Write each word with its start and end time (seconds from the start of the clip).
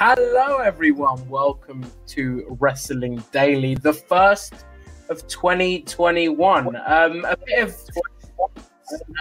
Hello, 0.00 0.58
everyone. 0.58 1.28
Welcome 1.28 1.84
to 2.06 2.46
Wrestling 2.60 3.20
Daily, 3.32 3.74
the 3.74 3.92
first 3.92 4.64
of 5.08 5.26
2021. 5.26 6.76
Um, 6.76 7.24
a 7.24 7.36
bit 7.36 7.64
of 7.64 7.76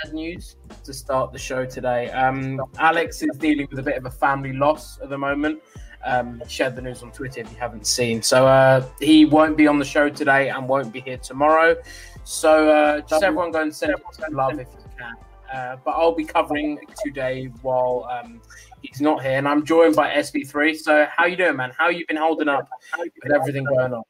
bad 0.04 0.14
news 0.14 0.56
to 0.84 0.94
start 0.94 1.34
the 1.34 1.40
show 1.40 1.66
today. 1.66 2.12
Um, 2.12 2.62
Alex 2.78 3.24
is 3.24 3.36
dealing 3.40 3.68
with 3.72 3.80
a 3.80 3.82
bit 3.82 3.98
of 3.98 4.06
a 4.06 4.12
family 4.12 4.54
loss 4.54 5.00
at 5.02 5.10
the 5.10 5.18
moment. 5.18 5.64
Um, 6.06 6.44
shared 6.48 6.76
the 6.76 6.84
news 6.84 7.02
on 7.02 7.12
Twitter 7.12 7.42
if 7.42 7.52
you 7.52 7.58
haven't 7.58 7.88
seen. 7.88 8.22
So 8.22 8.46
uh, 8.46 8.88
he 9.00 9.26
won't 9.26 9.58
be 9.58 9.66
on 9.66 9.80
the 9.80 9.86
show 9.86 10.10
today 10.10 10.50
and 10.50 10.70
won't 10.70 10.94
be 10.94 11.02
here 11.02 11.18
tomorrow. 11.18 11.76
So 12.24 12.70
uh, 12.70 13.02
just 13.02 13.24
everyone 13.24 13.50
go 13.50 13.64
and 13.64 13.74
send 13.76 13.94
him 13.94 14.02
some 14.12 14.32
love 14.32 14.60
if 14.60 14.68
you 14.78 14.92
can. 14.96 15.16
Uh, 15.52 15.78
but 15.84 15.92
I'll 15.92 16.14
be 16.14 16.26
covering 16.26 16.78
today 17.04 17.46
while 17.64 18.08
um, 18.12 18.42
he's 18.82 19.02
not 19.02 19.22
here, 19.22 19.38
and 19.38 19.48
I'm 19.48 19.66
joined 19.66 19.96
by 19.96 20.10
SB3. 20.10 20.78
So 20.78 21.08
how 21.16 21.26
you 21.26 21.36
doing, 21.36 21.58
man? 21.58 21.72
How 21.78 21.90
you 21.90 22.06
been 22.08 22.18
holding 22.18 22.48
up 22.48 22.68
with 22.98 23.34
everything 23.34 23.64
going 23.64 23.94
on? 23.94 24.04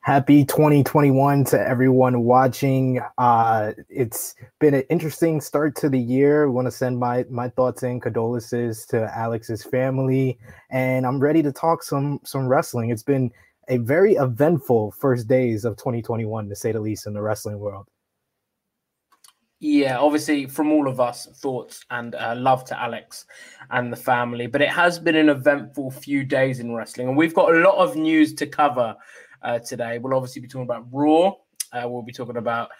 Happy 0.00 0.42
2021 0.42 1.44
to 1.44 1.60
everyone 1.60 2.24
watching. 2.24 2.98
Uh, 3.18 3.72
it's 3.90 4.34
been 4.58 4.72
an 4.72 4.84
interesting 4.88 5.38
start 5.40 5.76
to 5.76 5.90
the 5.90 5.98
year. 5.98 6.50
Want 6.50 6.66
to 6.66 6.70
send 6.70 6.98
my 6.98 7.26
my 7.28 7.50
thoughts 7.50 7.82
and 7.82 8.00
condolences 8.00 8.86
to 8.86 9.14
Alex's 9.14 9.64
family, 9.64 10.38
and 10.70 11.06
I'm 11.06 11.20
ready 11.20 11.42
to 11.42 11.52
talk 11.52 11.82
some 11.82 12.20
some 12.24 12.48
wrestling. 12.48 12.88
It's 12.88 13.02
been 13.02 13.30
a 13.68 13.76
very 13.78 14.14
eventful 14.14 14.92
first 14.92 15.28
days 15.28 15.66
of 15.66 15.76
2021, 15.76 16.48
to 16.48 16.56
say 16.56 16.72
the 16.72 16.80
least, 16.80 17.06
in 17.06 17.12
the 17.12 17.20
wrestling 17.20 17.58
world. 17.58 17.86
Yeah, 19.60 19.98
obviously, 19.98 20.46
from 20.46 20.70
all 20.70 20.86
of 20.86 21.00
us, 21.00 21.26
thoughts 21.40 21.84
and 21.90 22.14
uh, 22.14 22.34
love 22.36 22.64
to 22.66 22.80
Alex 22.80 23.24
and 23.70 23.92
the 23.92 23.96
family. 23.96 24.46
But 24.46 24.62
it 24.62 24.68
has 24.68 25.00
been 25.00 25.16
an 25.16 25.28
eventful 25.28 25.90
few 25.90 26.24
days 26.24 26.60
in 26.60 26.72
wrestling, 26.72 27.08
and 27.08 27.16
we've 27.16 27.34
got 27.34 27.52
a 27.52 27.58
lot 27.58 27.76
of 27.76 27.96
news 27.96 28.34
to 28.34 28.46
cover 28.46 28.94
uh, 29.42 29.58
today. 29.58 29.98
We'll 29.98 30.14
obviously 30.14 30.42
be 30.42 30.48
talking 30.48 30.62
about 30.62 30.86
Raw. 30.92 31.32
Uh, 31.72 31.88
we'll 31.88 32.02
be 32.02 32.12
talking 32.12 32.36
about 32.36 32.70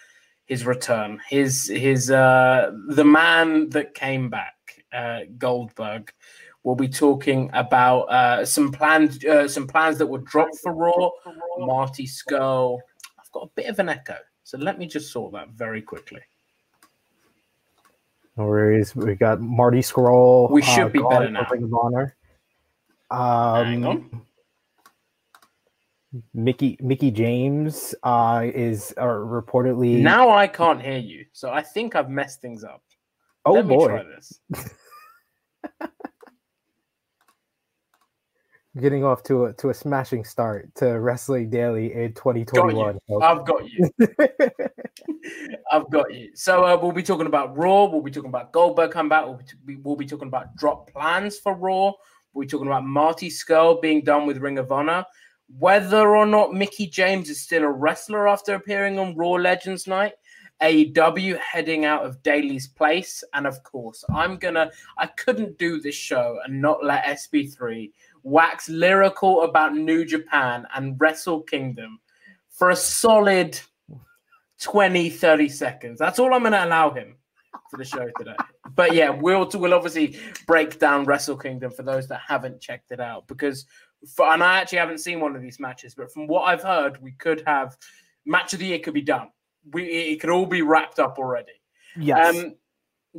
his 0.46 0.64
return, 0.64 1.20
his 1.28 1.66
his 1.66 2.12
uh, 2.12 2.70
the 2.90 3.04
man 3.04 3.68
that 3.70 3.94
came 3.94 4.30
back, 4.30 4.54
uh, 4.92 5.20
Goldberg. 5.36 6.12
We'll 6.62 6.76
be 6.76 6.88
talking 6.88 7.50
about 7.54 8.02
uh, 8.02 8.44
some 8.44 8.70
plans, 8.70 9.24
uh, 9.24 9.48
some 9.48 9.66
plans 9.66 9.98
that 9.98 10.06
were 10.06 10.18
dropped 10.18 10.58
for 10.58 10.72
Raw. 10.72 11.10
Marty 11.58 12.06
Scurll. 12.06 12.78
I've 13.18 13.32
got 13.32 13.44
a 13.44 13.50
bit 13.56 13.66
of 13.66 13.80
an 13.80 13.88
echo, 13.88 14.16
so 14.44 14.58
let 14.58 14.78
me 14.78 14.86
just 14.86 15.12
sort 15.12 15.32
that 15.32 15.50
very 15.50 15.82
quickly. 15.82 16.20
No 18.38 18.44
worries. 18.44 18.94
We 18.94 19.16
got 19.16 19.40
Marty 19.40 19.80
Scurll. 19.80 20.48
We 20.50 20.62
should 20.62 20.92
be 20.92 21.00
gone 21.00 21.10
better 21.10 21.30
now. 21.30 21.46
Ring 21.50 21.64
of 21.64 21.74
Honor. 21.74 22.16
Um. 23.10 24.24
Mickie 26.32 26.78
Mickie 26.80 27.10
James 27.10 27.94
uh, 28.02 28.42
is 28.46 28.94
uh, 28.96 29.04
reportedly 29.04 30.00
Now 30.00 30.30
I 30.30 30.46
can't 30.46 30.80
hear 30.80 30.96
you, 30.96 31.26
so 31.32 31.50
I 31.50 31.62
think 31.62 31.94
I've 31.94 32.08
messed 32.08 32.40
things 32.40 32.64
up. 32.64 32.82
Oh 33.44 33.52
Let 33.54 33.68
boy, 33.68 33.88
try 33.88 34.04
this. 34.04 34.40
getting 38.80 39.04
off 39.04 39.22
to 39.24 39.46
a 39.46 39.52
to 39.54 39.70
a 39.70 39.74
smashing 39.74 40.24
start 40.24 40.74
to 40.76 40.98
Wrestling 41.00 41.50
Daily 41.50 41.92
in 41.92 42.12
Got 42.12 42.34
2021. 42.34 42.98
you. 43.08 43.20
I've 43.20 43.44
got 43.44 43.70
you. 43.70 43.90
I've 45.72 45.90
got 45.90 46.12
you. 46.14 46.30
So 46.34 46.64
uh, 46.64 46.78
we'll 46.80 46.92
be 46.92 47.02
talking 47.02 47.26
about 47.26 47.56
Raw. 47.56 47.84
We'll 47.84 48.02
be 48.02 48.10
talking 48.10 48.30
about 48.30 48.52
Goldberg 48.52 48.90
comeback. 48.90 49.26
We'll 49.26 49.40
be, 49.64 49.76
we'll 49.76 49.96
be 49.96 50.06
talking 50.06 50.28
about 50.28 50.56
drop 50.56 50.90
plans 50.90 51.38
for 51.38 51.54
Raw. 51.54 51.92
We'll 52.32 52.44
be 52.44 52.48
talking 52.48 52.66
about 52.66 52.84
Marty 52.84 53.28
Scurll 53.28 53.80
being 53.80 54.02
done 54.02 54.26
with 54.26 54.38
Ring 54.38 54.58
of 54.58 54.70
Honor. 54.70 55.04
Whether 55.58 56.14
or 56.16 56.26
not 56.26 56.52
Mickie 56.52 56.86
James 56.86 57.30
is 57.30 57.40
still 57.40 57.64
a 57.64 57.70
wrestler 57.70 58.28
after 58.28 58.54
appearing 58.54 58.98
on 58.98 59.16
Raw 59.16 59.32
Legends 59.32 59.86
Night. 59.86 60.12
AEW 60.62 61.38
heading 61.38 61.84
out 61.84 62.04
of 62.04 62.22
Daily's 62.22 62.66
place. 62.66 63.22
And 63.32 63.46
of 63.46 63.62
course, 63.62 64.04
I'm 64.12 64.36
gonna 64.36 64.70
I 64.98 65.06
couldn't 65.06 65.58
do 65.58 65.80
this 65.80 65.94
show 65.94 66.38
and 66.44 66.60
not 66.60 66.84
let 66.84 67.04
SB3 67.04 67.90
wax 68.28 68.68
lyrical 68.68 69.42
about 69.42 69.74
New 69.74 70.04
Japan 70.04 70.66
and 70.74 70.96
Wrestle 70.98 71.42
Kingdom 71.42 72.00
for 72.50 72.70
a 72.70 72.76
solid 72.76 73.58
20, 74.60 75.10
30 75.10 75.48
seconds. 75.48 75.98
That's 75.98 76.18
all 76.18 76.34
I'm 76.34 76.40
going 76.40 76.52
to 76.52 76.64
allow 76.64 76.90
him 76.90 77.16
for 77.70 77.76
the 77.76 77.84
show 77.84 78.08
today. 78.18 78.36
But 78.74 78.94
yeah, 78.94 79.08
we'll 79.08 79.48
we'll 79.54 79.74
obviously 79.74 80.16
break 80.46 80.78
down 80.78 81.04
Wrestle 81.04 81.36
Kingdom 81.36 81.72
for 81.72 81.82
those 81.82 82.06
that 82.08 82.20
haven't 82.20 82.60
checked 82.60 82.92
it 82.92 83.00
out 83.00 83.26
because 83.26 83.64
for, 84.14 84.26
and 84.26 84.40
I 84.40 84.58
actually 84.58 84.78
haven't 84.78 84.98
seen 84.98 85.18
one 85.18 85.34
of 85.34 85.42
these 85.42 85.58
matches, 85.58 85.96
but 85.96 86.12
from 86.12 86.28
what 86.28 86.42
I've 86.42 86.62
heard, 86.62 87.02
we 87.02 87.12
could 87.12 87.42
have 87.46 87.76
match 88.24 88.52
of 88.52 88.60
the 88.60 88.66
year 88.66 88.78
could 88.78 88.94
be 88.94 89.00
done. 89.00 89.30
We 89.72 89.84
it 89.84 90.20
could 90.20 90.30
all 90.30 90.46
be 90.46 90.62
wrapped 90.62 91.00
up 91.00 91.18
already. 91.18 91.54
yes, 91.96 92.36
Um, 92.36 92.54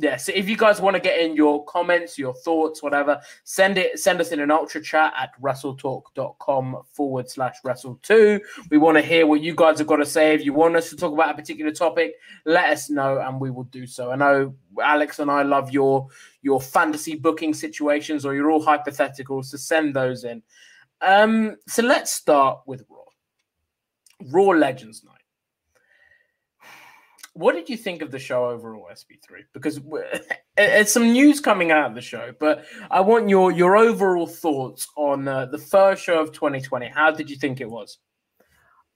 yeah, 0.00 0.16
so 0.16 0.32
if 0.34 0.48
you 0.48 0.56
guys 0.56 0.80
want 0.80 0.94
to 0.94 1.00
get 1.00 1.20
in 1.20 1.36
your 1.36 1.62
comments, 1.66 2.18
your 2.18 2.32
thoughts, 2.32 2.82
whatever, 2.82 3.20
send 3.44 3.76
it, 3.76 3.98
send 3.98 4.18
us 4.18 4.32
in 4.32 4.40
an 4.40 4.50
ultra 4.50 4.80
chat 4.80 5.12
at 5.14 5.30
wrestletalk.com 5.42 6.82
forward 6.90 7.28
slash 7.28 7.56
wrestle2. 7.66 8.40
We 8.70 8.78
want 8.78 8.96
to 8.96 9.02
hear 9.02 9.26
what 9.26 9.42
you 9.42 9.54
guys 9.54 9.78
have 9.78 9.86
got 9.86 9.96
to 9.96 10.06
say. 10.06 10.34
If 10.34 10.42
you 10.42 10.54
want 10.54 10.76
us 10.76 10.88
to 10.88 10.96
talk 10.96 11.12
about 11.12 11.30
a 11.30 11.34
particular 11.34 11.70
topic, 11.70 12.14
let 12.46 12.70
us 12.70 12.88
know 12.88 13.18
and 13.18 13.38
we 13.38 13.50
will 13.50 13.64
do 13.64 13.86
so. 13.86 14.10
I 14.10 14.16
know 14.16 14.54
Alex 14.82 15.18
and 15.18 15.30
I 15.30 15.42
love 15.42 15.70
your 15.70 16.08
your 16.40 16.62
fantasy 16.62 17.16
booking 17.16 17.52
situations 17.52 18.24
or 18.24 18.34
your 18.34 18.50
all 18.50 18.64
hypotheticals, 18.64 19.46
so 19.46 19.58
send 19.58 19.94
those 19.94 20.24
in. 20.24 20.42
Um, 21.02 21.56
so 21.68 21.82
let's 21.82 22.10
start 22.10 22.60
with 22.66 22.84
Raw. 22.88 23.04
Raw 24.30 24.56
Legends 24.56 25.04
Night. 25.04 25.19
What 27.34 27.54
did 27.54 27.68
you 27.68 27.76
think 27.76 28.02
of 28.02 28.10
the 28.10 28.18
show 28.18 28.46
overall, 28.46 28.88
SB3? 28.92 29.44
Because 29.52 29.80
it's 30.56 30.92
some 30.92 31.12
news 31.12 31.40
coming 31.40 31.70
out 31.70 31.88
of 31.88 31.94
the 31.94 32.00
show, 32.00 32.32
but 32.38 32.64
I 32.90 33.00
want 33.00 33.28
your 33.28 33.52
your 33.52 33.76
overall 33.76 34.26
thoughts 34.26 34.88
on 34.96 35.28
uh, 35.28 35.46
the 35.46 35.58
first 35.58 36.02
show 36.02 36.20
of 36.20 36.32
2020. 36.32 36.88
How 36.88 37.10
did 37.10 37.30
you 37.30 37.36
think 37.36 37.60
it 37.60 37.70
was? 37.70 37.98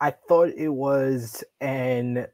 I 0.01 0.11
thought 0.29 0.51
it 0.57 0.69
was 0.69 1.45
an 1.61 2.27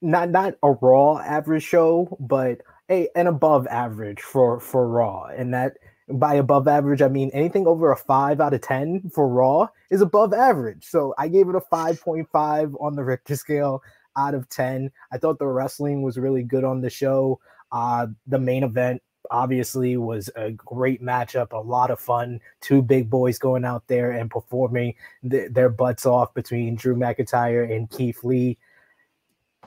not 0.00 0.30
not 0.30 0.54
a 0.62 0.70
raw 0.70 1.18
average 1.18 1.62
show, 1.62 2.16
but 2.20 2.60
a 2.90 3.08
an 3.14 3.26
above 3.26 3.66
average 3.66 4.20
for 4.20 4.60
for 4.60 4.88
raw, 4.88 5.26
and 5.26 5.52
that 5.54 5.74
by 6.08 6.34
above 6.34 6.68
average 6.68 7.00
I 7.00 7.08
mean 7.08 7.30
anything 7.32 7.66
over 7.66 7.90
a 7.90 7.96
five 7.96 8.40
out 8.40 8.54
of 8.54 8.60
ten 8.60 9.10
for 9.14 9.28
raw 9.28 9.68
is 9.90 10.00
above 10.00 10.32
average. 10.34 10.84
So 10.84 11.14
I 11.18 11.28
gave 11.28 11.48
it 11.48 11.54
a 11.54 11.60
five 11.60 12.00
point 12.00 12.28
five 12.30 12.74
on 12.80 12.94
the 12.96 13.04
Richter 13.04 13.36
scale 13.36 13.82
out 14.16 14.34
of 14.34 14.48
ten. 14.48 14.90
I 15.12 15.18
thought 15.18 15.38
the 15.38 15.46
wrestling 15.46 16.02
was 16.02 16.18
really 16.18 16.42
good 16.42 16.64
on 16.64 16.80
the 16.80 16.90
show. 16.90 17.40
Uh, 17.72 18.06
the 18.26 18.38
main 18.38 18.62
event 18.62 19.02
obviously 19.30 19.96
was 19.96 20.30
a 20.36 20.50
great 20.52 21.02
matchup, 21.02 21.52
a 21.52 21.56
lot 21.56 21.90
of 21.90 21.98
fun. 21.98 22.40
Two 22.60 22.82
big 22.82 23.08
boys 23.08 23.38
going 23.38 23.64
out 23.64 23.86
there 23.86 24.10
and 24.10 24.30
performing 24.30 24.94
th- 25.28 25.50
their 25.52 25.68
butts 25.68 26.06
off 26.06 26.34
between 26.34 26.76
Drew 26.76 26.94
McIntyre 26.94 27.74
and 27.74 27.90
Keith 27.90 28.22
Lee. 28.22 28.58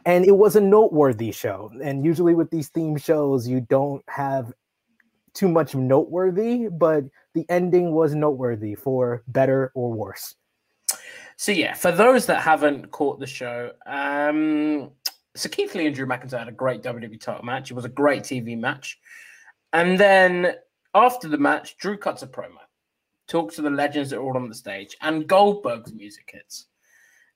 And 0.06 0.26
it 0.26 0.38
was 0.38 0.56
a 0.56 0.62
noteworthy 0.62 1.32
show. 1.32 1.72
And 1.84 2.06
usually 2.06 2.36
with 2.36 2.50
these 2.50 2.70
theme 2.70 2.98
shows, 2.98 3.48
you 3.48 3.60
don't 3.62 4.04
have 4.08 4.54
too 5.34 5.50
much 5.50 5.76
noteworthy, 5.76 6.68
but 6.70 7.04
the 7.34 7.46
ending 7.50 7.92
was 7.92 8.16
noteworthy 8.16 8.76
for 8.76 9.24
better 9.28 9.72
or 9.76 9.92
worse. 9.92 10.36
So 11.38 11.52
yeah, 11.52 11.76
for 11.76 11.92
those 11.92 12.26
that 12.26 12.42
haven't 12.42 12.90
caught 12.90 13.20
the 13.20 13.28
show, 13.28 13.72
um, 13.86 14.90
so 15.36 15.48
Keith 15.50 15.76
Lee 15.76 15.86
and 15.86 15.96
Drew 15.96 16.08
McIntyre 16.08 16.40
had 16.40 16.48
a 16.48 16.52
great 16.52 16.82
WWE 16.82 17.22
title 17.22 17.46
match. 17.46 17.70
It 17.70 17.76
was 17.76 17.86
a 17.86 17.90
great 17.90 18.24
TV 18.24 18.58
match. 18.58 19.00
And 19.72 20.00
then 20.00 20.56
after 20.96 21.28
the 21.28 21.38
match, 21.38 21.78
Drew 21.78 21.96
cuts 21.96 22.24
a 22.24 22.28
promo, 22.28 22.58
talks 23.28 23.56
to 23.56 23.62
the 23.62 23.70
legends 23.70 24.10
that 24.10 24.18
are 24.18 24.24
all 24.24 24.36
on 24.36 24.50
the 24.50 24.56
stage, 24.56 24.98
and 25.02 25.28
Goldberg's 25.28 25.94
music 25.94 26.28
hits. 26.34 26.66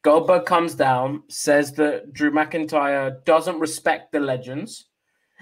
Goldberg 0.02 0.46
comes 0.46 0.74
down, 0.74 1.22
says 1.28 1.72
that 1.74 2.12
Drew 2.12 2.32
McIntyre 2.32 3.24
doesn't 3.24 3.60
respect 3.60 4.12
the 4.12 4.20
legends, 4.20 4.86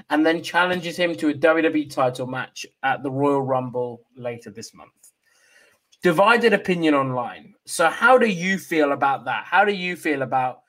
and 0.10 0.26
then 0.26 0.44
challenges 0.44 0.98
him 0.98 1.16
to 1.16 1.30
a 1.30 1.34
WWE 1.34 1.90
title 1.90 2.28
match 2.28 2.66
at 2.84 3.04
the 3.04 3.12
Royal 3.12 3.42
Rumble 3.42 4.02
later 4.18 4.50
this 4.50 4.74
month. 4.74 4.99
Divided 6.02 6.54
opinion 6.54 6.94
online. 6.94 7.56
So, 7.66 7.90
how 7.90 8.18
do 8.18 8.28
you 8.28 8.58
feel 8.58 8.94
about 8.94 9.26
that? 9.26 9.46
How 9.46 9.66
do 9.66 9.74
you 9.74 9.96
feel 9.96 10.22
about 10.22 10.62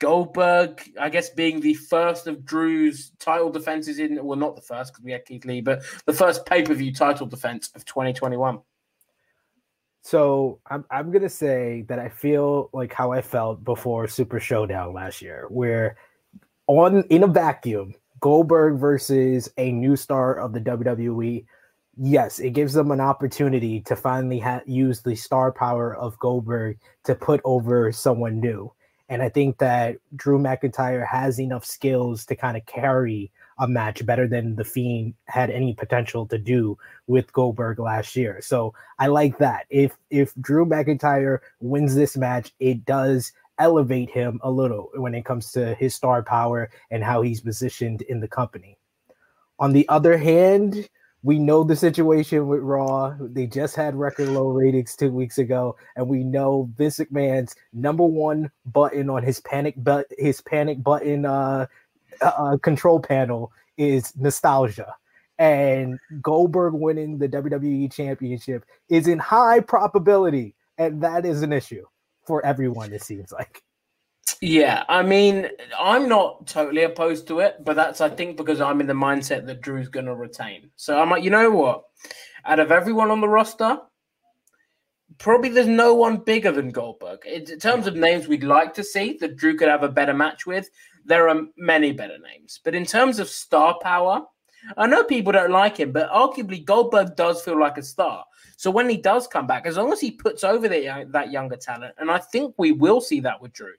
Goldberg, 0.00 0.82
I 0.98 1.10
guess, 1.10 1.28
being 1.28 1.60
the 1.60 1.74
first 1.74 2.26
of 2.26 2.44
Drew's 2.44 3.12
title 3.18 3.50
defenses 3.50 3.98
in, 3.98 4.22
well, 4.24 4.38
not 4.38 4.56
the 4.56 4.62
first 4.62 4.92
because 4.92 5.04
we 5.04 5.12
had 5.12 5.26
Keith 5.26 5.44
Lee, 5.44 5.60
but 5.60 5.82
the 6.06 6.12
first 6.12 6.46
pay 6.46 6.62
per 6.62 6.74
view 6.74 6.92
title 6.92 7.26
defense 7.26 7.70
of 7.74 7.84
2021. 7.84 8.60
So 10.02 10.60
I'm 10.66 10.84
I'm 10.90 11.12
gonna 11.12 11.28
say 11.28 11.84
that 11.88 11.98
I 11.98 12.08
feel 12.08 12.70
like 12.72 12.92
how 12.92 13.12
I 13.12 13.20
felt 13.20 13.62
before 13.62 14.08
Super 14.08 14.40
Showdown 14.40 14.94
last 14.94 15.20
year, 15.20 15.46
where 15.50 15.96
on 16.66 17.02
in 17.10 17.22
a 17.22 17.26
vacuum, 17.26 17.94
Goldberg 18.20 18.78
versus 18.78 19.50
a 19.58 19.70
new 19.70 19.96
star 19.96 20.36
of 20.36 20.54
the 20.54 20.60
WWE. 20.60 21.44
Yes, 22.02 22.38
it 22.38 22.50
gives 22.50 22.72
them 22.72 22.90
an 22.92 23.00
opportunity 23.00 23.80
to 23.82 23.94
finally 23.94 24.38
ha- 24.38 24.62
use 24.64 25.02
the 25.02 25.14
star 25.14 25.52
power 25.52 25.94
of 25.94 26.18
Goldberg 26.18 26.78
to 27.04 27.14
put 27.14 27.40
over 27.44 27.92
someone 27.92 28.40
new 28.40 28.72
and 29.10 29.22
I 29.22 29.28
think 29.28 29.58
that 29.58 29.96
Drew 30.14 30.38
McIntyre 30.38 31.04
has 31.04 31.40
enough 31.40 31.64
skills 31.64 32.24
to 32.26 32.36
kind 32.36 32.56
of 32.56 32.64
carry 32.66 33.32
a 33.58 33.66
match 33.66 34.06
better 34.06 34.28
than 34.28 34.54
the 34.54 34.64
Fiend 34.64 35.14
had 35.24 35.50
any 35.50 35.74
potential 35.74 36.26
to 36.26 36.38
do 36.38 36.78
with 37.08 37.32
Goldberg 37.32 37.80
last 37.80 38.14
year. 38.14 38.40
So 38.40 38.72
I 39.00 39.08
like 39.08 39.36
that. 39.38 39.66
If 39.68 39.98
if 40.10 40.32
Drew 40.40 40.64
McIntyre 40.64 41.40
wins 41.60 41.96
this 41.96 42.16
match, 42.16 42.54
it 42.60 42.84
does 42.84 43.32
elevate 43.58 44.10
him 44.10 44.38
a 44.44 44.50
little 44.50 44.90
when 44.94 45.14
it 45.14 45.24
comes 45.24 45.50
to 45.52 45.74
his 45.74 45.92
star 45.92 46.22
power 46.22 46.70
and 46.92 47.02
how 47.02 47.20
he's 47.20 47.40
positioned 47.40 48.02
in 48.02 48.20
the 48.20 48.28
company. 48.28 48.78
On 49.58 49.72
the 49.72 49.88
other 49.88 50.16
hand, 50.16 50.88
we 51.22 51.38
know 51.38 51.64
the 51.64 51.76
situation 51.76 52.46
with 52.46 52.60
Raw. 52.60 53.14
They 53.20 53.46
just 53.46 53.76
had 53.76 53.94
record 53.94 54.28
low 54.28 54.48
ratings 54.48 54.96
two 54.96 55.10
weeks 55.10 55.38
ago, 55.38 55.76
and 55.96 56.08
we 56.08 56.24
know 56.24 56.70
Vince 56.76 56.98
McMahon's 56.98 57.54
number 57.72 58.04
one 58.04 58.50
button 58.66 59.10
on 59.10 59.22
his 59.22 59.40
panic 59.40 59.74
but 59.76 60.06
his 60.18 60.40
panic 60.40 60.82
button 60.82 61.26
uh, 61.26 61.66
uh, 62.22 62.56
control 62.62 63.00
panel 63.00 63.52
is 63.76 64.16
nostalgia. 64.16 64.94
And 65.38 65.98
Goldberg 66.20 66.74
winning 66.74 67.18
the 67.18 67.28
WWE 67.28 67.90
Championship 67.92 68.64
is 68.88 69.08
in 69.08 69.18
high 69.18 69.60
probability, 69.60 70.54
and 70.76 71.02
that 71.02 71.24
is 71.24 71.42
an 71.42 71.52
issue 71.52 71.86
for 72.26 72.44
everyone. 72.44 72.92
It 72.92 73.02
seems 73.02 73.32
like. 73.32 73.62
Yeah, 74.40 74.84
I 74.88 75.02
mean, 75.02 75.48
I'm 75.78 76.08
not 76.08 76.46
totally 76.46 76.84
opposed 76.84 77.26
to 77.28 77.40
it, 77.40 77.56
but 77.62 77.76
that's 77.76 78.00
I 78.00 78.08
think 78.08 78.38
because 78.38 78.60
I'm 78.60 78.80
in 78.80 78.86
the 78.86 78.94
mindset 78.94 79.46
that 79.46 79.60
Drew's 79.60 79.88
going 79.88 80.06
to 80.06 80.14
retain. 80.14 80.70
So 80.76 80.98
I'm 80.98 81.10
like, 81.10 81.22
you 81.22 81.30
know 81.30 81.50
what? 81.50 81.82
Out 82.46 82.58
of 82.58 82.72
everyone 82.72 83.10
on 83.10 83.20
the 83.20 83.28
roster, 83.28 83.78
probably 85.18 85.50
there's 85.50 85.66
no 85.66 85.92
one 85.92 86.16
bigger 86.16 86.52
than 86.52 86.70
Goldberg. 86.70 87.26
In 87.26 87.58
terms 87.58 87.86
of 87.86 87.96
names 87.96 88.28
we'd 88.28 88.42
like 88.42 88.72
to 88.74 88.84
see 88.84 89.18
that 89.20 89.36
Drew 89.36 89.58
could 89.58 89.68
have 89.68 89.82
a 89.82 89.90
better 89.90 90.14
match 90.14 90.46
with, 90.46 90.70
there 91.04 91.28
are 91.28 91.42
many 91.58 91.92
better 91.92 92.18
names. 92.18 92.60
But 92.64 92.74
in 92.74 92.86
terms 92.86 93.18
of 93.18 93.28
star 93.28 93.78
power, 93.82 94.22
I 94.78 94.86
know 94.86 95.04
people 95.04 95.32
don't 95.32 95.50
like 95.50 95.76
him, 95.76 95.92
but 95.92 96.10
arguably 96.10 96.64
Goldberg 96.64 97.14
does 97.14 97.42
feel 97.42 97.60
like 97.60 97.76
a 97.76 97.82
star. 97.82 98.24
So 98.56 98.70
when 98.70 98.88
he 98.88 98.96
does 98.96 99.26
come 99.26 99.46
back, 99.46 99.66
as 99.66 99.76
long 99.76 99.92
as 99.92 100.00
he 100.00 100.10
puts 100.10 100.44
over 100.44 100.66
the, 100.66 101.06
that 101.10 101.30
younger 101.30 101.56
talent, 101.56 101.94
and 101.98 102.10
I 102.10 102.18
think 102.18 102.54
we 102.56 102.72
will 102.72 103.02
see 103.02 103.20
that 103.20 103.42
with 103.42 103.52
Drew 103.52 103.72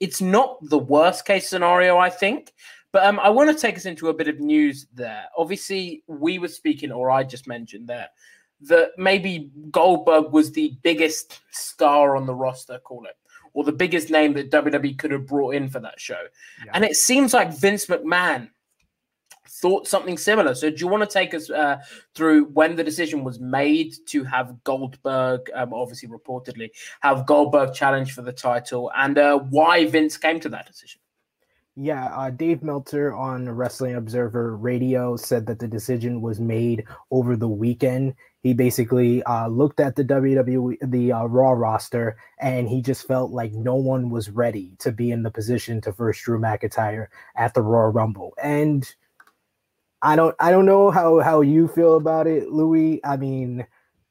it's 0.00 0.20
not 0.20 0.56
the 0.62 0.78
worst 0.78 1.24
case 1.24 1.48
scenario, 1.48 1.98
I 1.98 2.10
think. 2.10 2.52
But 2.92 3.04
um, 3.04 3.20
I 3.20 3.28
want 3.30 3.50
to 3.50 3.60
take 3.60 3.76
us 3.76 3.86
into 3.86 4.08
a 4.08 4.14
bit 4.14 4.26
of 4.26 4.40
news 4.40 4.86
there. 4.92 5.26
Obviously, 5.36 6.02
we 6.08 6.38
were 6.38 6.48
speaking, 6.48 6.90
or 6.90 7.10
I 7.10 7.22
just 7.22 7.46
mentioned 7.46 7.86
there, 7.86 8.08
that 8.62 8.90
maybe 8.98 9.50
Goldberg 9.70 10.32
was 10.32 10.50
the 10.50 10.76
biggest 10.82 11.40
star 11.50 12.16
on 12.16 12.26
the 12.26 12.34
roster, 12.34 12.78
call 12.80 13.04
it, 13.04 13.16
or 13.52 13.62
the 13.62 13.72
biggest 13.72 14.10
name 14.10 14.32
that 14.34 14.50
WWE 14.50 14.98
could 14.98 15.12
have 15.12 15.26
brought 15.26 15.54
in 15.54 15.68
for 15.68 15.78
that 15.80 16.00
show. 16.00 16.20
Yeah. 16.64 16.72
And 16.74 16.84
it 16.84 16.96
seems 16.96 17.32
like 17.32 17.56
Vince 17.56 17.86
McMahon 17.86 18.50
thought 19.48 19.86
something 19.86 20.16
similar. 20.16 20.54
So, 20.54 20.70
do 20.70 20.76
you 20.76 20.88
want 20.88 21.08
to 21.08 21.12
take 21.12 21.34
us 21.34 21.50
uh, 21.50 21.78
through 22.14 22.46
when 22.46 22.76
the 22.76 22.84
decision 22.84 23.24
was 23.24 23.40
made 23.40 23.94
to 24.08 24.24
have 24.24 24.62
Goldberg, 24.64 25.50
um, 25.54 25.72
obviously 25.72 26.08
reportedly, 26.08 26.70
have 27.00 27.26
Goldberg 27.26 27.74
challenge 27.74 28.12
for 28.12 28.22
the 28.22 28.32
title, 28.32 28.90
and 28.96 29.18
uh, 29.18 29.38
why 29.38 29.86
Vince 29.86 30.16
came 30.16 30.40
to 30.40 30.48
that 30.50 30.66
decision? 30.66 31.00
Yeah, 31.76 32.06
uh, 32.06 32.30
Dave 32.30 32.62
Meltzer 32.62 33.14
on 33.14 33.48
Wrestling 33.48 33.94
Observer 33.94 34.56
Radio 34.56 35.16
said 35.16 35.46
that 35.46 35.60
the 35.60 35.68
decision 35.68 36.20
was 36.20 36.40
made 36.40 36.84
over 37.10 37.36
the 37.36 37.48
weekend. 37.48 38.16
He 38.42 38.54
basically 38.54 39.22
uh, 39.22 39.48
looked 39.48 39.80
at 39.80 39.96
the 39.96 40.04
WWE, 40.04 40.76
the 40.82 41.12
uh, 41.12 41.24
Raw 41.24 41.52
roster, 41.52 42.16
and 42.38 42.68
he 42.68 42.82
just 42.82 43.06
felt 43.06 43.30
like 43.30 43.52
no 43.52 43.76
one 43.76 44.10
was 44.10 44.30
ready 44.30 44.74
to 44.80 44.90
be 44.90 45.10
in 45.10 45.22
the 45.22 45.30
position 45.30 45.80
to 45.82 45.92
verse 45.92 46.20
Drew 46.20 46.38
McIntyre 46.40 47.06
at 47.36 47.54
the 47.54 47.62
Raw 47.62 47.90
Rumble. 47.92 48.34
And 48.42 48.92
I 50.02 50.16
don't 50.16 50.34
I 50.40 50.50
don't 50.50 50.66
know 50.66 50.90
how 50.90 51.20
how 51.20 51.40
you 51.42 51.68
feel 51.68 51.96
about 51.96 52.26
it, 52.26 52.50
Louis. 52.50 53.00
I 53.04 53.16
mean, 53.16 53.66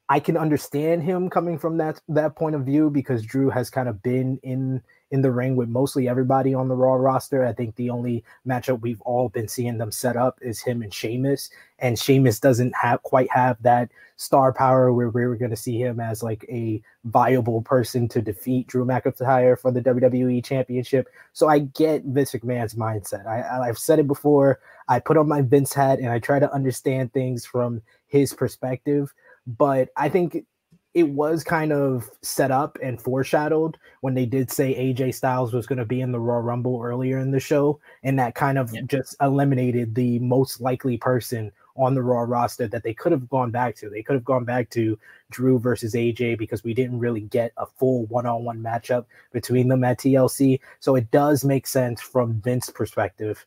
I 0.08 0.20
can 0.20 0.38
understand 0.38 1.04
him 1.04 1.30
coming 1.30 1.58
from 1.58 1.78
that 1.78 2.02
that 2.10 2.36
point 2.36 2.56
of 2.56 2.66
view 2.66 2.90
because 2.90 3.24
Drew 3.24 3.50
has 3.50 3.70
kind 3.70 3.90
of 3.90 4.02
been 4.04 4.40
in 4.44 4.82
in 5.12 5.22
the 5.22 5.32
ring 5.32 5.56
with 5.56 5.70
mostly 5.70 6.08
everybody 6.08 6.54
on 6.54 6.68
the 6.68 6.76
Raw 6.76 6.94
roster. 6.94 7.46
I 7.46 7.54
think 7.54 7.76
the 7.76 7.90
only 7.90 8.24
matchup 8.48 8.82
we've 8.82 9.02
all 9.02 9.30
been 9.30 9.48
seeing 9.48 9.78
them 9.78 9.92
set 9.92 10.16
up 10.16 10.38
is 10.42 10.62
him 10.62 10.82
and 10.82 10.94
Sheamus, 10.94 11.50
and 11.80 11.98
Sheamus 11.98 12.40
doesn't 12.40 12.76
have 12.76 13.02
quite 13.04 13.32
have 13.32 13.62
that 13.64 13.90
star 14.18 14.52
power 14.52 14.92
where 14.92 15.10
we 15.10 15.26
were 15.26 15.38
going 15.38 15.50
to 15.50 15.56
see 15.56 15.82
him 15.82 16.00
as 16.00 16.22
like 16.22 16.46
a 16.50 16.82
viable 17.06 17.62
person 17.62 18.08
to 18.10 18.22
defeat 18.22 18.68
Drew 18.68 18.86
McIntyre 18.86 19.58
for 19.58 19.72
the 19.72 19.82
WWE 19.82 20.44
Championship. 20.44 21.08
So 21.32 21.48
I 21.48 21.60
get 21.60 22.04
Vince 22.04 22.34
McMahon's 22.34 22.76
mindset. 22.76 23.26
I, 23.26 23.70
I've 23.70 23.78
said 23.78 23.98
it 23.98 24.08
before. 24.08 24.60
I 24.90 25.00
put 25.00 25.16
on 25.16 25.28
my 25.28 25.42
Vince 25.42 25.74
hat 25.74 26.00
and 26.00 26.10
I 26.10 26.20
try 26.20 26.38
to 26.40 26.54
understand 26.54 27.14
things 27.14 27.46
from 27.46 27.82
his 28.08 28.34
perspective. 28.34 29.14
But 29.48 29.90
I 29.96 30.10
think 30.10 30.46
it 30.94 31.10
was 31.10 31.44
kind 31.44 31.72
of 31.72 32.10
set 32.22 32.52
up 32.52 32.78
and 32.82 33.02
foreshadowed 33.02 33.78
when 34.02 34.16
they 34.16 34.26
did 34.26 34.52
say 34.52 34.74
AJ 34.74 35.14
Styles 35.16 35.54
was 35.54 35.68
going 35.68 35.78
to 35.78 35.86
be 35.86 36.02
in 36.02 36.12
the 36.12 36.20
Royal 36.20 36.42
Rumble 36.42 36.82
earlier 36.84 37.20
in 37.20 37.32
the 37.32 37.40
show. 37.40 37.80
And 38.04 38.18
that 38.20 38.36
kind 38.36 38.58
of 38.58 38.74
yeah. 38.74 38.82
just 38.88 39.16
eliminated 39.22 39.94
the 39.94 40.20
most 40.20 40.62
likely 40.62 40.98
person 40.98 41.52
on 41.78 41.94
the 41.94 42.02
Raw 42.02 42.22
roster 42.22 42.68
that 42.68 42.84
they 42.84 42.94
could 42.94 43.12
have 43.12 43.30
gone 43.30 43.52
back 43.52 43.76
to. 43.78 43.90
They 43.90 44.04
could 44.04 44.16
have 44.16 44.26
gone 44.26 44.44
back 44.44 44.70
to 44.72 44.98
Drew 45.32 45.60
versus 45.60 45.94
AJ 45.94 46.38
because 46.38 46.64
we 46.64 46.74
didn't 46.74 47.00
really 47.00 47.22
get 47.22 47.54
a 47.58 47.66
full 47.66 48.06
one 48.08 48.26
on 48.26 48.44
one 48.44 48.62
matchup 48.62 49.06
between 49.32 49.68
them 49.68 49.84
at 49.84 50.00
TLC. 50.00 50.60
So 50.80 50.96
it 50.96 51.12
does 51.12 51.46
make 51.46 51.68
sense 51.68 52.02
from 52.02 52.42
Vince's 52.42 52.74
perspective 52.74 53.46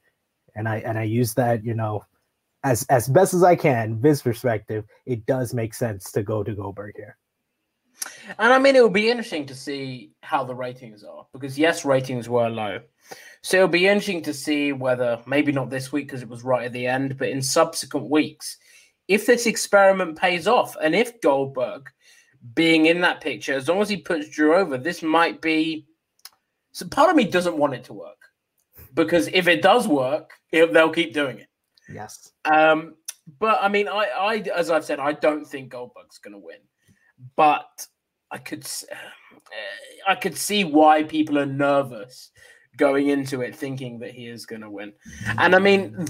and 0.54 0.68
I 0.68 0.78
and 0.78 0.98
I 0.98 1.04
use 1.04 1.34
that, 1.34 1.64
you 1.64 1.74
know, 1.74 2.04
as 2.64 2.84
as 2.84 3.08
best 3.08 3.34
as 3.34 3.42
I 3.42 3.56
can, 3.56 3.98
Vince 4.00 4.22
perspective, 4.22 4.84
it 5.06 5.26
does 5.26 5.54
make 5.54 5.74
sense 5.74 6.12
to 6.12 6.22
go 6.22 6.42
to 6.42 6.54
Goldberg 6.54 6.96
here. 6.96 7.16
And 8.38 8.52
I 8.52 8.58
mean, 8.58 8.76
it 8.76 8.82
will 8.82 8.90
be 8.90 9.10
interesting 9.10 9.46
to 9.46 9.54
see 9.54 10.12
how 10.22 10.44
the 10.44 10.54
ratings 10.54 11.04
are 11.04 11.26
because 11.32 11.58
yes, 11.58 11.84
ratings 11.84 12.28
were 12.28 12.48
low. 12.48 12.80
So 13.42 13.56
it'll 13.56 13.68
be 13.68 13.86
interesting 13.86 14.22
to 14.22 14.34
see 14.34 14.72
whether 14.72 15.20
maybe 15.26 15.52
not 15.52 15.68
this 15.68 15.90
week 15.90 16.06
because 16.06 16.22
it 16.22 16.28
was 16.28 16.44
right 16.44 16.66
at 16.66 16.72
the 16.72 16.86
end, 16.86 17.18
but 17.18 17.28
in 17.28 17.42
subsequent 17.42 18.08
weeks, 18.08 18.56
if 19.08 19.26
this 19.26 19.46
experiment 19.46 20.16
pays 20.16 20.46
off 20.46 20.76
and 20.80 20.94
if 20.94 21.20
Goldberg 21.20 21.88
being 22.54 22.86
in 22.86 23.00
that 23.00 23.20
picture, 23.20 23.54
as 23.54 23.68
long 23.68 23.80
as 23.80 23.88
he 23.88 23.96
puts 23.96 24.28
Drew 24.28 24.54
over, 24.54 24.78
this 24.78 25.02
might 25.02 25.40
be. 25.40 25.86
So 26.72 26.86
part 26.86 27.10
of 27.10 27.16
me 27.16 27.24
doesn't 27.24 27.58
want 27.58 27.74
it 27.74 27.84
to 27.84 27.92
work 27.92 28.16
because 28.94 29.28
if 29.28 29.48
it 29.48 29.60
does 29.60 29.86
work, 29.88 30.30
it, 30.52 30.72
they'll 30.72 30.90
keep 30.90 31.12
doing 31.12 31.38
it. 31.38 31.48
Yes. 31.92 32.30
Um, 32.44 32.94
but 33.38 33.58
I 33.60 33.68
mean, 33.68 33.88
I, 33.88 34.06
I, 34.18 34.36
as 34.54 34.70
I've 34.70 34.84
said, 34.84 34.98
I 34.98 35.12
don't 35.12 35.44
think 35.44 35.70
Goldberg's 35.70 36.18
going 36.18 36.32
to 36.32 36.38
win, 36.38 36.58
but 37.36 37.86
I 38.30 38.38
could, 38.38 38.66
I 40.08 40.14
could 40.14 40.36
see 40.36 40.64
why 40.64 41.02
people 41.02 41.38
are 41.38 41.46
nervous 41.46 42.30
going 42.76 43.08
into 43.08 43.42
it, 43.42 43.54
thinking 43.54 43.98
that 44.00 44.12
he 44.12 44.26
is 44.26 44.46
going 44.46 44.62
to 44.62 44.70
win. 44.70 44.92
And 45.38 45.54
I 45.54 45.58
mean, 45.58 46.06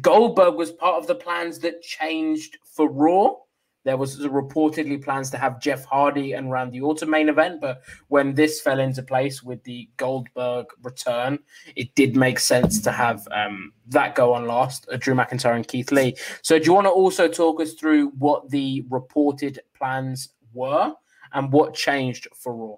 Goldberg 0.00 0.54
was 0.54 0.72
part 0.72 0.96
of 0.96 1.06
the 1.06 1.14
plans 1.14 1.58
that 1.60 1.82
changed 1.82 2.58
for 2.64 2.88
Raw. 2.88 3.34
There 3.84 3.96
was 3.98 4.18
reportedly 4.18 5.02
plans 5.02 5.30
to 5.30 5.38
have 5.38 5.60
Jeff 5.60 5.84
Hardy 5.84 6.32
and 6.32 6.50
Randy 6.50 6.80
Orton 6.80 7.10
main 7.10 7.28
event, 7.28 7.60
but 7.60 7.82
when 8.08 8.34
this 8.34 8.60
fell 8.60 8.80
into 8.80 9.02
place 9.02 9.42
with 9.42 9.62
the 9.64 9.88
Goldberg 9.98 10.66
return, 10.82 11.38
it 11.76 11.94
did 11.94 12.16
make 12.16 12.38
sense 12.38 12.80
to 12.80 12.90
have 12.90 13.28
um, 13.30 13.72
that 13.88 14.14
go 14.14 14.32
on 14.32 14.46
last, 14.46 14.88
uh, 14.90 14.96
Drew 14.96 15.14
McIntyre 15.14 15.54
and 15.54 15.68
Keith 15.68 15.92
Lee. 15.92 16.16
So, 16.42 16.58
do 16.58 16.64
you 16.64 16.72
want 16.72 16.86
to 16.86 16.90
also 16.90 17.28
talk 17.28 17.60
us 17.60 17.74
through 17.74 18.08
what 18.18 18.50
the 18.50 18.84
reported 18.88 19.60
plans 19.74 20.30
were 20.54 20.94
and 21.34 21.52
what 21.52 21.74
changed 21.74 22.26
for 22.34 22.54
Raw? 22.54 22.76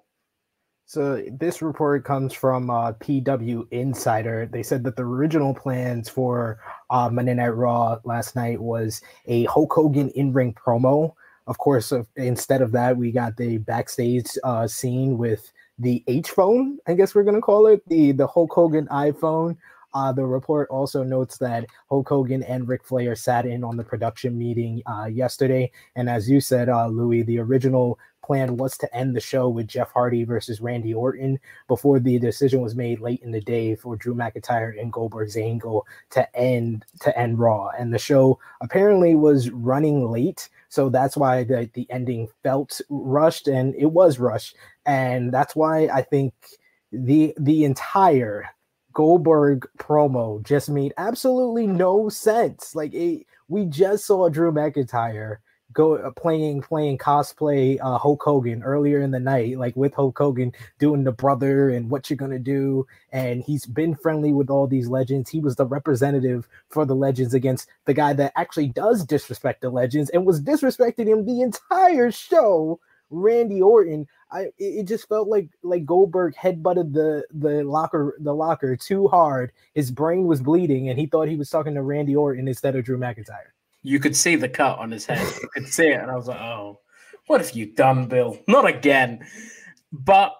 So 0.89 1.21
this 1.29 1.61
report 1.61 2.05
comes 2.05 2.31
from 2.31 2.69
uh, 2.69 2.93
PW 2.93 3.67
Insider. 3.71 4.45
They 4.49 4.63
said 4.63 4.85
that 4.85 4.95
the 4.95 5.03
original 5.03 5.53
plans 5.53 6.07
for 6.07 6.61
uh, 6.89 7.09
Monday 7.11 7.33
Night 7.33 7.49
Raw 7.49 7.99
last 8.05 8.37
night 8.37 8.61
was 8.61 9.01
a 9.25 9.43
Hulk 9.45 9.73
Hogan 9.73 10.09
in-ring 10.11 10.53
promo. 10.53 11.13
Of 11.45 11.57
course, 11.57 11.91
uh, 11.91 12.03
instead 12.15 12.61
of 12.61 12.71
that, 12.71 12.95
we 12.95 13.11
got 13.11 13.35
the 13.35 13.57
backstage 13.57 14.29
uh, 14.45 14.65
scene 14.65 15.17
with 15.17 15.51
the 15.77 16.05
H 16.07 16.29
phone. 16.31 16.77
I 16.87 16.93
guess 16.93 17.13
we're 17.13 17.23
gonna 17.23 17.41
call 17.41 17.67
it 17.67 17.83
the 17.89 18.13
the 18.13 18.25
Hulk 18.27 18.53
Hogan 18.53 18.87
iPhone. 18.87 19.57
Uh, 19.97 20.11
the 20.11 20.23
report 20.23 20.69
also 20.69 21.01
notes 21.01 21.39
that 21.39 21.65
Hulk 21.89 22.07
Hogan 22.07 22.43
and 22.43 22.67
Ric 22.67 22.85
Flair 22.85 23.15
sat 23.15 23.47
in 23.47 23.63
on 23.63 23.77
the 23.77 23.83
production 23.83 24.37
meeting 24.37 24.83
uh, 24.85 25.05
yesterday, 25.05 25.71
and 25.95 26.07
as 26.07 26.29
you 26.29 26.39
said, 26.39 26.69
uh, 26.69 26.85
Louis, 26.85 27.23
the 27.23 27.39
original 27.39 27.97
plan 28.23 28.57
was 28.57 28.77
to 28.77 28.95
end 28.95 29.15
the 29.15 29.19
show 29.19 29.49
with 29.49 29.67
Jeff 29.67 29.91
Hardy 29.91 30.23
versus 30.23 30.61
Randy 30.61 30.93
Orton 30.93 31.39
before 31.67 31.99
the 31.99 32.19
decision 32.19 32.61
was 32.61 32.75
made 32.75 32.99
late 32.99 33.21
in 33.23 33.31
the 33.31 33.41
day 33.41 33.73
for 33.73 33.95
Drew 33.95 34.13
McIntyre 34.13 34.79
and 34.79 34.93
Goldberg's 34.93 35.35
angle 35.35 35.87
to 36.11 36.35
end 36.35 36.85
to 36.99 37.17
end 37.17 37.39
Raw. 37.39 37.69
And 37.69 37.91
the 37.91 37.97
show 37.97 38.37
apparently 38.61 39.15
was 39.15 39.49
running 39.49 40.11
late, 40.11 40.47
so 40.69 40.89
that's 40.89 41.17
why 41.17 41.43
the, 41.43 41.71
the 41.73 41.87
ending 41.89 42.27
felt 42.43 42.81
rushed 42.89 43.47
and 43.47 43.73
it 43.73 43.87
was 43.87 44.19
rushed. 44.19 44.57
And 44.85 45.33
that's 45.33 45.55
why 45.55 45.87
I 45.91 46.03
think 46.03 46.35
the 46.91 47.33
the 47.39 47.65
entire 47.65 48.45
Goldberg 48.97 49.69
promo 49.77 50.41
just 50.41 50.71
made 50.71 50.91
absolutely 50.97 51.67
no 51.67 52.09
sense. 52.09 52.73
Like 52.73 52.95
it, 52.95 53.27
we 53.47 53.65
just 53.65 54.05
saw 54.05 54.27
Drew 54.27 54.51
McIntyre 54.51 55.37
go 55.71 55.97
uh, 55.97 56.09
playing 56.09 56.63
playing 56.63 56.97
cosplay 56.97 57.77
uh, 57.79 57.99
Hulk 57.99 58.23
Hogan 58.23 58.63
earlier 58.63 58.99
in 59.01 59.11
the 59.11 59.19
night, 59.19 59.59
like 59.59 59.75
with 59.75 59.93
Hulk 59.93 60.17
Hogan 60.17 60.51
doing 60.79 61.03
the 61.03 61.11
brother 61.11 61.69
and 61.69 61.91
what 61.91 62.09
you're 62.09 62.17
gonna 62.17 62.39
do. 62.39 62.87
And 63.11 63.43
he's 63.43 63.67
been 63.67 63.93
friendly 63.93 64.33
with 64.33 64.49
all 64.49 64.65
these 64.65 64.87
legends. 64.87 65.29
He 65.29 65.41
was 65.41 65.57
the 65.57 65.67
representative 65.67 66.47
for 66.69 66.83
the 66.83 66.95
legends 66.95 67.35
against 67.35 67.69
the 67.85 67.93
guy 67.93 68.13
that 68.13 68.33
actually 68.35 68.69
does 68.69 69.05
disrespect 69.05 69.61
the 69.61 69.69
legends 69.69 70.09
and 70.09 70.25
was 70.25 70.41
disrespecting 70.41 71.05
him 71.05 71.23
the 71.23 71.41
entire 71.41 72.09
show. 72.09 72.79
Randy 73.09 73.61
Orton, 73.61 74.07
I 74.31 74.47
it 74.57 74.83
just 74.83 75.07
felt 75.07 75.27
like 75.27 75.49
like 75.63 75.85
Goldberg 75.85 76.35
headbutted 76.35 76.93
the 76.93 77.25
the 77.31 77.63
locker 77.63 78.17
the 78.19 78.33
locker 78.33 78.75
too 78.75 79.07
hard. 79.07 79.51
His 79.73 79.91
brain 79.91 80.25
was 80.25 80.41
bleeding, 80.41 80.89
and 80.89 80.99
he 80.99 81.05
thought 81.05 81.27
he 81.27 81.35
was 81.37 81.49
talking 81.49 81.73
to 81.75 81.81
Randy 81.81 82.15
Orton 82.15 82.47
instead 82.47 82.75
of 82.75 82.85
Drew 82.85 82.97
McIntyre 82.97 83.51
you 83.87 83.99
could 83.99 84.15
see 84.15 84.35
the 84.35 84.49
cut 84.49 84.79
on 84.79 84.91
his 84.91 85.05
head. 85.05 85.25
You 85.41 85.47
could 85.53 85.67
see 85.67 85.87
it, 85.87 86.01
and 86.01 86.11
I 86.11 86.15
was 86.15 86.27
like, 86.27 86.39
"Oh, 86.39 86.81
what 87.27 87.39
have 87.39 87.51
you 87.51 87.67
done, 87.67 88.07
Bill? 88.07 88.37
Not 88.47 88.67
again!" 88.67 89.25
But 89.93 90.35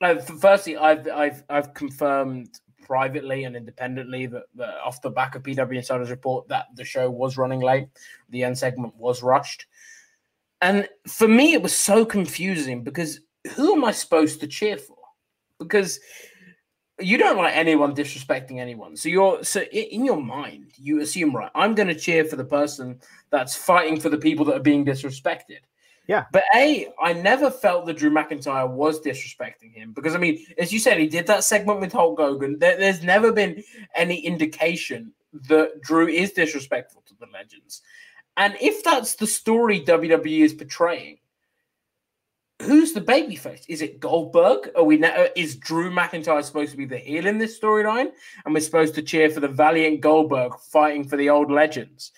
uh, 0.00 0.16
firstly, 0.16 0.76
I've 0.78 1.06
I've 1.08 1.44
I've 1.50 1.74
confirmed 1.74 2.58
privately 2.82 3.44
and 3.44 3.56
independently 3.56 4.26
that, 4.26 4.44
that 4.54 4.76
off 4.84 5.02
the 5.02 5.10
back 5.10 5.34
of 5.34 5.42
PW 5.42 5.76
Insider's 5.76 6.10
report 6.10 6.48
that 6.48 6.66
the 6.76 6.84
show 6.84 7.10
was 7.10 7.36
running 7.36 7.60
late, 7.60 7.88
the 8.30 8.44
end 8.44 8.56
segment 8.56 8.94
was 8.96 9.22
rushed, 9.22 9.66
and 10.60 10.88
for 11.06 11.28
me 11.28 11.52
it 11.52 11.62
was 11.62 11.74
so 11.74 12.04
confusing 12.04 12.82
because 12.82 13.20
who 13.54 13.74
am 13.74 13.84
I 13.84 13.92
supposed 13.92 14.40
to 14.40 14.46
cheer 14.46 14.76
for? 14.76 14.96
Because 15.58 16.00
you 16.98 17.18
don't 17.18 17.36
like 17.36 17.54
anyone 17.54 17.94
disrespecting 17.94 18.58
anyone. 18.58 18.96
So 18.96 19.08
you're 19.08 19.44
so 19.44 19.60
in 19.62 20.04
your 20.04 20.20
mind, 20.20 20.72
you 20.76 21.00
assume 21.00 21.34
right. 21.36 21.50
I'm 21.54 21.74
going 21.74 21.88
to 21.88 21.94
cheer 21.94 22.24
for 22.24 22.36
the 22.36 22.44
person 22.44 23.00
that's 23.30 23.54
fighting 23.54 24.00
for 24.00 24.08
the 24.08 24.18
people 24.18 24.44
that 24.46 24.56
are 24.56 24.60
being 24.60 24.84
disrespected. 24.84 25.60
Yeah. 26.06 26.24
But 26.32 26.44
A, 26.54 26.88
I 27.02 27.12
never 27.12 27.50
felt 27.50 27.86
that 27.86 27.96
Drew 27.96 28.10
McIntyre 28.10 28.70
was 28.70 29.00
disrespecting 29.00 29.74
him 29.74 29.92
because, 29.92 30.14
I 30.14 30.18
mean, 30.18 30.44
as 30.56 30.72
you 30.72 30.78
said, 30.78 30.98
he 30.98 31.08
did 31.08 31.26
that 31.26 31.42
segment 31.42 31.80
with 31.80 31.92
Hulk 31.92 32.18
Hogan. 32.18 32.58
There, 32.58 32.76
there's 32.76 33.02
never 33.02 33.32
been 33.32 33.62
any 33.94 34.20
indication 34.20 35.12
that 35.48 35.82
Drew 35.82 36.06
is 36.06 36.30
disrespectful 36.30 37.02
to 37.06 37.14
the 37.18 37.26
legends. 37.32 37.82
And 38.36 38.56
if 38.60 38.84
that's 38.84 39.14
the 39.14 39.26
story 39.26 39.80
WWE 39.80 40.40
is 40.40 40.52
portraying, 40.52 41.18
who's 42.62 42.92
the 42.92 43.00
babyface? 43.00 43.64
Is 43.68 43.82
it 43.82 44.00
Goldberg? 44.00 44.70
Are 44.76 44.84
we 44.84 44.98
now, 44.98 45.26
is 45.36 45.56
Drew 45.56 45.90
McIntyre 45.90 46.44
supposed 46.44 46.70
to 46.72 46.76
be 46.76 46.84
the 46.84 46.98
heel 46.98 47.26
in 47.26 47.38
this 47.38 47.58
storyline? 47.58 48.10
And 48.44 48.54
we're 48.54 48.60
supposed 48.60 48.94
to 48.96 49.02
cheer 49.02 49.30
for 49.30 49.40
the 49.40 49.48
valiant 49.48 50.00
Goldberg 50.00 50.58
fighting 50.58 51.04
for 51.04 51.16
the 51.16 51.30
old 51.30 51.50
legends. 51.50 52.12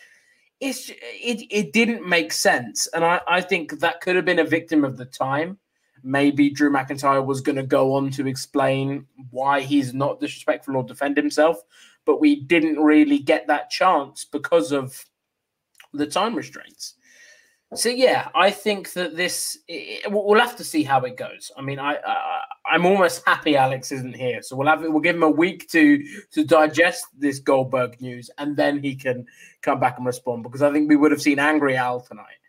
It's 0.61 0.91
it 0.91 1.47
it 1.53 1.73
didn't 1.73 2.05
make 2.09 2.33
sense. 2.33 2.89
And 2.89 3.05
I, 3.05 3.21
I 3.29 3.41
think 3.41 3.79
that 3.79 4.01
could 4.01 4.17
have 4.17 4.25
been 4.25 4.41
a 4.41 4.45
victim 4.45 4.85
of 4.85 4.97
the 4.97 5.05
time. 5.05 5.59
Maybe 6.03 6.51
Drew 6.51 6.71
McIntyre 6.71 7.25
was 7.25 7.41
going 7.41 7.57
to 7.57 7.63
go 7.63 7.95
on 7.95 8.11
to 8.11 8.27
explain 8.27 9.07
why 9.31 9.61
he's 9.61 9.95
not 9.95 10.21
disrespectful 10.21 10.77
or 10.77 10.83
defend 10.83 11.17
himself, 11.17 11.63
but 12.05 12.21
we 12.21 12.41
didn't 12.41 12.81
really 12.81 13.19
get 13.19 13.47
that 13.47 13.71
chance 13.71 14.25
because 14.25 14.73
of 14.73 15.05
the 15.93 16.07
time 16.07 16.35
restraints. 16.35 16.95
So 17.75 17.91
yeah, 17.91 18.29
I 18.35 18.51
think 18.51 18.95
that 18.95 19.15
this 19.15 19.59
it, 19.69 20.11
we'll 20.11 20.41
have 20.41 20.57
to 20.57 20.65
see 20.65 20.83
how 20.83 21.01
it 21.03 21.19
goes. 21.19 21.51
I 21.55 21.61
mean, 21.61 21.79
I, 21.79 21.97
I 21.97 22.41
I'm 22.73 22.87
almost 22.87 23.23
happy 23.27 23.57
Alex 23.57 23.93
isn't 23.93 24.17
here, 24.17 24.41
so 24.41 24.57
we'll 24.57 24.69
have 24.69 24.81
we'll 24.81 25.01
give 25.01 25.17
him 25.17 25.23
a 25.23 25.31
week 25.31 25.69
to 25.71 26.03
to 26.31 26.45
digest 26.45 27.05
this 27.19 27.41
Goldberg 27.41 28.01
news, 28.01 28.31
and 28.39 28.57
then 28.57 28.83
he 28.83 28.95
can 28.95 29.27
come 29.61 29.81
back 29.81 29.99
and 29.99 30.07
respond 30.07 30.45
because 30.45 30.63
I 30.63 30.73
think 30.73 30.89
we 30.89 30.97
would 30.97 31.11
have 31.11 31.21
seen 31.21 31.39
angry 31.39 31.77
Al 31.77 32.01
tonight. 32.01 32.41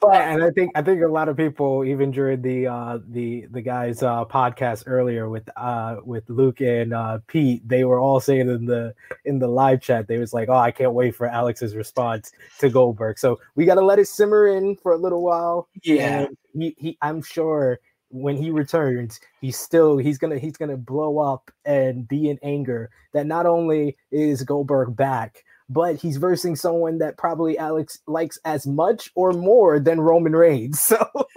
But 0.00 0.22
and 0.22 0.42
I 0.42 0.50
think 0.50 0.72
I 0.74 0.82
think 0.82 1.02
a 1.02 1.08
lot 1.08 1.28
of 1.28 1.36
people, 1.36 1.84
even 1.84 2.10
during 2.10 2.42
the 2.42 2.66
uh, 2.66 2.98
the 3.06 3.46
the 3.50 3.60
guys 3.60 4.02
uh, 4.02 4.24
podcast 4.24 4.84
earlier 4.86 5.28
with 5.28 5.48
uh, 5.56 5.96
with 6.04 6.28
Luke 6.28 6.60
and 6.60 6.92
uh, 6.94 7.18
Pete, 7.26 7.66
they 7.66 7.84
were 7.84 7.98
all 7.98 8.20
saying 8.20 8.48
in 8.48 8.66
the 8.66 8.94
in 9.24 9.38
the 9.38 9.48
live 9.48 9.80
chat, 9.80 10.08
they 10.08 10.18
was 10.18 10.32
like, 10.32 10.48
"Oh, 10.48 10.56
I 10.56 10.70
can't 10.70 10.92
wait 10.92 11.14
for 11.14 11.26
Alex's 11.26 11.76
response 11.76 12.32
to 12.58 12.70
Goldberg." 12.70 13.18
So 13.18 13.40
we 13.54 13.64
got 13.64 13.74
to 13.76 13.84
let 13.84 13.98
it 13.98 14.08
simmer 14.08 14.46
in 14.46 14.76
for 14.76 14.92
a 14.92 14.98
little 14.98 15.22
while. 15.22 15.68
Yeah, 15.82 16.26
he, 16.52 16.74
he 16.78 16.98
I'm 17.02 17.22
sure 17.22 17.80
when 18.14 18.36
he 18.36 18.50
returns, 18.50 19.20
he's 19.40 19.58
still 19.58 19.98
he's 19.98 20.18
gonna 20.18 20.38
he's 20.38 20.56
gonna 20.56 20.76
blow 20.76 21.18
up 21.18 21.50
and 21.64 22.06
be 22.06 22.30
in 22.30 22.38
anger 22.42 22.90
that 23.12 23.26
not 23.26 23.44
only 23.44 23.96
is 24.10 24.42
Goldberg 24.42 24.96
back, 24.96 25.44
but 25.68 25.96
he's 25.96 26.16
versing 26.16 26.56
someone 26.56 26.98
that 26.98 27.16
probably 27.16 27.58
Alex 27.58 27.98
likes 28.06 28.38
as 28.44 28.66
much 28.66 29.10
or 29.14 29.32
more 29.32 29.80
than 29.80 30.00
Roman 30.00 30.34
Reigns. 30.34 30.92
So, 30.94 31.28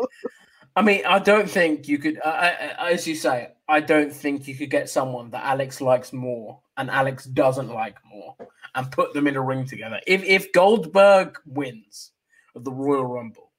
I 0.75 0.83
mean, 0.83 1.01
I 1.07 1.17
don't 1.17 1.49
think 1.49 1.87
you 1.87 1.97
could, 1.97 2.19
uh, 2.23 2.51
as 2.77 3.07
you 3.07 3.15
say, 3.15 3.53
I 3.67 3.79
don't 3.79 4.13
think 4.13 4.47
you 4.47 4.53
could 4.53 4.69
get 4.69 4.89
someone 4.89 5.31
that 5.31 5.43
Alex 5.43 5.81
likes 5.81 6.13
more 6.13 6.59
and 6.77 6.91
Alex 6.91 7.25
doesn't 7.25 7.69
like 7.69 7.97
more 8.05 8.35
and 8.75 8.91
put 8.91 9.13
them 9.13 9.25
in 9.25 9.35
a 9.35 9.41
ring 9.41 9.65
together. 9.65 9.99
If 10.05 10.23
if 10.23 10.51
Goldberg 10.53 11.39
wins 11.47 12.11
of 12.55 12.63
the 12.63 12.71
Royal 12.71 13.05
Rumble, 13.05 13.49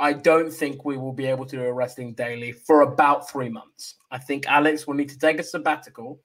I 0.00 0.12
don't 0.12 0.52
think 0.52 0.84
we 0.84 0.96
will 0.96 1.12
be 1.12 1.26
able 1.26 1.46
to 1.46 1.56
do 1.56 1.62
a 1.62 1.72
wrestling 1.72 2.14
daily 2.14 2.52
for 2.52 2.80
about 2.80 3.30
three 3.30 3.48
months. 3.48 3.94
I 4.10 4.18
think 4.18 4.46
Alex 4.48 4.86
will 4.86 4.94
need 4.94 5.10
to 5.10 5.18
take 5.18 5.38
a 5.38 5.44
sabbatical 5.44 6.18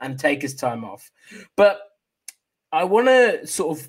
and 0.00 0.18
take 0.18 0.42
his 0.42 0.54
time 0.54 0.84
off. 0.84 1.10
But 1.56 1.80
I 2.72 2.84
want 2.84 3.06
to 3.06 3.46
sort 3.46 3.78
of 3.78 3.88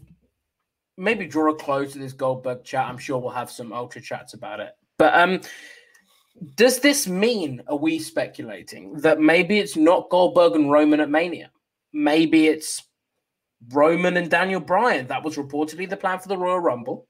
maybe 0.98 1.25
draw 1.25 1.51
a 1.51 1.55
close 1.55 1.93
to 1.93 2.00
this 2.00 2.13
Goldberg 2.13 2.63
chat. 2.63 2.88
I'm 2.88 2.98
sure 2.98 3.17
we'll 3.17 3.31
have 3.31 3.51
some 3.51 3.74
ultra 3.74 4.01
chats 4.01 4.33
about 4.33 4.59
it. 4.59 4.71
But 4.98 5.13
um, 5.15 5.41
does 6.55 6.79
this 6.79 7.07
mean, 7.07 7.62
are 7.67 7.77
we 7.77 8.00
speculating 8.00 8.93
that 8.95 9.19
maybe 9.19 9.59
it's 9.59 9.75
not 9.75 10.09
Goldberg 10.09 10.55
and 10.55 10.71
Roman 10.71 11.00
at 11.00 11.09
Mania? 11.09 11.51
Maybe 11.93 12.48
it's 12.48 12.83
Roman 13.71 14.17
and 14.17 14.29
Daniel 14.29 14.62
Bryan. 14.62 15.07
That 15.07 15.24
was 15.24 15.36
reportedly 15.36 15.89
the 15.89 15.98
plan 15.98 16.19
for 16.19 16.27
the 16.27 16.38
Royal 16.38 16.59
Rumble. 16.59 17.07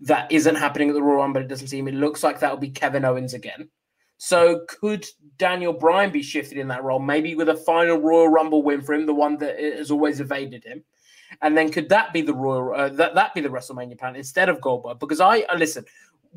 That 0.00 0.30
isn't 0.32 0.56
happening 0.56 0.88
at 0.88 0.94
the 0.94 1.02
Royal 1.02 1.18
Rumble. 1.18 1.42
It 1.42 1.48
doesn't 1.48 1.68
seem. 1.68 1.86
It 1.86 1.94
looks 1.94 2.22
like 2.22 2.40
that 2.40 2.50
will 2.50 2.58
be 2.58 2.70
Kevin 2.70 3.04
Owens 3.04 3.34
again. 3.34 3.68
So 4.16 4.64
could 4.68 5.06
Daniel 5.38 5.72
Bryan 5.72 6.10
be 6.10 6.22
shifted 6.22 6.58
in 6.58 6.68
that 6.68 6.84
role, 6.84 6.98
maybe 6.98 7.34
with 7.34 7.48
a 7.48 7.56
final 7.56 7.98
Royal 7.98 8.28
Rumble 8.28 8.62
win 8.62 8.80
for 8.80 8.94
him, 8.94 9.06
the 9.06 9.14
one 9.14 9.36
that 9.38 9.58
has 9.58 9.90
always 9.90 10.20
evaded 10.20 10.64
him? 10.64 10.84
And 11.42 11.56
then 11.56 11.70
could 11.70 11.88
that 11.88 12.12
be 12.12 12.22
the 12.22 12.34
Royal 12.34 12.74
uh, 12.74 12.88
that 12.90 13.14
that 13.14 13.34
be 13.34 13.40
the 13.40 13.48
WrestleMania 13.48 13.98
plan 13.98 14.16
instead 14.16 14.48
of 14.48 14.60
Goldberg? 14.60 14.98
Because 14.98 15.20
I 15.20 15.40
uh, 15.40 15.56
listen, 15.56 15.84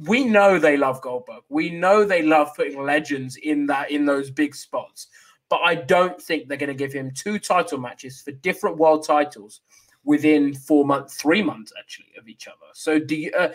we 0.05 0.23
know 0.23 0.59
they 0.59 0.77
love 0.77 1.01
Goldberg. 1.01 1.43
We 1.49 1.69
know 1.69 2.03
they 2.03 2.23
love 2.23 2.49
putting 2.55 2.83
legends 2.83 3.35
in 3.35 3.67
that 3.67 3.91
in 3.91 4.05
those 4.05 4.31
big 4.31 4.55
spots. 4.55 5.07
But 5.49 5.61
I 5.63 5.75
don't 5.75 6.21
think 6.21 6.47
they're 6.47 6.57
going 6.57 6.67
to 6.67 6.73
give 6.73 6.91
him 6.91 7.11
two 7.11 7.39
title 7.39 7.77
matches 7.77 8.21
for 8.21 8.31
different 8.31 8.77
world 8.77 9.05
titles 9.05 9.61
within 10.07 10.53
four 10.53 10.85
months, 10.85 11.15
three 11.15 11.43
months 11.43 11.73
actually 11.77 12.13
of 12.17 12.29
each 12.29 12.47
other. 12.47 12.55
So 12.73 12.97
do 12.97 13.13
you, 13.13 13.31
uh, 13.37 13.49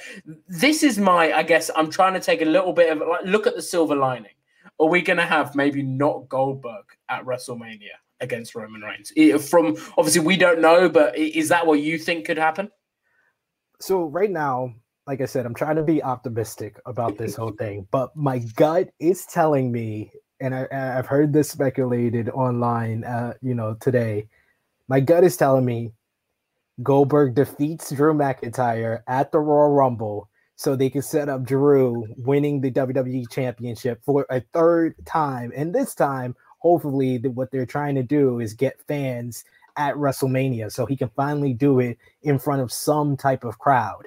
this 0.46 0.82
is 0.82 0.98
my, 0.98 1.32
I 1.32 1.42
guess 1.42 1.70
I'm 1.74 1.90
trying 1.90 2.12
to 2.12 2.20
take 2.20 2.42
a 2.42 2.44
little 2.44 2.74
bit 2.74 2.92
of 2.92 2.98
like 2.98 3.24
look 3.24 3.46
at 3.46 3.56
the 3.56 3.62
silver 3.62 3.96
lining. 3.96 4.36
Are 4.78 4.86
we 4.86 5.00
going 5.00 5.16
to 5.16 5.24
have 5.24 5.54
maybe 5.54 5.82
not 5.82 6.28
Goldberg 6.28 6.84
at 7.08 7.24
WrestleMania 7.24 7.96
against 8.20 8.54
Roman 8.54 8.82
Reigns? 8.82 9.12
From 9.48 9.76
obviously 9.96 10.20
we 10.20 10.36
don't 10.36 10.60
know, 10.60 10.90
but 10.90 11.16
is 11.16 11.48
that 11.48 11.66
what 11.66 11.80
you 11.80 11.98
think 11.98 12.26
could 12.26 12.38
happen? 12.38 12.70
So 13.80 14.04
right 14.04 14.30
now, 14.30 14.74
like 15.06 15.22
I 15.22 15.24
said, 15.24 15.46
I'm 15.46 15.54
trying 15.54 15.76
to 15.76 15.82
be 15.82 16.02
optimistic 16.02 16.78
about 16.84 17.16
this 17.16 17.34
whole 17.34 17.52
thing, 17.52 17.88
but 17.90 18.14
my 18.14 18.40
gut 18.56 18.90
is 19.00 19.24
telling 19.24 19.72
me, 19.72 20.12
and 20.40 20.54
I, 20.54 20.66
have 20.70 21.06
heard 21.06 21.32
this 21.32 21.48
speculated 21.48 22.28
online, 22.28 23.04
uh, 23.04 23.32
you 23.40 23.54
know, 23.54 23.74
today. 23.80 24.28
My 24.88 25.00
gut 25.00 25.24
is 25.24 25.36
telling 25.36 25.64
me 25.64 25.92
Goldberg 26.82 27.34
defeats 27.34 27.90
Drew 27.90 28.14
McIntyre 28.14 29.02
at 29.06 29.32
the 29.32 29.40
Royal 29.40 29.70
Rumble 29.70 30.28
so 30.56 30.76
they 30.76 30.90
can 30.90 31.02
set 31.02 31.28
up 31.28 31.44
Drew 31.44 32.06
winning 32.18 32.60
the 32.60 32.70
WWE 32.70 33.28
Championship 33.30 34.02
for 34.04 34.26
a 34.30 34.40
third 34.52 34.94
time. 35.04 35.52
And 35.54 35.74
this 35.74 35.94
time, 35.94 36.36
hopefully, 36.58 37.18
the, 37.18 37.30
what 37.30 37.50
they're 37.50 37.66
trying 37.66 37.96
to 37.96 38.02
do 38.02 38.40
is 38.40 38.54
get 38.54 38.80
fans 38.86 39.44
at 39.76 39.94
WrestleMania 39.96 40.70
so 40.70 40.86
he 40.86 40.96
can 40.96 41.10
finally 41.16 41.52
do 41.52 41.80
it 41.80 41.98
in 42.22 42.38
front 42.38 42.62
of 42.62 42.72
some 42.72 43.16
type 43.16 43.44
of 43.44 43.58
crowd. 43.58 44.06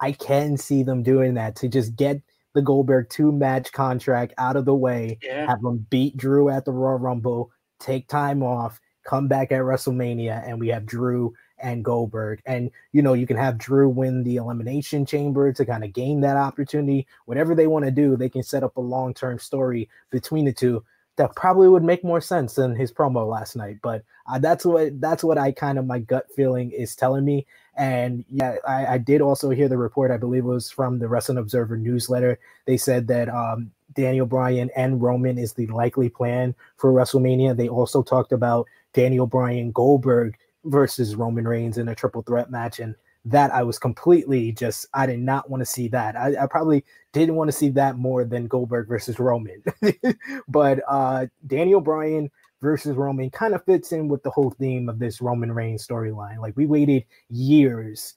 I 0.00 0.12
can 0.12 0.56
see 0.56 0.82
them 0.82 1.02
doing 1.02 1.34
that 1.34 1.56
to 1.56 1.68
just 1.68 1.96
get 1.96 2.20
the 2.54 2.62
Goldberg 2.62 3.08
two 3.08 3.32
match 3.32 3.72
contract 3.72 4.34
out 4.36 4.56
of 4.56 4.64
the 4.64 4.74
way, 4.74 5.18
yeah. 5.22 5.46
have 5.46 5.62
them 5.62 5.86
beat 5.88 6.16
Drew 6.16 6.48
at 6.48 6.64
the 6.64 6.72
Royal 6.72 6.98
Rumble, 6.98 7.50
take 7.78 8.08
time 8.08 8.42
off, 8.42 8.80
come 9.04 9.28
back 9.28 9.52
at 9.52 9.60
WrestleMania, 9.60 10.46
and 10.46 10.60
we 10.60 10.68
have 10.68 10.84
Drew 10.84 11.32
and 11.62 11.84
Goldberg. 11.84 12.40
And 12.46 12.70
you 12.92 13.02
know, 13.02 13.14
you 13.14 13.26
can 13.26 13.36
have 13.36 13.58
Drew 13.58 13.88
win 13.88 14.24
the 14.24 14.36
elimination 14.36 15.06
chamber 15.06 15.52
to 15.52 15.64
kind 15.64 15.84
of 15.84 15.92
gain 15.92 16.20
that 16.20 16.36
opportunity. 16.36 17.06
Whatever 17.26 17.54
they 17.54 17.66
want 17.66 17.84
to 17.84 17.90
do, 17.90 18.16
they 18.16 18.28
can 18.28 18.42
set 18.42 18.62
up 18.62 18.76
a 18.76 18.80
long-term 18.80 19.38
story 19.38 19.88
between 20.10 20.44
the 20.44 20.52
two 20.52 20.84
that 21.16 21.34
probably 21.34 21.68
would 21.68 21.82
make 21.82 22.02
more 22.02 22.20
sense 22.20 22.54
than 22.54 22.74
his 22.74 22.92
promo 22.92 23.28
last 23.28 23.54
night. 23.54 23.78
But 23.82 24.04
uh, 24.26 24.38
that's 24.38 24.64
what 24.64 25.00
that's 25.00 25.22
what 25.22 25.38
I 25.38 25.52
kind 25.52 25.78
of 25.78 25.86
my 25.86 25.98
gut 25.98 26.26
feeling 26.34 26.70
is 26.70 26.96
telling 26.96 27.24
me. 27.24 27.46
And 27.74 28.24
yeah, 28.30 28.56
I, 28.66 28.86
I, 28.86 28.98
did 28.98 29.22
also 29.22 29.48
hear 29.48 29.68
the 29.68 29.78
report. 29.78 30.10
I 30.10 30.18
believe 30.18 30.44
it 30.44 30.48
was 30.48 30.70
from 30.70 30.98
the 30.98 31.08
Wrestling 31.08 31.38
Observer 31.38 31.78
newsletter. 31.78 32.38
They 32.66 32.76
said 32.76 33.06
that 33.08 33.30
um, 33.30 33.70
Daniel 33.94 34.26
Bryan 34.26 34.70
and 34.76 35.00
Roman 35.00 35.38
is 35.38 35.54
the 35.54 35.66
likely 35.68 36.10
plan 36.10 36.54
for 36.76 36.92
WrestleMania. 36.92 37.56
They 37.56 37.68
also 37.68 38.02
talked 38.02 38.32
about 38.32 38.66
Daniel 38.92 39.26
Bryan 39.26 39.70
Goldberg 39.70 40.36
versus 40.64 41.14
Roman 41.16 41.46
Reigns 41.46 41.78
in 41.78 41.88
a 41.88 41.94
triple 41.94 42.22
threat 42.22 42.50
match. 42.50 42.80
And 42.80 42.94
that 43.24 43.52
I 43.52 43.62
was 43.62 43.78
completely 43.78 44.52
just, 44.52 44.86
I 44.94 45.06
did 45.06 45.20
not 45.20 45.48
want 45.48 45.60
to 45.60 45.66
see 45.66 45.88
that. 45.88 46.16
I, 46.16 46.42
I 46.42 46.46
probably 46.46 46.84
didn't 47.12 47.36
want 47.36 47.48
to 47.48 47.56
see 47.56 47.68
that 47.70 47.96
more 47.96 48.24
than 48.24 48.48
Goldberg 48.48 48.88
versus 48.88 49.18
Roman. 49.18 49.62
but 50.48 50.80
uh, 50.88 51.26
Daniel 51.46 51.80
Bryan 51.80 52.30
versus 52.60 52.96
Roman 52.96 53.30
kind 53.30 53.54
of 53.54 53.64
fits 53.64 53.92
in 53.92 54.08
with 54.08 54.22
the 54.22 54.30
whole 54.30 54.50
theme 54.50 54.88
of 54.88 54.98
this 54.98 55.20
Roman 55.20 55.52
Reigns 55.52 55.86
storyline. 55.86 56.38
Like 56.38 56.56
we 56.56 56.66
waited 56.66 57.04
years, 57.28 58.14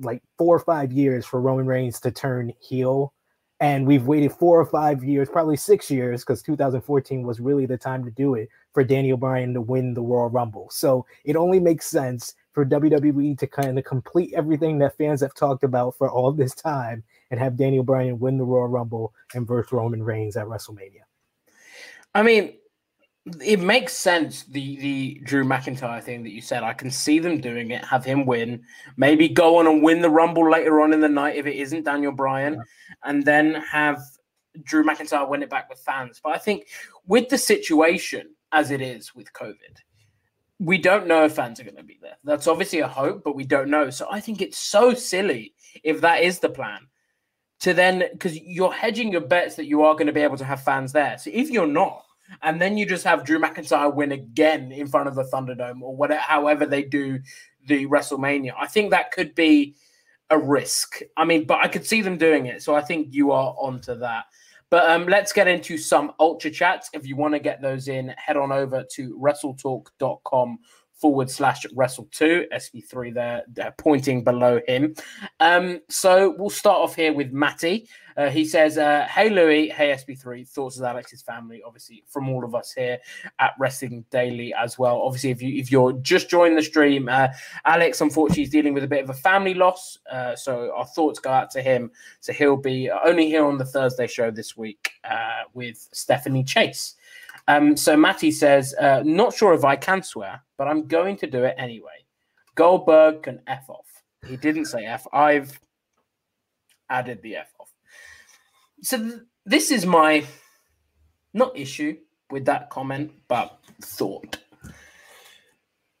like 0.00 0.22
four 0.38 0.54
or 0.54 0.60
five 0.60 0.92
years 0.92 1.26
for 1.26 1.40
Roman 1.40 1.66
Reigns 1.66 2.00
to 2.00 2.10
turn 2.10 2.52
heel 2.60 3.12
and 3.60 3.86
we've 3.86 4.06
waited 4.06 4.32
four 4.32 4.60
or 4.60 4.66
five 4.66 5.02
years, 5.02 5.28
probably 5.30 5.56
six 5.56 5.90
years, 5.90 6.22
because 6.22 6.42
2014 6.42 7.22
was 7.22 7.40
really 7.40 7.64
the 7.64 7.78
time 7.78 8.04
to 8.04 8.10
do 8.10 8.34
it 8.34 8.48
for 8.76 8.84
Daniel 8.84 9.16
Bryan 9.16 9.54
to 9.54 9.62
win 9.62 9.94
the 9.94 10.02
Royal 10.02 10.28
Rumble. 10.28 10.68
So 10.70 11.06
it 11.24 11.34
only 11.34 11.58
makes 11.58 11.86
sense 11.86 12.34
for 12.52 12.66
WWE 12.66 13.38
to 13.38 13.46
kind 13.46 13.78
of 13.78 13.86
complete 13.86 14.34
everything 14.36 14.76
that 14.80 14.98
fans 14.98 15.22
have 15.22 15.32
talked 15.32 15.64
about 15.64 15.96
for 15.96 16.10
all 16.10 16.30
this 16.30 16.54
time 16.54 17.02
and 17.30 17.40
have 17.40 17.56
Daniel 17.56 17.82
Bryan 17.82 18.18
win 18.18 18.36
the 18.36 18.44
Royal 18.44 18.68
Rumble 18.68 19.14
and 19.32 19.48
versus 19.48 19.72
Roman 19.72 20.02
Reigns 20.02 20.36
at 20.36 20.44
WrestleMania. 20.44 21.04
I 22.14 22.22
mean, 22.22 22.52
it 23.42 23.60
makes 23.60 23.94
sense 23.94 24.42
the 24.42 24.76
the 24.76 25.22
Drew 25.24 25.42
McIntyre 25.42 26.02
thing 26.02 26.22
that 26.24 26.32
you 26.32 26.42
said. 26.42 26.62
I 26.62 26.74
can 26.74 26.90
see 26.90 27.18
them 27.18 27.40
doing 27.40 27.70
it, 27.70 27.82
have 27.82 28.04
him 28.04 28.26
win, 28.26 28.62
maybe 28.98 29.26
go 29.26 29.56
on 29.56 29.66
and 29.66 29.82
win 29.82 30.02
the 30.02 30.10
Rumble 30.10 30.50
later 30.50 30.82
on 30.82 30.92
in 30.92 31.00
the 31.00 31.08
night 31.08 31.36
if 31.36 31.46
it 31.46 31.56
isn't 31.56 31.86
Daniel 31.86 32.12
Bryan, 32.12 32.56
yeah. 32.56 32.60
and 33.04 33.24
then 33.24 33.54
have 33.54 34.02
Drew 34.64 34.84
McIntyre 34.84 35.26
win 35.26 35.42
it 35.42 35.48
back 35.48 35.70
with 35.70 35.78
fans. 35.78 36.20
But 36.22 36.34
I 36.34 36.38
think 36.38 36.66
with 37.06 37.30
the 37.30 37.38
situation 37.38 38.35
as 38.56 38.70
it 38.70 38.80
is 38.80 39.14
with 39.14 39.32
COVID, 39.34 39.76
we 40.58 40.78
don't 40.78 41.06
know 41.06 41.26
if 41.26 41.34
fans 41.34 41.60
are 41.60 41.64
going 41.64 41.76
to 41.76 41.82
be 41.82 41.98
there. 42.00 42.16
That's 42.24 42.46
obviously 42.46 42.80
a 42.80 42.88
hope, 42.88 43.22
but 43.22 43.36
we 43.36 43.44
don't 43.44 43.68
know. 43.68 43.90
So 43.90 44.08
I 44.10 44.20
think 44.20 44.40
it's 44.40 44.58
so 44.58 44.94
silly 44.94 45.54
if 45.84 46.00
that 46.00 46.22
is 46.22 46.38
the 46.38 46.48
plan 46.48 46.80
to 47.60 47.74
then 47.74 48.04
because 48.12 48.38
you're 48.40 48.72
hedging 48.72 49.12
your 49.12 49.20
bets 49.20 49.56
that 49.56 49.66
you 49.66 49.82
are 49.82 49.94
going 49.94 50.06
to 50.06 50.12
be 50.12 50.22
able 50.22 50.38
to 50.38 50.44
have 50.44 50.62
fans 50.62 50.92
there. 50.92 51.18
So 51.18 51.30
if 51.32 51.50
you're 51.50 51.66
not 51.66 52.02
and 52.42 52.60
then 52.60 52.78
you 52.78 52.86
just 52.86 53.04
have 53.04 53.24
Drew 53.24 53.38
McIntyre 53.38 53.94
win 53.94 54.12
again 54.12 54.72
in 54.72 54.86
front 54.86 55.08
of 55.08 55.14
the 55.14 55.24
Thunderdome 55.24 55.82
or 55.82 55.94
whatever, 55.94 56.20
however 56.20 56.64
they 56.64 56.82
do 56.82 57.20
the 57.66 57.86
WrestleMania. 57.86 58.52
I 58.58 58.66
think 58.66 58.90
that 58.90 59.12
could 59.12 59.34
be 59.34 59.76
a 60.30 60.38
risk. 60.38 61.00
I 61.16 61.24
mean, 61.24 61.44
but 61.44 61.62
I 61.62 61.68
could 61.68 61.86
see 61.86 62.00
them 62.00 62.16
doing 62.16 62.46
it, 62.46 62.62
so 62.62 62.74
I 62.74 62.80
think 62.80 63.08
you 63.10 63.32
are 63.32 63.54
onto 63.58 63.94
that. 63.98 64.24
But 64.70 64.90
um, 64.90 65.06
let's 65.06 65.32
get 65.32 65.46
into 65.46 65.78
some 65.78 66.12
ultra 66.18 66.50
chats. 66.50 66.90
If 66.92 67.06
you 67.06 67.16
want 67.16 67.34
to 67.34 67.40
get 67.40 67.62
those 67.62 67.88
in, 67.88 68.08
head 68.16 68.36
on 68.36 68.50
over 68.50 68.84
to 68.94 69.18
wrestletalk.com 69.18 70.58
forward 70.96 71.30
slash 71.30 71.64
wrestle 71.74 72.08
two. 72.10 72.46
SB3 72.52 73.14
there, 73.14 73.42
there 73.48 73.74
pointing 73.78 74.24
below 74.24 74.60
him. 74.66 74.94
Um 75.40 75.80
so 75.88 76.34
we'll 76.38 76.50
start 76.50 76.78
off 76.78 76.96
here 76.96 77.12
with 77.12 77.32
matty 77.32 77.88
uh, 78.16 78.28
he 78.30 78.44
says 78.44 78.78
uh, 78.78 79.06
hey 79.10 79.28
louis 79.30 79.68
hey 79.70 79.90
SB3. 79.90 80.48
thoughts 80.48 80.78
of 80.78 80.84
alex's 80.84 81.22
family 81.22 81.62
obviously 81.64 82.02
from 82.06 82.28
all 82.28 82.44
of 82.44 82.54
us 82.54 82.72
here 82.72 82.98
at 83.38 83.52
wrestling 83.58 84.04
daily 84.10 84.54
as 84.54 84.78
well 84.78 85.00
obviously 85.02 85.30
if 85.30 85.42
you 85.42 85.58
if 85.58 85.70
you're 85.70 85.92
just 85.94 86.28
joining 86.28 86.56
the 86.56 86.62
stream 86.62 87.08
uh, 87.08 87.28
alex 87.64 88.00
unfortunately 88.00 88.44
is 88.44 88.50
dealing 88.50 88.74
with 88.74 88.84
a 88.84 88.88
bit 88.88 89.02
of 89.02 89.10
a 89.10 89.14
family 89.14 89.54
loss 89.54 89.98
uh, 90.10 90.34
so 90.34 90.72
our 90.74 90.86
thoughts 90.86 91.18
go 91.18 91.30
out 91.30 91.50
to 91.50 91.62
him 91.62 91.90
so 92.20 92.32
he'll 92.32 92.56
be 92.56 92.90
only 93.04 93.26
here 93.26 93.44
on 93.44 93.58
the 93.58 93.64
thursday 93.64 94.06
show 94.06 94.30
this 94.30 94.56
week 94.56 94.90
uh, 95.04 95.42
with 95.54 95.88
stephanie 95.92 96.44
chase 96.44 96.96
um, 97.48 97.76
so 97.76 97.96
Matty 97.96 98.32
says, 98.32 98.74
uh, 98.74 99.02
not 99.04 99.32
sure 99.32 99.54
if 99.54 99.64
I 99.64 99.76
can 99.76 100.02
swear, 100.02 100.42
but 100.58 100.66
I'm 100.66 100.86
going 100.88 101.16
to 101.18 101.26
do 101.26 101.44
it 101.44 101.54
anyway. 101.58 102.04
Goldberg 102.56 103.22
can 103.22 103.40
F 103.46 103.68
off. 103.68 104.02
He 104.26 104.36
didn't 104.36 104.64
say 104.64 104.84
F. 104.84 105.06
I've 105.12 105.58
added 106.90 107.22
the 107.22 107.36
F 107.36 107.52
off. 107.60 107.70
So 108.86 108.98
th- 108.98 109.22
this 109.44 109.72
is 109.72 109.84
my 109.84 110.24
not 111.34 111.58
issue 111.58 111.96
with 112.30 112.44
that 112.44 112.70
comment, 112.70 113.10
but 113.26 113.58
thought. 113.82 114.38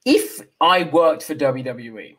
If 0.04 0.40
I 0.60 0.84
worked 0.84 1.24
for 1.24 1.34
WWE 1.34 2.16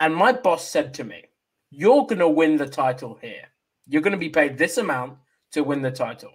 and 0.00 0.16
my 0.16 0.32
boss 0.32 0.66
said 0.66 0.94
to 0.94 1.04
me, 1.04 1.24
You're 1.68 2.06
going 2.06 2.20
to 2.20 2.28
win 2.28 2.56
the 2.56 2.66
title 2.66 3.18
here, 3.20 3.48
you're 3.86 4.00
going 4.00 4.12
to 4.12 4.26
be 4.26 4.30
paid 4.30 4.56
this 4.56 4.78
amount 4.78 5.18
to 5.52 5.62
win 5.62 5.82
the 5.82 5.90
title. 5.90 6.32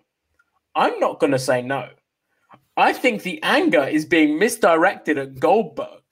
I'm 0.76 1.00
not 1.00 1.20
going 1.20 1.32
to 1.32 1.40
say 1.40 1.64
no. 1.64 1.90
I 2.78 2.94
think 2.94 3.24
the 3.24 3.42
anger 3.42 3.86
is 3.86 4.06
being 4.06 4.38
misdirected 4.38 5.18
at 5.18 5.40
Goldberg 5.40 6.04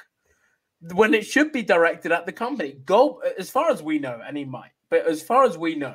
when 0.94 1.14
it 1.14 1.28
should 1.28 1.52
be 1.52 1.62
directed 1.62 2.12
at 2.12 2.26
the 2.26 2.32
company. 2.32 2.78
Gold, 2.86 3.22
as 3.38 3.52
far 3.52 3.70
as 3.70 3.84
we 3.84 4.00
know, 4.00 4.20
and 4.26 4.36
he 4.36 4.46
might, 4.46 4.72
but 4.90 5.06
as 5.06 5.22
far 5.22 5.44
as 5.44 5.60
we 5.60 5.76
know, 5.76 5.94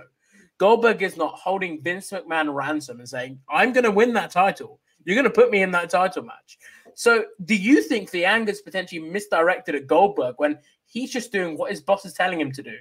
Goldberg 0.59 1.03
is 1.03 1.17
not 1.17 1.35
holding 1.35 1.83
Vince 1.83 2.11
McMahon 2.11 2.53
ransom 2.53 2.99
and 2.99 3.09
saying, 3.09 3.41
"I'm 3.49 3.73
going 3.73 3.85
to 3.85 3.91
win 3.91 4.13
that 4.15 4.31
title. 4.31 4.81
You're 5.05 5.17
going 5.17 5.25
to 5.25 5.31
put 5.31 5.51
me 5.51 5.63
in 5.63 5.71
that 5.73 5.91
title 5.91 6.25
match." 6.25 6.59
So, 6.95 7.25
do 7.45 7.55
you 7.55 7.83
think 7.83 8.11
the 8.11 8.25
anger 8.25 8.51
is 8.51 8.61
potentially 8.61 9.01
misdirected 9.01 9.77
at 9.77 9.87
Goldberg 9.87 10.35
when 10.39 10.59
he's 10.85 11.13
just 11.13 11.31
doing 11.31 11.57
what 11.57 11.71
his 11.71 11.81
boss 11.81 12.05
is 12.05 12.13
telling 12.13 12.41
him 12.41 12.51
to 12.53 12.63
do 12.63 12.75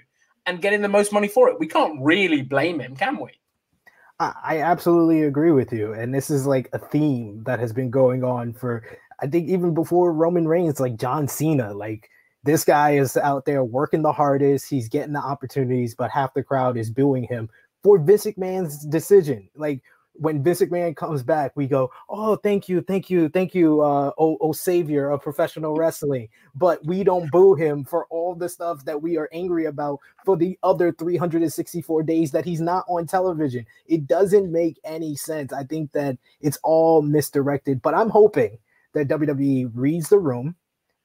and 0.47 0.61
getting 0.61 0.81
the 0.81 0.89
most 0.89 1.13
money 1.13 1.27
for 1.27 1.49
it? 1.49 1.59
We 1.59 1.67
can't 1.67 2.01
really 2.01 2.41
blame 2.41 2.79
him, 2.79 2.95
can 2.95 3.17
we? 3.17 3.31
I 4.19 4.61
absolutely 4.61 5.23
agree 5.23 5.51
with 5.51 5.71
you. 5.71 5.93
And 5.93 6.11
this 6.11 6.31
is 6.31 6.47
like 6.47 6.69
a 6.73 6.79
theme 6.79 7.43
that 7.45 7.59
has 7.59 7.71
been 7.71 7.91
going 7.91 8.23
on 8.23 8.53
for, 8.53 8.83
I 9.19 9.27
think, 9.27 9.47
even 9.47 9.75
before 9.75 10.11
Roman 10.11 10.47
Reigns, 10.47 10.79
like 10.79 10.97
John 10.97 11.27
Cena. 11.27 11.71
Like, 11.75 12.09
this 12.43 12.65
guy 12.65 12.97
is 12.97 13.15
out 13.17 13.45
there 13.45 13.63
working 13.63 14.01
the 14.01 14.11
hardest. 14.11 14.69
He's 14.69 14.89
getting 14.89 15.13
the 15.13 15.19
opportunities, 15.19 15.93
but 15.93 16.09
half 16.09 16.33
the 16.33 16.41
crowd 16.41 16.77
is 16.77 16.89
booing 16.89 17.25
him 17.25 17.47
for 17.83 17.97
Vince 17.99 18.25
McMahon's 18.25 18.85
decision. 18.85 19.49
Like, 19.55 19.81
when 20.19 20.43
Vince 20.43 20.61
McMahon 20.61 20.95
comes 20.95 21.23
back, 21.23 21.51
we 21.55 21.67
go, 21.67 21.91
"Oh, 22.09 22.35
thank 22.37 22.67
you, 22.67 22.81
thank 22.81 23.09
you, 23.09 23.29
thank 23.29 23.53
you, 23.53 23.81
uh, 23.81 24.11
oh, 24.17 24.37
oh, 24.41 24.51
savior 24.51 25.09
of 25.09 25.21
professional 25.21 25.75
wrestling." 25.75 26.29
But 26.55 26.83
we 26.85 27.03
don't 27.03 27.31
boo 27.31 27.55
him 27.55 27.83
for 27.83 28.05
all 28.09 28.35
the 28.35 28.49
stuff 28.49 28.83
that 28.85 29.01
we 29.01 29.17
are 29.17 29.29
angry 29.31 29.65
about 29.65 29.99
for 30.25 30.35
the 30.35 30.57
other 30.63 30.91
364 30.91 32.03
days 32.03 32.31
that 32.31 32.45
he's 32.45 32.61
not 32.61 32.85
on 32.87 33.05
television. 33.05 33.65
It 33.85 34.07
doesn't 34.07 34.51
make 34.51 34.79
any 34.83 35.15
sense. 35.15 35.53
I 35.53 35.63
think 35.63 35.91
that 35.91 36.17
it's 36.41 36.59
all 36.63 37.01
misdirected. 37.01 37.81
But 37.81 37.93
I'm 37.93 38.09
hoping 38.09 38.57
that 38.93 39.07
WWE 39.07 39.71
reads 39.73 40.09
the 40.09 40.19
room 40.19 40.55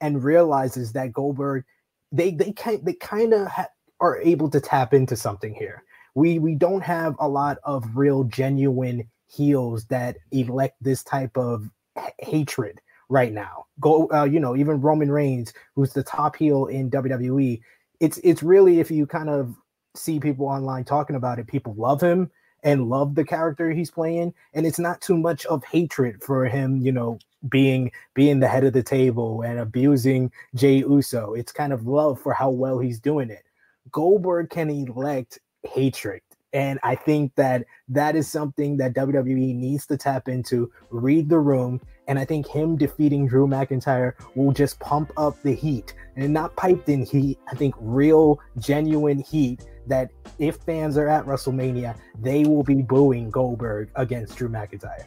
and 0.01 0.25
realizes 0.25 0.93
that 0.93 1.13
Goldberg, 1.13 1.65
they 2.11 2.33
they 2.33 2.53
kind 2.53 2.85
they 2.85 2.95
kind 2.95 3.35
of 3.35 3.49
ha- 3.49 3.69
are 4.01 4.19
able 4.19 4.49
to 4.51 4.61
tap 4.61 4.95
into 4.95 5.17
something 5.17 5.55
here 5.55 5.85
we 6.15 6.39
we 6.39 6.55
don't 6.55 6.83
have 6.83 7.17
a 7.19 7.29
lot 7.29 7.59
of 7.65 7.97
real 7.97 8.25
genuine 8.25 9.09
heels 9.27 9.87
that 9.87 10.17
elect 10.31 10.77
this 10.81 11.03
type 11.03 11.37
of 11.37 11.69
h- 11.99 12.13
hatred 12.19 12.81
right 13.09 13.33
now. 13.33 13.67
Go, 13.81 14.11
uh, 14.13 14.25
you 14.25 14.41
know, 14.41 14.57
even 14.57 14.81
Roman 14.81 15.11
Reigns, 15.11 15.53
who's 15.75 15.93
the 15.93 16.03
top 16.03 16.37
heel 16.37 16.67
in 16.67 16.91
WWE. 16.91 17.61
It's 18.01 18.19
it's 18.19 18.43
really 18.43 18.81
if 18.81 18.91
you 18.91 19.07
kind 19.07 19.29
of 19.29 19.55
see 19.95 20.21
people 20.21 20.47
online 20.47 20.85
talking 20.85 21.17
about 21.17 21.39
it, 21.39 21.47
people 21.47 21.75
love 21.75 22.01
him 22.01 22.31
and 22.63 22.89
love 22.89 23.15
the 23.15 23.25
character 23.25 23.71
he's 23.71 23.91
playing, 23.91 24.35
and 24.55 24.67
it's 24.67 24.79
not 24.79 25.01
too 25.01 25.17
much 25.17 25.45
of 25.47 25.65
hatred 25.65 26.23
for 26.23 26.47
him, 26.47 26.77
you 26.77 26.93
know, 26.93 27.19
being 27.49 27.91
being 28.15 28.41
the 28.41 28.49
head 28.49 28.65
of 28.65 28.73
the 28.73 28.83
table 28.83 29.43
and 29.43 29.59
abusing 29.59 30.31
Jey 30.55 30.79
Uso. 30.79 31.35
It's 31.35 31.53
kind 31.53 31.73
of 31.73 31.87
love 31.87 32.21
for 32.21 32.33
how 32.33 32.51
well 32.51 32.79
he's 32.79 33.01
doing 33.01 33.31
it. 33.31 33.45
Goldberg 33.91 34.51
can 34.51 34.71
elect 34.71 35.39
hatred. 35.65 36.21
And 36.53 36.79
I 36.83 36.95
think 36.95 37.35
that 37.37 37.65
that 37.89 38.15
is 38.15 38.31
something 38.31 38.77
that 38.77 38.95
WWE 38.95 39.55
needs 39.57 39.87
to 39.87 39.97
tap 39.97 40.29
into, 40.29 40.71
read 40.91 41.29
the 41.29 41.39
room. 41.39 41.81
And 42.09 42.19
I 42.19 42.25
think 42.25 42.47
him 42.47 42.77
defeating 42.77 43.27
Drew 43.27 43.47
McIntyre 43.47 44.13
will 44.35 44.53
just 44.53 44.79
pump 44.81 45.13
up 45.17 45.41
the 45.43 45.55
heat 45.55 45.95
and 46.17 46.33
not 46.33 46.55
piped 46.57 46.89
in 46.89 47.07
heat. 47.07 47.39
I 47.51 47.55
think 47.55 47.75
real, 47.79 48.39
genuine 48.59 49.21
heat 49.21 49.65
that 49.87 50.11
if 50.39 50.57
fans 50.57 50.99
are 50.99 51.09
at 51.09 51.25
WrestleMania, 51.25 51.97
they 52.21 52.45
will 52.45 52.63
be 52.63 52.83
booing 52.83 53.31
Goldberg 53.31 53.91
against 53.97 54.37
Drew 54.37 54.49
McIntyre. 54.49 55.07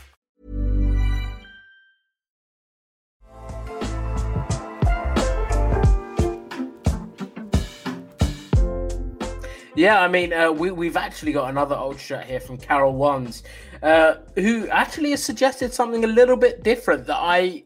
Yeah, 9.73 10.01
I 10.01 10.09
mean, 10.09 10.33
uh, 10.33 10.51
we, 10.51 10.71
we've 10.71 10.97
actually 10.97 11.31
got 11.31 11.49
another 11.49 11.75
old 11.75 11.97
shot 11.97 12.25
here 12.25 12.41
from 12.41 12.57
Carol 12.57 12.93
Wands, 12.93 13.43
uh, 13.81 14.15
who 14.35 14.67
actually 14.67 15.11
has 15.11 15.23
suggested 15.23 15.73
something 15.73 16.03
a 16.03 16.07
little 16.07 16.35
bit 16.35 16.61
different 16.61 17.07
that 17.07 17.17
I, 17.17 17.63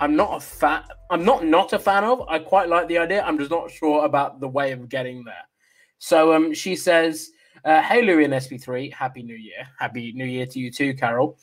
I'm 0.00 0.16
not 0.16 0.38
a 0.38 0.40
fan. 0.40 0.82
I'm 1.10 1.24
not 1.24 1.44
not 1.44 1.72
a 1.72 1.78
fan 1.78 2.04
of. 2.04 2.22
I 2.28 2.40
quite 2.40 2.68
like 2.68 2.88
the 2.88 2.98
idea. 2.98 3.22
I'm 3.22 3.38
just 3.38 3.50
not 3.50 3.70
sure 3.70 4.04
about 4.04 4.40
the 4.40 4.48
way 4.48 4.72
of 4.72 4.88
getting 4.88 5.22
there. 5.24 5.44
So, 5.98 6.34
um, 6.34 6.52
she 6.54 6.74
says, 6.74 7.30
uh, 7.64 7.82
"Hey, 7.82 8.02
Louis 8.02 8.24
and 8.24 8.34
SB3, 8.34 8.92
Happy 8.92 9.22
New 9.22 9.36
Year, 9.36 9.68
Happy 9.78 10.12
New 10.12 10.24
Year 10.24 10.46
to 10.46 10.58
you 10.58 10.72
too, 10.72 10.94
Carol." 10.94 11.38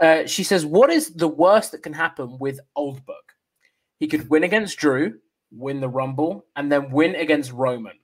Uh, 0.00 0.24
she 0.26 0.42
says, 0.42 0.64
"What 0.64 0.90
is 0.90 1.10
the 1.10 1.28
worst 1.28 1.72
that 1.72 1.82
can 1.82 1.92
happen 1.92 2.38
with 2.38 2.60
Oldberg? 2.76 3.16
He 3.98 4.06
could 4.06 4.30
win 4.30 4.44
against 4.44 4.78
Drew, 4.78 5.18
win 5.50 5.80
the 5.80 5.88
Rumble, 5.88 6.46
and 6.56 6.72
then 6.72 6.90
win 6.90 7.14
against 7.14 7.52
Roman." 7.52 7.98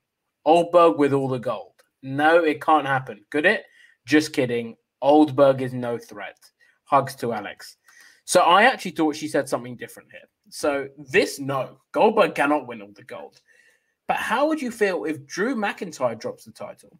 Oldberg 0.45 0.97
with 0.97 1.13
all 1.13 1.27
the 1.27 1.39
gold. 1.39 1.73
No, 2.01 2.43
it 2.43 2.61
can't 2.61 2.87
happen. 2.87 3.23
Could 3.29 3.45
it? 3.45 3.63
Just 4.05 4.33
kidding. 4.33 4.75
Oldberg 5.01 5.61
is 5.61 5.73
no 5.73 5.97
threat. 5.97 6.37
Hugs 6.85 7.15
to 7.15 7.33
Alex. 7.33 7.77
So 8.25 8.41
I 8.41 8.63
actually 8.63 8.91
thought 8.91 9.15
she 9.15 9.27
said 9.27 9.49
something 9.49 9.75
different 9.75 10.11
here. 10.11 10.27
So 10.49 10.87
this, 10.97 11.39
no. 11.39 11.79
Goldberg 11.91 12.35
cannot 12.35 12.67
win 12.67 12.81
all 12.81 12.91
the 12.93 13.03
gold. 13.03 13.39
But 14.07 14.17
how 14.17 14.47
would 14.47 14.61
you 14.61 14.71
feel 14.71 15.05
if 15.05 15.25
Drew 15.25 15.55
McIntyre 15.55 16.19
drops 16.19 16.45
the 16.45 16.51
title? 16.51 16.99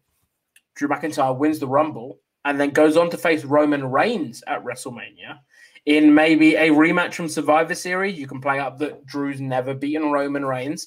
Drew 0.74 0.88
McIntyre 0.88 1.36
wins 1.36 1.58
the 1.58 1.68
Rumble 1.68 2.20
and 2.44 2.60
then 2.60 2.70
goes 2.70 2.96
on 2.96 3.10
to 3.10 3.16
face 3.16 3.44
Roman 3.44 3.84
Reigns 3.90 4.42
at 4.46 4.64
WrestleMania 4.64 5.38
in 5.86 6.14
maybe 6.14 6.56
a 6.56 6.70
rematch 6.70 7.14
from 7.14 7.28
Survivor 7.28 7.74
Series. 7.74 8.18
You 8.18 8.26
can 8.26 8.40
play 8.40 8.58
up 8.58 8.78
that 8.78 9.06
Drew's 9.06 9.40
never 9.40 9.74
beaten 9.74 10.10
Roman 10.10 10.44
Reigns. 10.44 10.86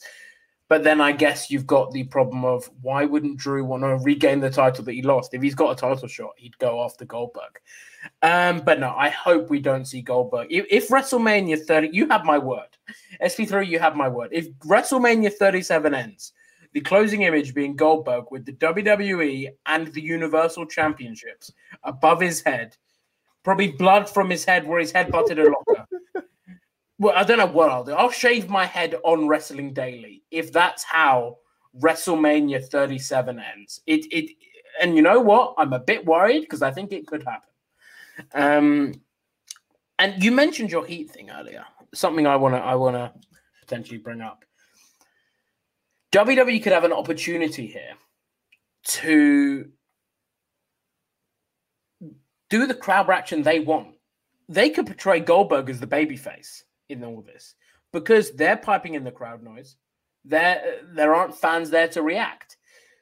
But 0.69 0.83
then 0.83 0.99
I 0.99 1.13
guess 1.13 1.49
you've 1.49 1.65
got 1.65 1.91
the 1.91 2.03
problem 2.03 2.43
of 2.43 2.69
why 2.81 3.05
wouldn't 3.05 3.37
Drew 3.37 3.63
want 3.63 3.83
to 3.83 3.97
regain 4.03 4.41
the 4.41 4.49
title 4.49 4.83
that 4.83 4.93
he 4.93 5.01
lost? 5.01 5.33
If 5.33 5.41
he's 5.41 5.55
got 5.55 5.71
a 5.71 5.75
title 5.75 6.07
shot, 6.07 6.31
he'd 6.35 6.57
go 6.57 6.83
after 6.83 7.05
Goldberg. 7.05 7.59
Um, 8.21 8.59
but 8.59 8.79
no, 8.79 8.93
I 8.95 9.09
hope 9.09 9.49
we 9.49 9.59
don't 9.59 9.85
see 9.85 10.01
Goldberg. 10.01 10.47
If, 10.49 10.65
if 10.69 10.89
WrestleMania 10.89 11.65
30, 11.65 11.89
you 11.93 12.07
have 12.09 12.25
my 12.25 12.37
word. 12.37 12.67
SB3, 13.21 13.67
you 13.67 13.79
have 13.79 13.95
my 13.95 14.09
word. 14.09 14.29
If 14.33 14.51
WrestleMania 14.59 15.31
37 15.33 15.93
ends, 15.93 16.33
the 16.73 16.81
closing 16.81 17.23
image 17.23 17.53
being 17.53 17.75
Goldberg 17.75 18.25
with 18.29 18.45
the 18.45 18.53
WWE 18.53 19.49
and 19.65 19.87
the 19.87 20.01
Universal 20.01 20.65
Championships 20.67 21.51
above 21.83 22.19
his 22.19 22.41
head, 22.41 22.75
probably 23.43 23.71
blood 23.71 24.09
from 24.09 24.29
his 24.29 24.43
head 24.43 24.67
where 24.67 24.79
his 24.79 24.91
head 24.91 25.11
butted 25.11 25.39
a 25.39 25.43
locker. 25.43 25.66
Well, 26.99 27.13
I 27.15 27.23
don't 27.23 27.37
know 27.37 27.45
what 27.45 27.69
I'll 27.69 27.83
do. 27.83 27.93
I'll 27.93 28.09
shave 28.09 28.49
my 28.49 28.65
head 28.65 28.95
on 29.03 29.27
Wrestling 29.27 29.73
Daily 29.73 30.23
if 30.31 30.51
that's 30.51 30.83
how 30.83 31.37
WrestleMania 31.79 32.67
37 32.67 33.39
ends. 33.39 33.81
It 33.85 34.05
it 34.11 34.31
and 34.81 34.95
you 34.95 35.01
know 35.01 35.19
what? 35.19 35.53
I'm 35.57 35.73
a 35.73 35.79
bit 35.79 36.05
worried 36.05 36.41
because 36.41 36.61
I 36.61 36.71
think 36.71 36.91
it 36.91 37.05
could 37.05 37.23
happen. 37.23 37.49
Um, 38.33 38.93
and 39.99 40.23
you 40.23 40.31
mentioned 40.31 40.71
your 40.71 40.85
heat 40.85 41.11
thing 41.11 41.29
earlier. 41.29 41.65
Something 41.93 42.25
I 42.25 42.35
wanna 42.35 42.57
I 42.57 42.75
wanna 42.75 43.13
potentially 43.61 43.99
bring 43.99 44.21
up. 44.21 44.43
WWE 46.13 46.63
could 46.63 46.73
have 46.73 46.83
an 46.83 46.93
opportunity 46.93 47.67
here 47.67 47.93
to 48.85 49.69
do 52.49 52.65
the 52.65 52.73
crowd 52.73 53.07
reaction 53.07 53.43
they 53.43 53.59
want. 53.59 53.89
They 54.49 54.69
could 54.69 54.87
portray 54.87 55.19
Goldberg 55.19 55.69
as 55.69 55.79
the 55.79 55.87
babyface 55.87 56.63
in 56.89 57.03
all 57.03 57.21
this 57.21 57.55
because 57.91 58.31
they're 58.31 58.57
piping 58.57 58.95
in 58.95 59.03
the 59.03 59.11
crowd 59.11 59.43
noise. 59.43 59.75
There, 60.25 60.81
there 60.93 61.15
aren't 61.15 61.35
fans 61.35 61.69
there 61.69 61.87
to 61.89 62.01
react. 62.01 62.57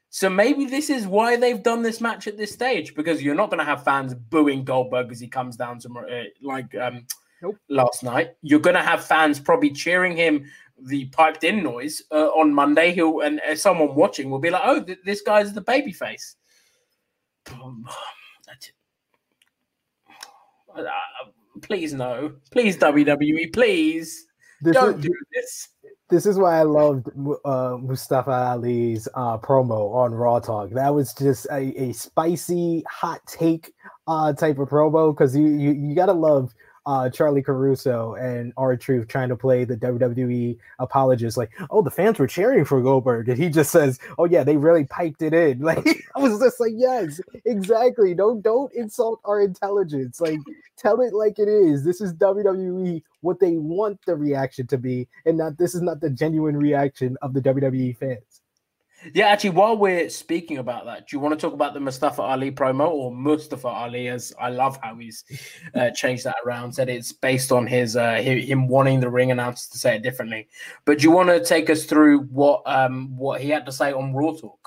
So 0.09 0.29
maybe 0.29 0.65
this 0.65 0.89
is 0.89 1.07
why 1.07 1.35
they've 1.35 1.61
done 1.61 1.81
this 1.81 1.99
match 1.99 2.27
at 2.27 2.37
this 2.37 2.53
stage 2.53 2.95
because 2.95 3.21
you're 3.21 3.35
not 3.35 3.49
going 3.49 3.59
to 3.59 3.65
have 3.65 3.83
fans 3.83 4.13
booing 4.13 4.63
Goldberg 4.63 5.11
as 5.11 5.19
he 5.19 5.27
comes 5.27 5.57
down 5.57 5.79
to 5.79 5.89
uh, 5.89 6.23
like 6.41 6.73
um, 6.75 7.05
nope. 7.41 7.57
last 7.69 8.03
night. 8.03 8.35
You're 8.41 8.59
going 8.59 8.75
to 8.75 8.81
have 8.81 9.03
fans 9.03 9.39
probably 9.39 9.71
cheering 9.71 10.15
him 10.15 10.45
the 10.79 11.05
piped 11.05 11.43
in 11.43 11.63
noise 11.63 12.01
uh, 12.11 12.27
on 12.27 12.53
Monday. 12.53 12.93
He'll 12.93 13.21
and 13.21 13.41
uh, 13.41 13.55
someone 13.55 13.95
watching 13.95 14.29
will 14.29 14.39
be 14.39 14.49
like, 14.49 14.61
"Oh, 14.63 14.81
th- 14.81 14.99
this 15.03 15.21
guy's 15.21 15.53
the 15.53 15.61
babyface." 15.61 16.35
Uh, 20.73 20.81
please 21.61 21.93
no, 21.93 22.33
please 22.51 22.77
WWE, 22.77 23.53
please 23.53 24.25
this 24.61 24.73
don't 24.73 24.99
is, 24.99 25.05
do 25.05 25.13
this. 25.33 25.69
This 26.09 26.25
is 26.25 26.37
why 26.37 26.59
I 26.59 26.63
loved 26.63 27.07
uh, 27.45 27.77
Mustafa 27.81 28.31
Ali's 28.31 29.07
uh, 29.15 29.37
promo 29.37 29.93
on 29.93 30.13
Raw 30.13 30.39
Talk. 30.39 30.69
That 30.71 30.93
was 30.93 31.13
just 31.13 31.47
a, 31.51 31.73
a 31.81 31.93
spicy, 31.93 32.83
hot 32.89 33.21
take 33.27 33.73
uh, 34.07 34.33
type 34.33 34.59
of 34.59 34.69
promo 34.69 35.13
because 35.13 35.35
you, 35.35 35.47
you 35.47 35.71
you 35.71 35.95
gotta 35.95 36.13
love 36.13 36.53
uh, 36.85 37.09
Charly 37.09 37.41
Caruso 37.41 38.13
and 38.15 38.53
R-Truth 38.57 39.07
trying 39.07 39.29
to 39.29 39.35
play 39.35 39.63
the 39.63 39.75
WWE 39.75 40.57
apologist, 40.79 41.37
like, 41.37 41.51
oh, 41.69 41.81
the 41.81 41.91
fans 41.91 42.19
were 42.19 42.27
cheering 42.27 42.65
for 42.65 42.81
Goldberg, 42.81 43.27
and 43.29 43.37
he 43.37 43.49
just 43.49 43.71
says, 43.71 43.99
oh 44.17 44.25
yeah, 44.25 44.43
they 44.43 44.57
really 44.57 44.85
piped 44.85 45.21
it 45.21 45.33
in. 45.33 45.59
Like 45.65 46.05
I 46.15 46.19
was 46.19 46.39
just 46.39 46.59
like, 46.59 46.73
yes, 46.75 47.19
exactly. 47.43 48.13
Don't 48.13 48.43
don't 48.43 48.71
insult 48.73 49.19
our 49.25 49.41
intelligence. 49.41 50.21
Like 50.21 50.39
tell 50.77 51.01
it 51.01 51.11
like 51.11 51.39
it 51.39 51.47
is. 51.47 51.83
This 51.83 52.01
is 52.01 52.13
WWE, 52.13 53.01
what 53.21 53.39
they 53.39 53.57
want 53.57 53.99
the 54.05 54.15
reaction 54.15 54.67
to 54.67 54.77
be, 54.77 55.07
and 55.25 55.39
not 55.39 55.57
this 55.57 55.73
is 55.73 55.81
not 55.81 56.01
the 56.01 56.11
genuine 56.11 56.55
reaction 56.55 57.17
of 57.23 57.33
the 57.33 57.41
WWE 57.41 57.97
fans. 57.97 58.41
Yeah, 59.13 59.27
actually, 59.27 59.51
while 59.51 59.77
we're 59.77 60.09
speaking 60.09 60.57
about 60.57 60.85
that, 60.85 61.07
do 61.07 61.15
you 61.15 61.19
want 61.19 61.37
to 61.37 61.39
talk 61.39 61.53
about 61.53 61.73
the 61.73 61.79
Mustafa 61.79 62.21
Ali 62.21 62.51
promo 62.51 62.87
or 62.89 63.13
Mustafa 63.13 63.67
Ali? 63.67 64.07
As 64.07 64.33
I 64.39 64.49
love 64.49 64.79
how 64.81 64.95
he's 64.95 65.23
uh, 65.75 65.89
changed 65.95 66.23
that 66.23 66.37
around, 66.45 66.73
said 66.73 66.89
it's 66.89 67.11
based 67.11 67.51
on 67.51 67.67
his 67.67 67.95
uh, 67.95 68.15
him 68.15 68.67
wanting 68.67 68.99
the 68.99 69.09
ring 69.09 69.31
announcers 69.31 69.67
to 69.69 69.77
say 69.77 69.95
it 69.95 70.01
differently. 70.01 70.47
But 70.85 70.99
do 70.99 71.03
you 71.03 71.11
want 71.11 71.29
to 71.29 71.43
take 71.43 71.69
us 71.69 71.85
through 71.85 72.21
what 72.23 72.63
um 72.65 73.15
what 73.17 73.41
he 73.41 73.49
had 73.49 73.65
to 73.65 73.71
say 73.71 73.93
on 73.93 74.13
Raw 74.13 74.31
Talk? 74.31 74.64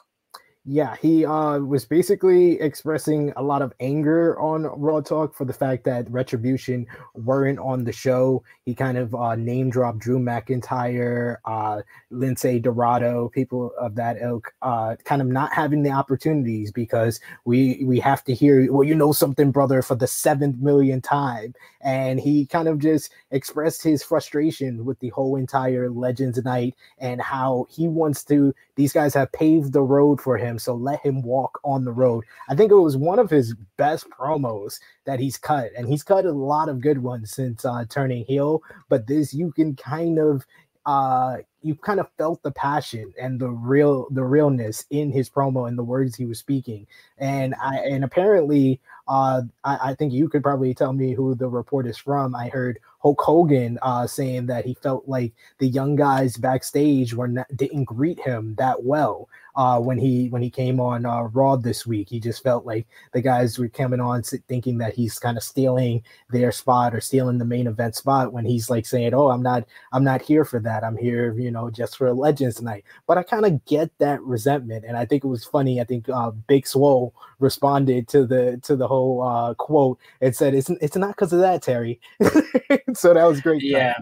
Yeah, 0.71 0.97
he 1.01 1.25
uh, 1.25 1.61
was 1.61 1.87
basically 1.87 2.61
expressing 2.61 3.33
a 3.37 3.43
lot 3.43 3.63
of 3.63 3.73
anger 3.81 4.39
on 4.39 4.65
Raw 4.65 5.01
Talk 5.01 5.35
for 5.35 5.47
the 5.47 5.53
fact 5.55 5.85
that 5.85 6.11
Retribution 6.11 6.87
weren't 7.15 7.59
on 7.59 7.85
the 7.85 7.93
show. 7.93 8.43
He 8.67 8.75
kind 8.75 8.99
of 8.99 9.15
uh, 9.15 9.35
name 9.35 9.71
dropped 9.71 10.01
Drew 10.01 10.19
McIntyre, 10.19 11.37
uh, 11.47 11.81
Lince 12.13 12.61
Dorado, 12.61 13.31
people 13.31 13.73
of 13.81 13.95
that 13.95 14.19
ilk, 14.21 14.53
uh, 14.61 14.97
kind 15.05 15.23
of 15.23 15.29
not 15.29 15.55
having 15.55 15.85
the 15.85 15.91
opportunities 15.91 16.71
because 16.71 17.19
we 17.47 17.83
we 17.87 17.99
have 18.01 18.23
to 18.25 18.35
hear, 18.35 18.71
well, 18.71 18.87
you 18.87 18.95
know 18.95 19.13
something, 19.13 19.51
brother, 19.51 19.81
for 19.81 19.95
the 19.95 20.07
seventh 20.07 20.59
million 20.59 21.01
time. 21.01 21.55
And 21.81 22.21
he 22.21 22.45
kind 22.45 22.69
of 22.69 22.79
just 22.79 23.11
expressed 23.31 23.83
his 23.83 24.03
frustration 24.03 24.85
with 24.85 24.99
the 24.99 25.09
whole 25.11 25.37
entire 25.37 25.89
Legends 25.89 26.45
Night 26.45 26.75
and 26.99 27.23
how 27.23 27.69
he 27.71 27.89
wants 27.89 28.23
to. 28.25 28.55
These 28.77 28.93
guys 28.93 29.15
have 29.15 29.33
paved 29.33 29.73
the 29.73 29.83
road 29.83 30.21
for 30.21 30.37
him 30.37 30.58
so 30.59 30.75
let 30.75 31.05
him 31.05 31.23
walk 31.23 31.59
on 31.65 31.85
the 31.85 31.93
road. 31.93 32.25
I 32.49 32.55
think 32.55 32.71
it 32.71 32.77
was 32.77 32.97
one 32.97 33.19
of 33.19 33.31
his 33.31 33.55
best 33.77 34.09
promos 34.11 34.79
that 35.05 35.21
he's 35.21 35.39
cut, 35.39 35.71
and 35.77 35.89
he's 35.89 36.03
cut 36.03 36.25
a 36.25 36.33
lot 36.33 36.69
of 36.69 36.81
good 36.81 36.99
ones 36.99 37.33
since 37.33 37.65
uh, 37.65 37.85
turning 37.89 38.25
heel. 38.25 38.63
But 38.89 39.07
this, 39.07 39.33
you 39.33 39.53
can 39.53 39.77
kind 39.77 40.19
of 40.19 40.45
uh, 40.87 41.39
you 41.63 41.75
kind 41.75 42.01
of 42.01 42.09
felt 42.17 42.43
the 42.43 42.51
passion 42.53 43.13
and 43.21 43.39
the 43.39 43.49
real 43.49 44.07
the 44.11 44.25
realness 44.25 44.87
in 44.91 45.11
his 45.11 45.29
promo 45.29 45.69
and 45.69 45.77
the 45.77 45.85
words 45.85 46.17
he 46.17 46.25
was 46.25 46.39
speaking 46.39 46.87
and 47.19 47.55
i 47.61 47.77
and 47.79 48.05
apparently 48.05 48.81
uh 49.09 49.43
I, 49.65 49.91
I, 49.91 49.95
think 49.95 50.13
you 50.13 50.29
could 50.29 50.43
probably 50.43 50.73
tell 50.75 50.93
me 50.93 51.15
who 51.15 51.35
the 51.35 51.49
report 51.49 51.87
is 51.87 51.99
from 51.99 52.35
i 52.35 52.49
heard 52.49 52.79
hulk 53.01 53.21
hogan 53.21 53.79
uh 53.83 54.07
saying 54.07 54.47
that 54.47 54.65
he 54.65 54.75
felt 54.75 55.09
like 55.09 55.33
the 55.59 55.67
young 55.67 55.97
guys 55.97 56.37
backstage 56.37 57.13
were 57.13 57.29
not, 57.29 57.49
didn't 57.57 57.85
greet 57.85 58.21
him 58.21 58.55
that 58.57 58.85
well 58.85 59.29
uh 59.59 59.79
when 59.79 59.99
he 59.99 60.29
when 60.29 60.41
he 60.41 60.49
came 60.49 60.81
on 60.81 61.05
uh 61.05 61.23
raw 61.33 61.57
this 61.57 61.87
week 61.87 62.09
he 62.09 62.19
just 62.19 62.43
felt 62.43 62.65
like 62.65 62.87
the 63.13 63.21
guys 63.21 63.59
were 63.59 63.69
coming 63.69 64.01
on 64.01 64.23
thinking 64.23 64.79
that 64.79 64.95
he's 64.95 65.19
kind 65.19 65.37
of 65.37 65.43
stealing 65.43 66.03
their 66.31 66.51
spot 66.51 66.95
or 66.95 67.01
stealing 67.01 67.37
the 67.37 67.45
main 67.45 67.67
event 67.67 67.95
spot 67.95 68.33
when 68.33 68.47
he's 68.47 68.71
like 68.71 68.87
saying 68.87 69.13
oh 69.13 69.29
i'm 69.29 69.43
not 69.43 69.67
i'm 69.93 70.05
not 70.05 70.23
here 70.23 70.45
for 70.45 70.59
that 70.61 70.83
i'm 70.85 70.97
here 70.97 71.19
you 71.37 71.51
know, 71.51 71.71
just 71.71 71.97
for 71.97 72.13
Legends 72.13 72.57
tonight." 72.57 72.85
But 73.07 73.19
I 73.19 73.23
kind 73.23 73.45
of 73.47 73.65
get 73.65 73.91
that 73.99 74.23
resentment, 74.23 74.85
and 74.87 74.97
I 74.97 75.05
think 75.05 75.25
it 75.25 75.29
was 75.29 75.45
funny. 75.45 75.81
I 75.81 75.85
think 75.85 76.09
uh, 76.09 76.31
Big 76.31 76.67
Swole 76.67 77.15
responded 77.39 78.09
to 78.09 78.27
the 78.27 78.59
to 78.63 78.77
the 78.77 78.87
whole 78.87 79.23
uh, 79.23 79.55
quote 79.55 79.99
and 80.21 80.35
said, 80.35 80.55
"It's 80.55 80.71
it's 80.71 80.97
not 80.97 81.11
because 81.11 81.33
of 81.33 81.41
that, 81.41 81.63
Terry." 81.63 82.01
so 82.95 83.15
that 83.15 83.25
was 83.25 83.41
great. 83.41 83.63
Yeah. 83.63 83.95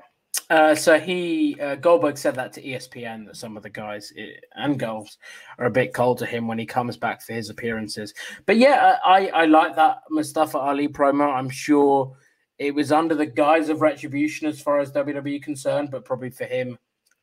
Uh, 0.49 0.75
so 0.75 0.99
he 0.99 1.59
uh, 1.61 1.75
Goldberg 1.75 2.17
said 2.17 2.37
that 2.37 2.53
to 2.53 2.63
ESPN 2.63 3.27
that 3.27 3.37
some 3.37 3.57
of 3.57 3.63
the 3.63 3.71
guys 3.71 4.13
eh, 4.17 4.33
and 4.55 4.79
girls 4.79 5.19
are 5.59 5.67
a 5.67 5.71
bit 5.71 5.93
cold 5.93 6.19
to 6.19 6.27
him 6.27 6.47
when 6.47 6.59
he 6.59 6.67
comes 6.67 6.97
back 6.97 7.21
for 7.23 7.33
his 7.33 7.51
appearances. 7.51 8.15
But 8.47 8.57
yeah, 8.57 8.99
I 9.05 9.29
I 9.29 9.45
like 9.47 9.75
that 9.77 10.03
Mustafa 10.11 10.59
Ali 10.59 10.89
promo. 10.89 11.35
I'm 11.35 11.51
sure 11.51 12.17
it 12.59 12.75
was 12.75 12.93
under 12.93 13.15
the 13.15 13.27
guise 13.27 13.69
of 13.69 13.81
retribution 13.81 14.47
as 14.47 14.61
far 14.61 14.79
as 14.79 14.93
WWE 14.93 15.43
concerned, 15.43 15.91
but 15.91 16.05
probably 16.05 16.31
for 16.31 16.45
him 16.45 16.79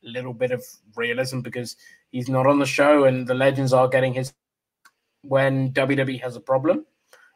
a 0.06 0.10
little 0.10 0.34
bit 0.34 0.52
of 0.52 0.63
realism 0.95 1.39
because 1.39 1.76
he's 2.12 2.30
not 2.30 2.45
on 2.45 2.60
the 2.60 2.65
show 2.65 3.06
and 3.06 3.26
the 3.26 3.34
legends 3.34 3.73
are 3.73 3.88
getting 3.88 4.13
his 4.13 4.34
when 5.23 5.71
WWE 5.71 6.21
has 6.21 6.36
a 6.36 6.41
problem, 6.41 6.86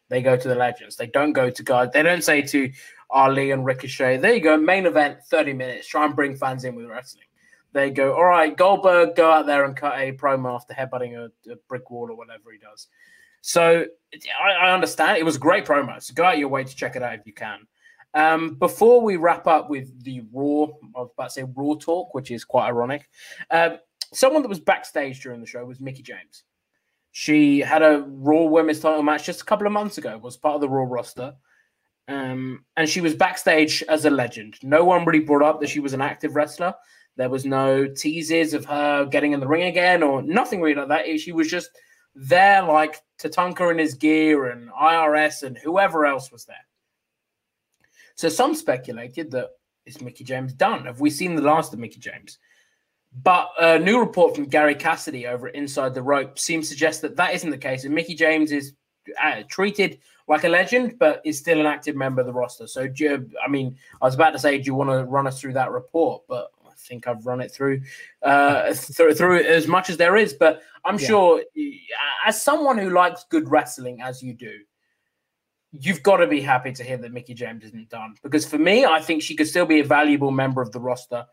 they 0.10 0.22
go 0.22 0.38
to 0.38 0.48
the 0.48 0.56
legends. 0.56 0.96
They 0.96 1.08
don't 1.08 1.34
go 1.34 1.50
to 1.50 1.63
guys. 1.63 1.90
They 1.94 2.04
don't 2.04 2.24
say 2.24 2.42
to 2.42 2.72
Ali 3.10 3.52
and 3.52 3.65
Ricochet, 3.65 4.17
there 4.17 4.34
you 4.34 4.41
go, 4.41 4.58
main 4.58 4.86
event, 4.86 5.20
30 5.30 5.54
minutes, 5.54 5.88
try 5.88 6.06
and 6.06 6.15
bring 6.15 6.36
fans 6.36 6.65
in 6.65 6.76
with 6.76 6.86
wrestling. 6.86 7.24
They 7.74 7.91
go, 7.91 8.15
all 8.15 8.26
right, 8.26 8.56
Goldberg, 8.56 9.15
go 9.15 9.32
out 9.32 9.46
there 9.46 9.65
and 9.65 9.76
cut 9.76 10.00
a 10.00 10.12
promo 10.13 10.56
after 10.56 10.74
headbutting 10.74 11.15
a, 11.15 11.52
a 11.52 11.56
brick 11.67 11.89
wall 11.91 12.10
or 12.10 12.15
whatever 12.15 12.52
he 12.52 12.58
does. 12.58 12.88
So 13.41 13.86
I, 14.43 14.52
I, 14.52 14.74
understand. 14.74 15.17
It 15.17 15.26
was 15.26 15.36
a 15.36 15.39
great 15.39 15.65
promo. 15.65 16.02
So 16.02 16.13
go 16.13 16.24
out 16.24 16.38
your 16.38 16.50
way 16.50 16.63
to 16.63 16.76
check 16.76 16.96
it 16.96 17.04
out 17.04 17.13
if 17.13 17.26
you 17.26 17.34
can. 17.34 17.60
Um, 18.13 18.56
before 18.56 19.02
we 19.02 19.15
wrap 19.15 19.48
up 19.48 19.70
with 19.70 20.04
the 20.04 20.22
Raw, 20.34 20.65
I 20.96 21.02
was 21.02 21.12
about 21.13 21.26
to 21.26 21.30
say 21.30 21.43
Raw 21.56 21.76
talk, 21.76 22.13
which 22.13 22.32
is 22.32 22.43
quite 22.43 22.67
ironic. 22.67 23.08
Um, 23.52 23.78
someone 24.13 24.41
that 24.41 24.50
was 24.50 24.60
backstage 24.60 25.22
during 25.22 25.39
the 25.39 25.46
show 25.46 25.63
was 25.65 25.80
Mickie 25.80 26.04
James. 26.04 26.43
She 27.12 27.60
had 27.60 27.84
a 27.84 28.04
Raw 28.08 28.43
Women's 28.43 28.80
title 28.80 29.04
match 29.04 29.26
just 29.26 29.41
a 29.41 29.46
couple 29.46 29.67
of 29.67 29.74
months 29.74 29.98
ago, 29.98 30.17
was 30.17 30.38
part 30.38 30.56
of 30.56 30.62
the 30.62 30.70
Raw 30.70 30.86
roster. 30.88 31.34
Um, 32.08 32.63
and 32.78 32.88
she 32.88 33.02
was 33.02 33.15
backstage 33.15 33.84
as 33.89 34.06
a 34.06 34.10
legend. 34.10 34.58
No 34.63 34.86
one 34.86 35.06
really 35.06 35.24
brought 35.24 35.43
up 35.43 35.60
that 35.60 35.70
she 35.70 35.80
was 35.80 35.93
an 35.93 36.02
active 36.02 36.36
wrestler. 36.36 36.74
There 37.17 37.30
was 37.30 37.46
no 37.46 37.88
teases 37.88 38.54
of 38.54 38.65
her 38.65 39.06
getting 39.06 39.34
in 39.34 39.39
the 39.39 39.48
ring 39.48 39.63
again 39.63 40.04
or 40.04 40.22
nothing 40.22 40.62
really 40.62 40.76
like 40.76 40.88
that. 40.89 41.20
She 41.20 41.32
was 41.32 41.50
just 41.50 41.70
there 42.15 42.63
like 42.63 43.02
Tatanka 43.20 43.72
in 43.72 43.80
his 43.80 43.96
gear 43.96 44.46
and 44.46 44.70
IRS 44.70 45.43
and 45.43 45.58
whoever 45.58 46.06
else 46.06 46.32
was 46.32 46.46
there. 46.46 46.56
So 48.15 48.30
some 48.30 48.56
speculated 48.56 49.32
that 49.32 49.50
is 49.86 50.02
Mickie 50.02 50.24
James 50.24 50.54
done? 50.54 50.86
Have 50.86 51.00
we 51.00 51.10
seen 51.10 51.36
the 51.36 51.41
last 51.41 51.74
of 51.74 51.80
Mickie 51.80 52.00
James? 52.00 52.38
But 53.24 53.50
a 53.60 53.80
new 53.80 54.00
report 54.00 54.36
from 54.36 54.46
Gary 54.46 54.76
Cassidy 54.76 55.28
over 55.28 55.48
at 55.48 55.56
Inside 55.56 55.93
the 55.93 56.04
Rope 56.04 56.38
seems 56.38 56.67
to 56.67 56.74
suggest 56.74 57.02
that 57.02 57.15
that 57.15 57.34
isn't 57.34 57.50
the 57.50 57.58
case, 57.58 57.86
and 57.86 57.96
Mickie 57.96 58.15
James 58.15 58.52
is 58.52 58.74
uh, 59.22 59.43
treated 59.48 60.00
like 60.28 60.44
a 60.44 60.50
legend, 60.50 61.00
but 61.00 61.22
is 61.24 61.38
still 61.38 61.60
an 61.60 61.66
active 61.66 61.96
member 61.96 62.22
of 62.22 62.28
the 62.28 62.34
roster. 62.34 62.68
So, 62.68 62.88
you, 62.96 63.30
I 63.44 63.50
mean, 63.50 63.78
I 64.02 64.06
was 64.06 64.16
about 64.16 64.32
to 64.32 64.40
say, 64.40 64.58
do 64.58 64.66
you 64.66 64.76
want 64.76 64.90
to 64.90 65.06
run 65.06 65.28
us 65.28 65.40
through 65.40 65.54
that 65.54 65.72
report? 65.72 66.24
But 66.28 66.52
I 66.66 66.72
think 66.78 67.08
I've 67.08 67.26
run 67.26 67.42
it 67.42 67.52
through 67.52 67.82
uh, 68.24 68.74
through, 68.74 69.16
through 69.16 69.44
as 69.44 69.68
much 69.68 69.90
as 69.90 69.98
there 69.98 70.18
is. 70.18 70.34
But 70.34 70.62
I'm 70.84 71.00
yeah. 71.00 71.08
sure, 71.08 71.44
as 72.26 72.42
someone 72.42 72.78
who 72.78 72.90
likes 72.90 73.26
good 73.30 73.50
wrestling, 73.50 74.02
as 74.02 74.22
you 74.22 74.34
do, 74.34 74.60
you've 75.72 76.04
got 76.04 76.18
to 76.18 76.28
be 76.28 76.42
happy 76.42 76.72
to 76.74 76.84
hear 76.84 76.98
that 76.98 77.13
Mickie 77.13 77.34
James 77.34 77.63
isn't 77.63 77.90
done. 77.90 78.16
Because 78.22 78.46
for 78.46 78.58
me, 78.58 78.86
I 78.86 79.02
think 79.02 79.22
she 79.22 79.36
could 79.36 79.48
still 79.48 79.66
be 79.66 79.80
a 79.80 79.86
valuable 79.86 80.32
member 80.32 80.62
of 80.62 80.72
the 80.72 80.80
roster. 80.80 81.26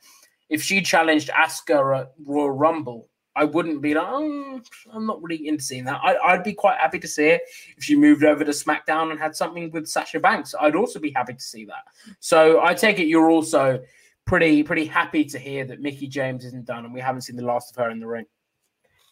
If 0.49 0.63
she 0.63 0.83
challenged 0.83 1.31
Asuka 1.31 2.01
at 2.01 2.13
Royal 2.25 2.51
Rumble, 2.51 3.09
I 3.37 3.45
wouldn't 3.45 3.83
be 3.83 3.95
like, 3.95 4.07
oh, 4.07 4.61
I'm 4.93 5.07
not 5.07 5.23
really 5.23 5.49
into 5.49 5.65
seeing 5.65 5.85
that. 5.85 6.01
I, 6.03 6.35
would 6.35 6.45
be 6.45 6.53
quite 6.53 6.79
happy 6.79 6.99
to 7.01 7.09
see 7.09 7.29
it 7.29 7.43
if 7.77 7.83
she 7.83 7.97
moved 7.97 8.25
over 8.25 8.45
to 8.45 8.51
SmackDown 8.53 9.11
and 9.11 9.19
had 9.19 9.35
something 9.35 9.71
with 9.73 9.89
Sasha 9.89 10.21
Banks. 10.21 10.55
I'd 10.61 10.77
also 10.77 11.01
be 11.01 11.11
happy 11.11 11.35
to 11.35 11.41
see 11.41 11.65
that. 11.65 11.85
So 12.21 12.63
I 12.63 12.75
take 12.75 12.99
it 13.01 13.07
you're 13.07 13.31
also 13.31 13.83
pretty 14.25 14.63
pretty 14.63 14.87
happy 14.87 15.25
to 15.25 15.39
hear 15.39 15.65
that 15.67 15.81
Mickie 15.81 16.07
James 16.07 16.45
isn't 16.45 16.65
done 16.65 16.85
and 16.85 16.95
we 16.95 17.01
haven't 17.01 17.23
seen 17.23 17.37
the 17.37 17.45
last 17.45 17.71
of 17.71 17.77
her 17.77 17.91
in 17.91 18.01
the 18.01 18.07
ring. 18.07 18.27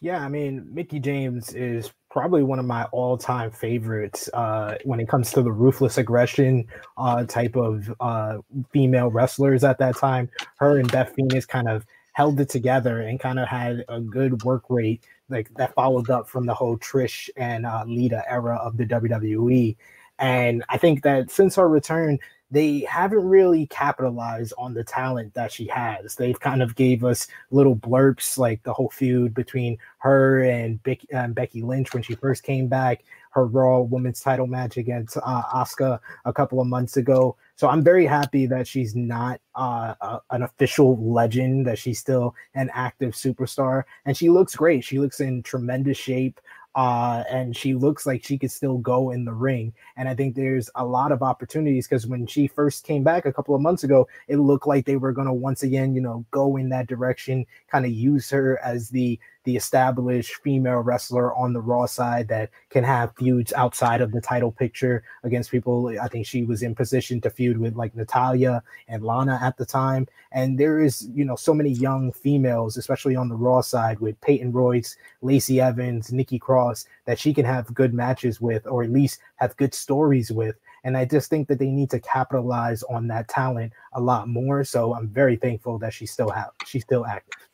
Yeah, 0.03 0.19
I 0.19 0.27
mean, 0.27 0.67
Mickie 0.69 0.99
James 0.99 1.53
is 1.53 1.93
probably 2.11 2.43
one 2.43 2.59
of 2.59 2.65
my 2.65 2.83
all-time 2.91 3.49
favorites 3.51 4.29
uh, 4.33 4.75
when 4.83 4.99
it 4.99 5.07
comes 5.07 5.31
to 5.31 5.41
the 5.41 5.51
ruthless 5.51 5.97
aggression 5.97 6.67
uh, 6.97 7.23
type 7.23 7.55
of 7.55 7.89
uh, 8.01 8.39
female 8.73 9.09
wrestlers 9.09 9.63
at 9.63 9.77
that 9.79 9.95
time. 9.95 10.29
Her 10.57 10.79
and 10.79 10.91
Beth 10.91 11.13
Phoenix 11.15 11.45
kind 11.45 11.69
of 11.69 11.85
held 12.13 12.39
it 12.39 12.49
together 12.49 13.01
and 13.01 13.19
kind 13.19 13.39
of 13.39 13.47
had 13.47 13.83
a 13.89 13.99
good 13.99 14.43
work 14.43 14.63
rate 14.69 15.03
like 15.29 15.53
that 15.55 15.73
followed 15.73 16.09
up 16.09 16.27
from 16.29 16.45
the 16.45 16.53
whole 16.53 16.77
Trish 16.77 17.29
and 17.35 17.65
uh, 17.65 17.83
Lita 17.85 18.23
era 18.29 18.55
of 18.57 18.77
the 18.77 18.85
WWE. 18.85 19.75
And 20.19 20.63
I 20.69 20.77
think 20.77 21.03
that 21.03 21.31
since 21.31 21.55
her 21.55 21.67
return, 21.67 22.19
they 22.51 22.81
haven't 22.81 23.27
really 23.27 23.65
capitalized 23.67 24.53
on 24.59 24.75
the 24.75 24.83
talent 24.83 25.33
that 25.33 25.51
she 25.51 25.65
has. 25.67 26.15
They've 26.15 26.39
kind 26.39 26.61
of 26.61 26.75
gave 26.75 27.03
us 27.03 27.27
little 27.49 27.75
blurps 27.75 28.37
like 28.37 28.61
the 28.61 28.73
whole 28.73 28.91
feud 28.91 29.33
between 29.33 29.79
her 29.97 30.43
and 30.43 30.79
um, 31.15 31.33
Becky 31.33 31.63
Lynch 31.63 31.93
when 31.93 32.03
she 32.03 32.13
first 32.13 32.43
came 32.43 32.67
back, 32.67 33.05
her 33.31 33.47
Raw 33.47 33.79
Women's 33.79 34.21
Title 34.21 34.45
match 34.45 34.77
against 34.77 35.17
uh, 35.17 35.43
Asuka 35.51 35.99
a 36.25 36.33
couple 36.33 36.61
of 36.61 36.67
months 36.67 36.95
ago. 36.95 37.35
So 37.55 37.67
I'm 37.67 37.83
very 37.83 38.05
happy 38.05 38.45
that 38.47 38.67
she's 38.67 38.95
not 38.95 39.39
uh, 39.55 39.93
a, 40.01 40.21
an 40.31 40.43
official 40.43 40.97
legend, 40.97 41.67
that 41.67 41.77
she's 41.77 41.99
still 41.99 42.35
an 42.55 42.69
active 42.73 43.13
superstar, 43.13 43.83
and 44.05 44.17
she 44.17 44.29
looks 44.29 44.55
great. 44.55 44.83
She 44.83 44.99
looks 44.99 45.19
in 45.19 45.43
tremendous 45.43 45.97
shape 45.97 46.39
uh, 46.75 47.23
and 47.29 47.55
she 47.55 47.75
looks 47.75 48.05
like 48.05 48.23
she 48.23 48.37
could 48.37 48.51
still 48.51 48.77
go 48.79 49.11
in 49.11 49.25
the 49.25 49.33
ring. 49.33 49.73
And 49.95 50.09
I 50.09 50.15
think 50.15 50.35
there's 50.35 50.69
a 50.75 50.85
lot 50.85 51.11
of 51.11 51.21
opportunities 51.21 51.87
because 51.87 52.07
when 52.07 52.25
she 52.25 52.47
first 52.47 52.85
came 52.85 53.03
back 53.03 53.25
a 53.25 53.33
couple 53.33 53.53
of 53.53 53.61
months 53.61 53.83
ago, 53.83 54.07
it 54.27 54.37
looked 54.37 54.65
like 54.65 54.85
they 54.85 54.95
were 54.95 55.11
going 55.11 55.27
to 55.27 55.33
once 55.33 55.63
again, 55.63 55.93
you 55.93 56.01
know, 56.01 56.25
go 56.31 56.57
in 56.57 56.69
that 56.69 56.87
direction, 56.87 57.45
kind 57.71 57.85
of 57.85 57.91
use 57.91 58.29
her 58.31 58.59
as 58.63 58.89
the 58.89 59.19
the 59.43 59.55
established 59.55 60.35
female 60.43 60.79
wrestler 60.79 61.33
on 61.35 61.53
the 61.53 61.61
Raw 61.61 61.85
side 61.85 62.27
that 62.29 62.49
can 62.69 62.83
have 62.83 63.15
feuds 63.17 63.51
outside 63.53 64.01
of 64.01 64.11
the 64.11 64.21
title 64.21 64.51
picture 64.51 65.03
against 65.23 65.51
people. 65.51 65.93
I 66.01 66.07
think 66.07 66.25
she 66.25 66.43
was 66.43 66.63
in 66.63 66.75
position 66.75 67.19
to 67.21 67.29
feud 67.29 67.57
with 67.57 67.75
like 67.75 67.95
Natalya 67.95 68.63
and 68.87 69.03
Lana 69.03 69.39
at 69.41 69.57
the 69.57 69.65
time. 69.65 70.07
And 70.31 70.57
there 70.57 70.81
is, 70.81 71.09
you 71.13 71.25
know, 71.25 71.35
so 71.35 71.53
many 71.53 71.69
young 71.69 72.11
females, 72.11 72.77
especially 72.77 73.15
on 73.15 73.29
the 73.29 73.35
Raw 73.35 73.61
side 73.61 73.99
with 73.99 74.19
Peyton 74.21 74.51
Royce, 74.51 74.97
Lacey 75.21 75.59
Evans, 75.59 76.11
Nikki 76.11 76.39
Cross, 76.39 76.85
that 77.05 77.19
she 77.19 77.33
can 77.33 77.45
have 77.45 77.73
good 77.73 77.93
matches 77.93 78.39
with, 78.39 78.65
or 78.65 78.83
at 78.83 78.91
least 78.91 79.19
have 79.35 79.57
good 79.57 79.73
stories 79.73 80.31
with. 80.31 80.55
And 80.85 80.97
I 80.97 81.05
just 81.05 81.29
think 81.29 81.47
that 81.47 81.59
they 81.59 81.69
need 81.69 81.89
to 81.91 81.99
capitalize 81.99 82.83
on 82.83 83.07
that 83.07 83.27
talent 83.29 83.73
a 83.93 84.01
lot 84.01 84.27
more. 84.27 84.63
So 84.63 84.93
I'm 84.93 85.07
very 85.07 85.35
thankful 85.37 85.77
that 85.79 85.93
she 85.93 86.05
still 86.05 86.29
have 86.29 86.51
she's 86.65 86.83
still 86.83 87.05
active. 87.05 87.47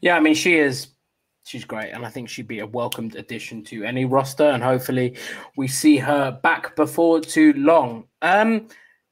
Yeah, 0.00 0.16
I 0.16 0.20
mean, 0.20 0.34
she 0.34 0.56
is. 0.56 0.88
She's 1.44 1.64
great, 1.64 1.92
and 1.92 2.04
I 2.04 2.10
think 2.10 2.28
she'd 2.28 2.46
be 2.46 2.58
a 2.58 2.66
welcomed 2.66 3.16
addition 3.16 3.64
to 3.64 3.82
any 3.82 4.04
roster. 4.04 4.44
And 4.44 4.62
hopefully, 4.62 5.16
we 5.56 5.66
see 5.66 5.96
her 5.96 6.30
back 6.42 6.76
before 6.76 7.20
too 7.20 7.54
long. 7.54 8.04
Um, 8.20 8.68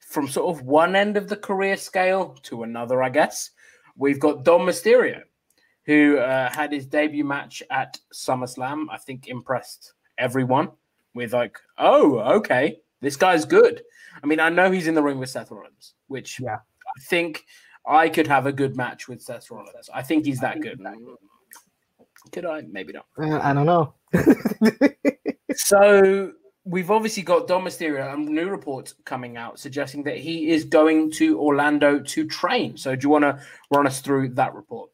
from 0.06 0.28
sort 0.28 0.56
of 0.56 0.64
one 0.64 0.94
end 0.94 1.16
of 1.16 1.28
the 1.28 1.36
career 1.36 1.76
scale 1.76 2.36
to 2.42 2.62
another, 2.62 3.02
I 3.02 3.08
guess. 3.08 3.50
We've 3.96 4.20
got 4.20 4.44
Dom 4.44 4.62
Mysterio, 4.62 5.22
who 5.84 6.18
uh, 6.18 6.50
had 6.50 6.72
his 6.72 6.86
debut 6.86 7.24
match 7.24 7.62
at 7.70 7.98
SummerSlam. 8.14 8.86
I 8.90 8.98
think 8.98 9.26
impressed 9.26 9.94
everyone 10.16 10.70
with 11.14 11.32
like, 11.32 11.58
oh, 11.78 12.18
okay, 12.36 12.78
this 13.00 13.16
guy's 13.16 13.44
good. 13.44 13.82
I 14.22 14.26
mean, 14.26 14.40
I 14.40 14.48
know 14.48 14.70
he's 14.70 14.86
in 14.86 14.94
the 14.94 15.02
ring 15.02 15.18
with 15.18 15.30
Seth 15.30 15.50
Rollins, 15.50 15.94
which 16.06 16.40
yeah. 16.40 16.56
I 16.56 17.00
think 17.08 17.44
I 17.86 18.08
could 18.08 18.26
have 18.26 18.46
a 18.46 18.52
good 18.52 18.76
match 18.76 19.08
with 19.08 19.22
Seth 19.22 19.50
Rollins. 19.50 19.88
I 19.92 20.02
think 20.02 20.24
he's 20.26 20.40
that 20.40 20.60
good. 20.60 20.80
Could 22.32 22.44
I? 22.44 22.62
Maybe 22.62 22.92
not. 22.92 23.06
Uh, 23.18 23.38
I 23.40 23.52
don't 23.52 23.66
know. 23.66 23.94
so 25.54 26.32
we've 26.64 26.90
obviously 26.90 27.22
got 27.22 27.46
Dom 27.46 27.64
Mysterio 27.64 28.12
and 28.12 28.28
new 28.28 28.48
reports 28.48 28.94
coming 29.04 29.36
out 29.36 29.58
suggesting 29.58 30.02
that 30.04 30.18
he 30.18 30.50
is 30.50 30.64
going 30.64 31.12
to 31.12 31.38
Orlando 31.38 32.00
to 32.00 32.26
train. 32.26 32.76
So 32.76 32.96
do 32.96 33.04
you 33.04 33.10
want 33.10 33.22
to 33.22 33.40
run 33.70 33.86
us 33.86 34.00
through 34.00 34.30
that 34.30 34.54
report? 34.54 34.90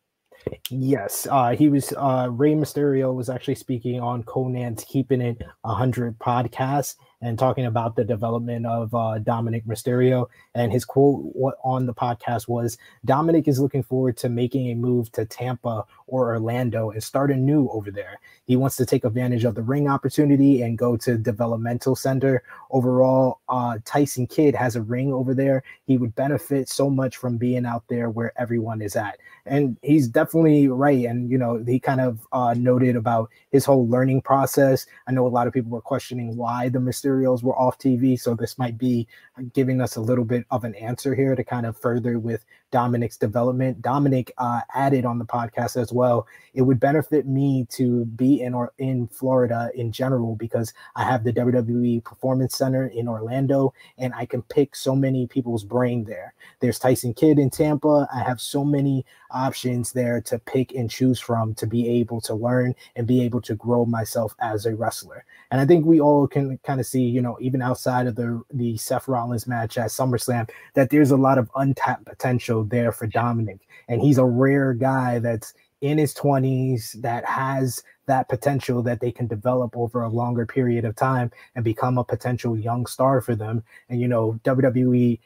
Yes, 0.70 1.26
uh, 1.30 1.54
he 1.54 1.68
was. 1.68 1.92
Uh, 1.96 2.28
Rey 2.30 2.54
Mysterio 2.54 3.14
was 3.14 3.30
actually 3.30 3.54
speaking 3.54 4.00
on 4.00 4.24
Konnan's 4.24 4.84
Keeping 4.84 5.20
It 5.20 5.40
100 5.62 6.18
podcast, 6.18 6.96
and 7.22 7.38
talking 7.38 7.64
about 7.64 7.96
the 7.96 8.04
development 8.04 8.66
of 8.66 8.94
uh, 8.94 9.18
Dominic 9.20 9.64
Mysterio. 9.64 10.26
And 10.54 10.72
his 10.72 10.84
quote 10.84 11.32
on 11.64 11.86
the 11.86 11.94
podcast 11.94 12.48
was 12.48 12.76
Dominic 13.04 13.48
is 13.48 13.60
looking 13.60 13.82
forward 13.82 14.16
to 14.18 14.28
making 14.28 14.70
a 14.70 14.74
move 14.74 15.10
to 15.12 15.24
Tampa 15.24 15.84
or 16.08 16.34
Orlando 16.34 16.90
and 16.90 17.02
start 17.02 17.30
anew 17.30 17.68
over 17.70 17.90
there. 17.90 18.20
He 18.44 18.56
wants 18.56 18.76
to 18.76 18.84
take 18.84 19.04
advantage 19.04 19.44
of 19.44 19.54
the 19.54 19.62
ring 19.62 19.88
opportunity 19.88 20.62
and 20.62 20.76
go 20.76 20.96
to 20.98 21.16
developmental 21.16 21.94
center. 21.94 22.42
Overall, 22.70 23.40
uh, 23.48 23.78
Tyson 23.84 24.26
Kidd 24.26 24.54
has 24.56 24.74
a 24.74 24.82
ring 24.82 25.12
over 25.12 25.32
there. 25.32 25.62
He 25.86 25.96
would 25.96 26.14
benefit 26.16 26.68
so 26.68 26.90
much 26.90 27.16
from 27.16 27.36
being 27.36 27.64
out 27.64 27.84
there 27.88 28.10
where 28.10 28.32
everyone 28.36 28.82
is 28.82 28.96
at. 28.96 29.18
And 29.46 29.76
he's 29.82 30.08
definitely 30.08 30.68
right. 30.68 31.04
And, 31.04 31.30
you 31.30 31.38
know, 31.38 31.62
he 31.66 31.78
kind 31.78 32.00
of 32.00 32.26
uh, 32.32 32.54
noted 32.56 32.96
about 32.96 33.30
his 33.50 33.64
whole 33.64 33.88
learning 33.88 34.22
process. 34.22 34.86
I 35.06 35.12
know 35.12 35.26
a 35.26 35.28
lot 35.28 35.46
of 35.46 35.52
people 35.52 35.70
were 35.70 35.80
questioning 35.80 36.36
why 36.36 36.68
the 36.68 36.80
Mysterios 37.12 37.42
were 37.42 37.58
off 37.58 37.78
TV. 37.78 38.18
So 38.18 38.34
this 38.34 38.58
might 38.58 38.78
be 38.78 39.06
giving 39.52 39.80
us 39.80 39.96
a 39.96 40.00
little 40.00 40.24
bit 40.24 40.44
of 40.50 40.64
an 40.64 40.74
answer 40.74 41.14
here 41.14 41.34
to 41.34 41.44
kind 41.44 41.66
of 41.66 41.76
further 41.76 42.18
with 42.18 42.44
Dominic's 42.72 43.16
development. 43.16 43.80
Dominic 43.80 44.32
uh, 44.38 44.62
added 44.74 45.04
on 45.04 45.20
the 45.20 45.24
podcast 45.24 45.80
as 45.80 45.92
well. 45.92 46.26
It 46.54 46.62
would 46.62 46.80
benefit 46.80 47.26
me 47.26 47.66
to 47.70 48.04
be 48.06 48.40
in 48.40 48.54
or 48.54 48.72
in 48.78 49.06
Florida 49.06 49.70
in 49.74 49.92
general 49.92 50.34
because 50.34 50.74
I 50.96 51.04
have 51.04 51.22
the 51.22 51.32
WWE 51.32 52.02
Performance 52.02 52.56
Center 52.56 52.88
in 52.88 53.06
Orlando, 53.06 53.72
and 53.98 54.12
I 54.14 54.26
can 54.26 54.42
pick 54.42 54.74
so 54.74 54.96
many 54.96 55.28
people's 55.28 55.62
brain 55.62 56.04
there. 56.04 56.34
There's 56.60 56.78
Tyson 56.78 57.14
Kidd 57.14 57.38
in 57.38 57.50
Tampa. 57.50 58.08
I 58.12 58.20
have 58.20 58.40
so 58.40 58.64
many 58.64 59.06
options 59.30 59.92
there 59.92 60.20
to 60.22 60.38
pick 60.38 60.72
and 60.72 60.90
choose 60.90 61.20
from 61.20 61.54
to 61.54 61.66
be 61.66 61.88
able 61.88 62.20
to 62.22 62.34
learn 62.34 62.74
and 62.96 63.06
be 63.06 63.22
able 63.22 63.40
to 63.42 63.54
grow 63.54 63.84
myself 63.84 64.34
as 64.40 64.66
a 64.66 64.74
wrestler. 64.74 65.24
And 65.50 65.60
I 65.60 65.66
think 65.66 65.84
we 65.84 66.00
all 66.00 66.26
can 66.26 66.58
kind 66.64 66.80
of 66.80 66.86
see, 66.86 67.02
you 67.02 67.20
know, 67.20 67.36
even 67.40 67.62
outside 67.62 68.06
of 68.06 68.16
the 68.16 68.42
the 68.52 68.76
Seth 68.78 69.08
Rollins 69.08 69.46
match 69.46 69.76
at 69.78 69.88
SummerSlam, 69.88 70.48
that 70.74 70.90
there's 70.90 71.10
a 71.10 71.16
lot 71.16 71.38
of 71.38 71.50
untapped 71.56 72.06
potential 72.06 72.61
there 72.70 72.92
for 72.92 73.06
Dominic. 73.06 73.60
And 73.88 74.00
he's 74.00 74.18
a 74.18 74.24
rare 74.24 74.74
guy 74.74 75.18
that's 75.18 75.54
in 75.80 75.98
his 75.98 76.14
20s 76.14 77.00
that 77.02 77.24
has 77.24 77.82
that 78.06 78.28
potential 78.28 78.82
that 78.82 79.00
they 79.00 79.12
can 79.12 79.26
develop 79.26 79.76
over 79.76 80.02
a 80.02 80.08
longer 80.08 80.46
period 80.46 80.84
of 80.84 80.96
time 80.96 81.30
and 81.54 81.64
become 81.64 81.98
a 81.98 82.04
potential 82.04 82.56
young 82.56 82.86
star 82.86 83.20
for 83.20 83.34
them. 83.34 83.62
And 83.88 84.00
you 84.00 84.08
know, 84.08 84.40
WWE 84.44 85.18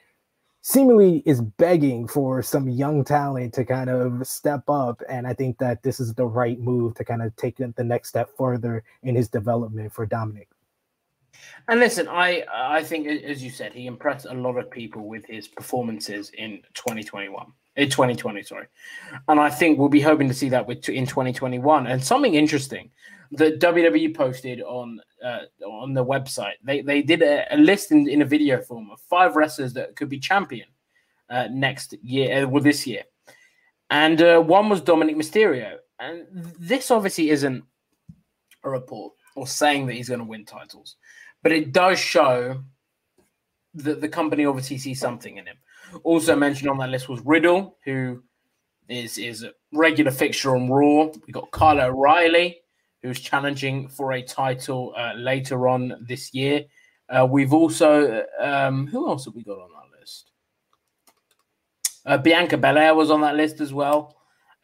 seemingly 0.62 1.22
is 1.26 1.40
begging 1.40 2.08
for 2.08 2.42
some 2.42 2.68
young 2.68 3.04
talent 3.04 3.54
to 3.54 3.64
kind 3.64 3.88
of 3.88 4.26
step 4.26 4.68
up. 4.68 5.00
And 5.08 5.26
I 5.26 5.32
think 5.32 5.58
that 5.58 5.82
this 5.82 6.00
is 6.00 6.14
the 6.14 6.26
right 6.26 6.58
move 6.58 6.94
to 6.96 7.04
kind 7.04 7.22
of 7.22 7.36
take 7.36 7.58
the 7.58 7.84
next 7.84 8.08
step 8.08 8.30
further 8.36 8.82
in 9.02 9.14
his 9.14 9.28
development 9.28 9.92
for 9.92 10.06
Dominic. 10.06 10.48
And 11.68 11.80
listen, 11.80 12.08
I 12.08 12.44
I 12.52 12.82
think 12.82 13.06
as 13.06 13.42
you 13.42 13.50
said, 13.50 13.72
he 13.72 13.86
impressed 13.86 14.26
a 14.26 14.34
lot 14.34 14.56
of 14.56 14.70
people 14.70 15.08
with 15.08 15.24
his 15.26 15.48
performances 15.48 16.30
in 16.36 16.62
2021. 16.74 17.46
In 17.76 17.90
2020, 17.90 18.42
sorry. 18.42 18.66
And 19.28 19.38
I 19.38 19.50
think 19.50 19.78
we'll 19.78 19.90
be 19.90 20.00
hoping 20.00 20.28
to 20.28 20.34
see 20.34 20.48
that 20.48 20.66
with 20.66 20.88
in 20.88 21.06
2021. 21.06 21.86
And 21.86 22.02
something 22.02 22.34
interesting 22.34 22.90
that 23.32 23.60
WWE 23.60 24.14
posted 24.14 24.62
on 24.62 25.00
uh, 25.22 25.40
on 25.66 25.94
the 25.94 26.04
website. 26.04 26.54
They 26.62 26.82
they 26.82 27.02
did 27.02 27.22
a, 27.22 27.52
a 27.54 27.56
list 27.56 27.92
in, 27.92 28.08
in, 28.08 28.22
a 28.22 28.26
video 28.26 28.62
form 28.62 28.90
of 28.90 29.00
five 29.00 29.36
wrestlers 29.36 29.72
that 29.74 29.96
could 29.96 30.08
be 30.08 30.18
champion 30.18 30.68
uh, 31.28 31.48
next 31.50 31.94
year, 32.02 32.44
uh, 32.44 32.48
well 32.48 32.62
this 32.62 32.86
year, 32.86 33.02
and 33.90 34.20
uh, 34.22 34.40
one 34.40 34.68
was 34.68 34.80
Dominic 34.80 35.16
Mysterio. 35.16 35.76
And 35.98 36.26
this 36.58 36.90
obviously 36.90 37.30
isn't 37.30 37.64
a 38.62 38.70
report 38.70 39.14
or 39.34 39.46
saying 39.46 39.86
that 39.86 39.94
he's 39.94 40.08
going 40.08 40.20
to 40.20 40.26
win 40.26 40.44
titles, 40.44 40.96
but 41.46 41.52
it 41.52 41.70
does 41.70 41.96
show 41.96 42.60
that 43.74 44.00
the 44.00 44.08
company 44.08 44.44
obviously 44.44 44.78
sees 44.78 44.98
something 44.98 45.36
in 45.36 45.46
him. 45.46 45.56
Also 46.02 46.34
mentioned 46.34 46.68
on 46.68 46.76
that 46.78 46.90
list 46.90 47.08
was 47.08 47.20
Riddle, 47.24 47.76
who 47.84 48.24
is 48.88 49.16
is 49.16 49.44
a 49.44 49.52
regular 49.72 50.10
fixture 50.10 50.56
on 50.56 50.68
Raw. 50.68 51.12
We 51.24 51.32
got 51.32 51.48
Kyle 51.52 51.80
O'Reilly, 51.80 52.58
who's 53.00 53.20
challenging 53.20 53.86
for 53.86 54.14
a 54.14 54.22
title 54.22 54.92
uh, 54.96 55.12
later 55.14 55.68
on 55.68 55.94
this 56.00 56.34
year. 56.34 56.64
Uh, 57.08 57.28
we've 57.30 57.52
also, 57.52 58.24
um, 58.40 58.88
who 58.88 59.08
else 59.08 59.26
have 59.26 59.36
we 59.36 59.44
got 59.44 59.60
on 59.60 59.70
that 59.70 60.00
list? 60.00 60.32
Uh, 62.04 62.18
Bianca 62.18 62.56
Belair 62.56 62.96
was 62.96 63.12
on 63.12 63.20
that 63.20 63.36
list 63.36 63.60
as 63.60 63.72
well. 63.72 64.15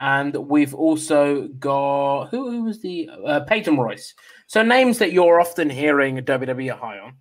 And 0.02 0.34
we've 0.34 0.74
also 0.74 1.46
got, 1.60 2.26
who, 2.30 2.50
who 2.50 2.64
was 2.64 2.82
the, 2.82 3.08
uh, 3.24 3.40
Peyton 3.40 3.76
Royce. 3.76 4.14
So 4.48 4.60
names 4.60 4.98
that 4.98 5.12
you're 5.12 5.40
often 5.40 5.70
hearing 5.70 6.18
WWE 6.18 6.76
high 6.76 6.98
on. 6.98 7.14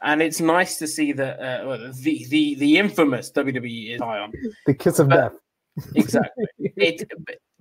And 0.00 0.22
it's 0.22 0.40
nice 0.40 0.78
to 0.78 0.86
see 0.86 1.10
that 1.10 1.40
uh, 1.40 1.90
the, 2.02 2.24
the, 2.28 2.54
the 2.54 2.78
infamous 2.78 3.32
WWE 3.32 3.96
is 3.96 4.00
high 4.00 4.20
on. 4.20 4.32
The 4.64 4.74
kiss 4.74 5.00
of 5.00 5.08
but, 5.08 5.32
death. 5.76 5.86
exactly. 5.96 6.44
it 6.76 7.02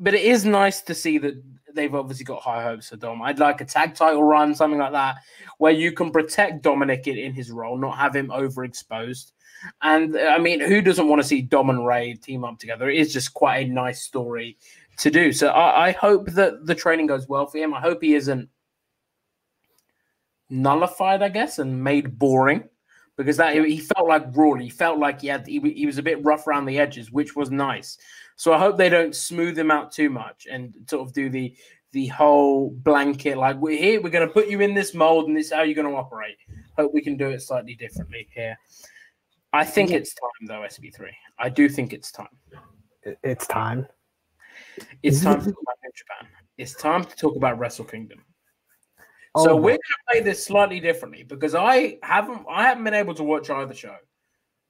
but 0.04 0.14
it 0.14 0.22
is 0.22 0.44
nice 0.44 0.82
to 0.82 0.94
see 0.94 1.18
that 1.18 1.42
they've 1.74 1.96
obviously 1.96 2.26
got 2.26 2.42
high 2.42 2.62
hopes 2.62 2.90
for 2.90 2.98
Dom. 2.98 3.22
I'd 3.22 3.40
like 3.40 3.62
a 3.62 3.66
tag 3.66 3.96
title 3.96 4.24
run, 4.24 4.54
something 4.54 4.80
like 4.80 4.92
that, 4.92 5.16
where 5.58 5.72
you 5.72 5.94
can 5.94 6.12
protect 6.12 6.62
Dominic 6.62 7.08
in, 7.08 7.34
his 7.34 7.52
role, 7.52 7.78
not 7.78 7.98
have 7.98 8.16
him 8.16 8.28
overexposed. 8.28 9.32
And 9.82 10.16
uh, 10.16 10.34
I 10.36 10.40
mean, 10.40 10.60
who 10.60 10.82
doesn't 10.82 11.08
want 11.08 11.22
to 11.22 11.28
see 11.28 11.42
Dom 11.42 11.70
and 11.70 11.88
Rey 11.88 12.16
team 12.16 12.44
up 12.44 12.60
together? 12.60 12.90
It 12.90 13.00
is 13.00 13.14
just 13.14 13.34
quite 13.34 13.66
a 13.66 13.72
nice 13.72 14.02
story 14.02 14.58
to 14.98 15.10
do. 15.10 15.32
So 15.32 15.48
I, 15.48 15.88
I 15.88 15.92
hope 15.92 16.30
that 16.32 16.66
the 16.66 16.76
training 16.76 17.08
goes 17.08 17.30
well 17.30 17.46
for 17.46 17.60
him. 17.60 17.74
I 17.74 17.80
hope 17.80 18.02
he 18.02 18.14
isn't 18.16 18.50
nullified, 20.50 21.24
I 21.24 21.30
guess, 21.30 21.60
and 21.60 21.82
made 21.82 22.20
boring 22.20 22.68
because 23.16 23.38
that 23.38 23.56
he 23.56 23.78
felt 23.78 24.08
like 24.08 24.36
raw. 24.36 24.56
He 24.56 24.70
felt 24.70 25.00
like 25.00 25.22
he 25.22 25.28
had 25.28 25.48
he, 25.48 25.60
he 25.60 25.86
was 25.86 25.98
a 25.98 26.04
bit 26.04 26.24
rough 26.26 26.48
around 26.48 26.66
the 26.66 26.80
edges, 26.80 27.12
which 27.12 27.36
was 27.36 27.52
nice. 27.52 27.98
So 28.36 28.54
I 28.54 28.60
hope 28.60 28.78
they 28.78 28.90
don't 28.90 29.16
smooth 29.16 29.58
him 29.58 29.72
out 29.72 29.92
too 29.92 30.10
much 30.10 30.48
and 30.50 30.74
sort 30.88 31.08
of 31.08 31.14
do 31.14 31.30
the 31.30 31.56
the 31.94 32.08
whole 32.08 32.72
blanket 32.72 33.38
like 33.38 33.56
we're 33.58 33.78
here, 33.78 34.02
we're 34.02 34.10
going 34.10 34.28
to 34.28 34.34
put 34.34 34.48
you 34.48 34.62
in 34.62 34.74
this 34.74 34.96
mold, 34.96 35.28
and 35.28 35.38
this 35.38 35.48
is 35.48 35.54
how 35.54 35.62
you're 35.62 35.76
going 35.76 35.88
to 35.88 35.96
operate. 35.96 36.38
Hope 36.76 36.92
we 36.92 37.02
can 37.02 37.16
do 37.16 37.30
it 37.30 37.42
slightly 37.42 37.76
differently 37.76 38.28
here. 38.34 38.58
I 39.54 39.64
think 39.64 39.92
it's 39.92 40.16
time 40.16 40.48
though, 40.48 40.66
SB3. 40.68 41.12
I 41.38 41.50
do 41.50 41.70
think 41.70 41.94
it's 41.94 42.12
time. 42.12 42.28
It's 43.22 43.46
time. 43.46 43.88
It's 45.04 45.22
time 45.22 45.40
to 45.40 45.46
talk 45.52 45.62
about 45.62 45.78
New 45.84 45.92
Japan. 45.96 46.32
It's 46.58 46.74
time 46.74 47.04
to 47.04 47.16
talk 47.16 47.36
about 47.36 47.60
Wrestle 47.60 47.86
Kingdom. 47.86 48.20
Oh, 49.36 49.46
so 49.46 49.56
we're 49.56 49.72
going 49.72 49.78
to 49.78 50.12
play 50.12 50.22
this 50.22 50.44
slightly 50.44 50.80
differently 50.80 51.24
because 51.24 51.54
I 51.54 51.98
haven't 52.02 52.46
I 52.50 52.64
haven't 52.64 52.84
been 52.84 52.94
able 52.94 53.14
to 53.16 53.24
watch 53.24 53.50
either 53.50 53.74
show. 53.74 53.96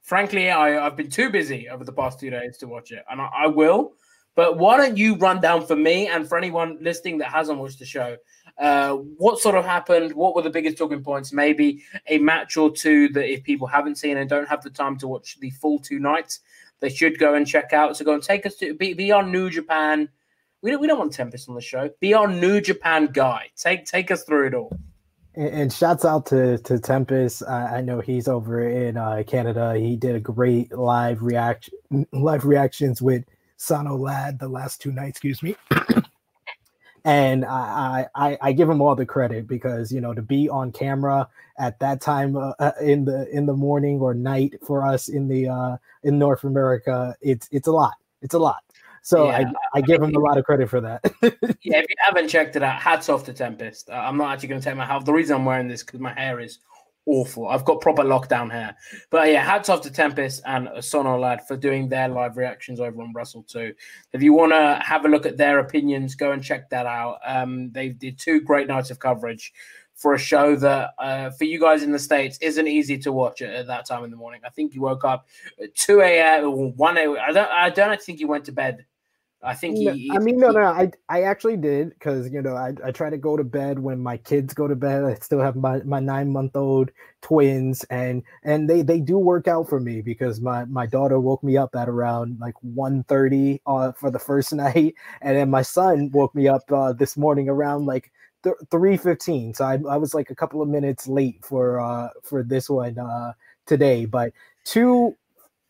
Frankly, 0.04 0.52
I, 0.52 0.86
I've 0.86 0.96
been 0.96 1.10
too 1.10 1.32
busy 1.32 1.70
over 1.70 1.84
the 1.84 1.92
past 1.92 2.20
two 2.20 2.30
days 2.30 2.58
to 2.58 2.68
watch 2.68 2.92
it, 2.92 3.04
and 3.10 3.20
I, 3.20 3.30
I 3.36 3.48
will. 3.48 3.94
But 4.36 4.58
why 4.58 4.78
don't 4.78 4.98
you 4.98 5.16
run 5.16 5.42
down 5.42 5.66
for 5.66 5.76
me 5.76 6.08
and 6.08 6.28
for 6.28 6.38
anyone 6.38 6.78
listening 6.82 7.18
that 7.20 7.30
hasn't 7.30 7.60
watched 7.60 7.80
the 7.80 7.86
show? 7.86 8.18
Uh, 8.58 8.94
what 8.96 9.40
sort 9.40 9.56
of 9.56 9.66
happened? 9.66 10.14
What 10.14 10.36
were 10.36 10.42
the 10.42 10.50
biggest 10.50 10.78
talking 10.78 11.04
points? 11.04 11.34
Maybe 11.34 11.84
a 12.08 12.18
match 12.20 12.58
or 12.58 12.72
two 12.72 13.10
that 13.10 13.32
if 13.32 13.44
people 13.44 13.68
haven't 13.68 13.98
seen 13.98 14.18
and 14.18 14.30
don't 14.30 14.48
have 14.48 14.64
the 14.64 14.70
time 14.70 14.98
to 15.00 15.08
watch 15.08 15.40
the 15.40 15.52
full 15.52 15.80
two 15.80 16.00
nights, 16.00 16.40
they 16.80 16.90
should 16.90 17.20
go 17.20 17.36
and 17.36 17.48
check 17.48 17.74
out. 17.74 17.96
So 17.96 18.06
go 18.06 18.14
and 18.14 18.24
take 18.24 18.46
us 18.46 18.56
to 18.56 18.74
be, 18.74 18.94
be 18.94 19.12
on 19.12 19.32
New 19.32 19.50
Japan 19.50 20.10
we 20.64 20.72
don't 20.72 20.80
we 20.80 20.88
don't 20.88 20.98
want 20.98 21.14
Tempest 21.14 21.50
on 21.50 21.56
the 21.56 21.62
show. 21.62 21.90
Be 22.00 22.14
our 22.14 22.28
New 22.28 22.62
Japan 22.62 23.08
guy. 23.08 23.50
Take 23.58 23.86
take 23.86 24.10
us 24.10 24.24
through 24.24 24.48
it 24.48 24.54
all. 24.56 24.76
And, 25.36 25.48
and 25.48 25.74
shouts 25.74 26.06
out 26.06 26.26
to 26.28 26.58
to 26.60 26.80
Tempest. 26.80 27.44
I, 27.48 27.78
I 27.78 27.82
know 27.82 28.00
he's 28.00 28.28
over 28.28 28.68
in 28.68 28.98
uh, 28.98 29.24
Canada. 29.26 29.76
He 29.76 29.96
did 29.96 30.16
a 30.16 30.20
great 30.20 30.72
live 30.72 31.22
reaction 31.22 31.74
live 32.12 32.46
reactions 32.46 33.02
with 33.02 33.24
Sano 33.58 33.96
Lad 33.98 34.40
the 34.40 34.48
last 34.48 34.82
two 34.82 34.92
nights. 34.92 35.18
Excuse 35.18 35.42
me. 35.44 35.56
and 37.06 37.46
I, 37.46 38.08
I 38.16 38.38
I 38.42 38.52
give 38.54 38.70
him 38.70 38.82
all 38.82 38.96
the 38.96 39.06
credit 39.06 39.48
because 39.48 39.92
you 39.92 40.02
know 40.02 40.14
to 40.14 40.22
be 40.22 40.50
on 40.50 40.72
camera 40.72 41.28
at 41.58 41.80
that 41.80 42.02
time 42.02 42.36
uh, 42.36 42.54
uh 42.60 42.72
in 42.82 43.06
the 43.06 43.28
in 43.36 43.46
the 43.46 43.54
morning 43.54 44.00
or 44.00 44.14
night 44.14 44.56
for 44.66 44.86
us 44.86 45.10
in 45.10 45.28
the 45.28 45.48
uh, 45.48 45.78
in 46.04 46.18
North 46.18 46.44
America, 46.44 47.16
it's 47.22 47.50
it's 47.52 47.68
a 47.68 47.72
lot. 47.72 47.94
It's 48.22 48.34
a 48.34 48.40
lot. 48.40 48.64
So 49.04 49.28
yeah. 49.28 49.52
I, 49.74 49.80
I 49.80 49.82
give 49.82 50.02
him 50.02 50.16
a 50.16 50.20
lot 50.20 50.38
of 50.38 50.46
credit 50.46 50.70
for 50.70 50.80
that. 50.80 51.02
yeah, 51.22 51.80
if 51.80 51.86
you 51.90 51.96
haven't 51.98 52.30
checked 52.30 52.56
it 52.56 52.64
out, 52.64 52.82
hats 52.82 53.10
off 53.10 53.26
to 53.26 53.34
Tempest. 53.34 53.90
Uh, 53.90 53.94
I'm 53.94 54.18
not 54.18 54.32
actually 54.32 54.48
going 54.48 54.62
to 54.62 54.66
take 54.66 54.78
my 54.78 54.86
hat. 54.86 55.04
The 55.06 55.12
reason 55.12 55.36
I'm 55.36 55.46
wearing 55.46 55.68
this 55.68 55.84
because 55.84 56.00
my 56.00 56.14
hair 56.14 56.40
is 56.40 56.60
awful. 57.06 57.50
I've 57.50 57.66
got 57.66 57.82
proper 57.82 58.04
lockdown 58.04 58.50
hair. 58.50 58.78
But 59.10 59.28
yeah, 59.28 59.44
hats 59.44 59.68
off 59.68 59.82
to 59.82 59.92
Tempest 59.92 60.42
and 60.46 60.70
Sono 60.80 61.20
Lad 61.20 61.46
for 61.46 61.58
doing 61.58 61.90
their 61.90 62.08
live 62.08 62.38
reactions 62.38 62.80
over 62.80 63.02
on 63.02 63.12
Wrestle 63.14 63.44
2. 63.44 63.74
If 64.14 64.24
you 64.24 64.32
want 64.32 64.54
to 64.54 64.82
have 64.82 65.04
a 65.04 65.10
look 65.10 65.26
at 65.26 65.36
their 65.36 65.60
opinions, 65.60 66.16
go 66.16 66.32
and 66.32 66.42
check 66.42 66.70
that 66.70 66.86
out. 66.86 67.20
Um, 67.26 67.72
they 67.74 67.90
did 67.90 68.18
two 68.18 68.40
great 68.40 68.68
nights 68.68 68.90
of 68.90 69.00
coverage 69.00 69.52
for 69.96 70.14
a 70.14 70.20
show 70.20 70.56
that 70.56 70.92
uh, 70.98 71.30
for 71.32 71.44
you 71.44 71.60
guys 71.60 71.84
in 71.84 71.92
the 71.92 72.00
states 72.00 72.38
isn't 72.42 72.68
easy 72.68 72.98
to 72.98 73.12
watch 73.12 73.42
at, 73.42 73.54
at, 73.54 73.68
that 73.68 73.86
time 73.86 74.04
in 74.04 74.12
the 74.12 74.18
morning. 74.18 74.42
I 74.46 74.50
think 74.50 74.74
you 74.74 74.82
woke 74.82 75.04
up 75.04 75.28
at 75.62 75.76
two 75.76 76.02
a.m. 76.02 76.46
or 76.46 76.72
one 76.72 76.98
a.m. 76.98 77.18
I 77.22 77.32
don't. 77.32 77.52
I 77.52 77.70
don't 77.70 78.02
think 78.02 78.20
you 78.20 78.28
went 78.28 78.46
to 78.46 78.52
bed 78.52 78.86
I 79.44 79.54
think 79.54 79.78
he. 79.78 80.10
I 80.12 80.20
mean, 80.20 80.40
no, 80.40 80.50
no, 80.52 80.62
I 80.62 80.92
I 81.10 81.24
actually 81.24 81.58
did 81.58 81.90
because 81.90 82.30
you 82.32 82.42
know 82.42 82.56
I, 82.56 82.74
I 82.84 82.92
try 82.92 83.10
to 83.10 83.18
go 83.18 83.36
to 83.36 83.44
bed 83.44 83.80
when 83.80 84.00
my 84.00 84.18
kids 84.18 84.54
go 84.54 84.68
to 84.68 84.76
bed. 84.76 85.04
I 85.04 85.16
still 85.16 85.42
have 85.42 85.56
my, 85.56 85.80
my 85.84 86.00
nine 86.00 86.32
month 86.32 86.56
old 86.56 86.92
twins, 87.22 87.84
and 87.86 88.24
and 88.44 88.70
they 88.70 88.82
they 88.84 89.02
do 89.02 89.18
work 89.18 89.48
out 89.48 89.68
for 89.68 89.80
me 89.80 90.02
because 90.02 90.40
my 90.40 90.64
my 90.66 90.86
daughter 90.86 91.20
woke 91.20 91.44
me 91.44 91.58
up 91.58 91.76
at 91.76 91.90
around 91.90 92.40
like 92.40 92.56
1.30 92.66 93.60
uh, 93.68 93.92
for 93.92 94.10
the 94.10 94.20
first 94.20 94.54
night, 94.54 94.96
and 95.22 95.36
then 95.38 95.50
my 95.50 95.62
son 95.62 96.10
woke 96.14 96.34
me 96.34 96.48
up 96.48 96.72
uh, 96.72 96.94
this 96.94 97.18
morning 97.18 97.50
around 97.50 97.86
like 97.86 98.12
three 98.72 98.98
fifteen. 98.98 99.54
So 99.54 99.66
I 99.66 99.74
I 99.90 99.98
was 99.98 100.14
like 100.14 100.30
a 100.30 100.36
couple 100.36 100.62
of 100.62 100.70
minutes 100.70 101.08
late 101.08 101.44
for 101.44 101.80
uh 101.80 102.10
for 102.24 102.44
this 102.44 102.70
one 102.70 102.98
uh 102.98 103.34
today, 103.66 104.06
but 104.06 104.32
two 104.64 105.16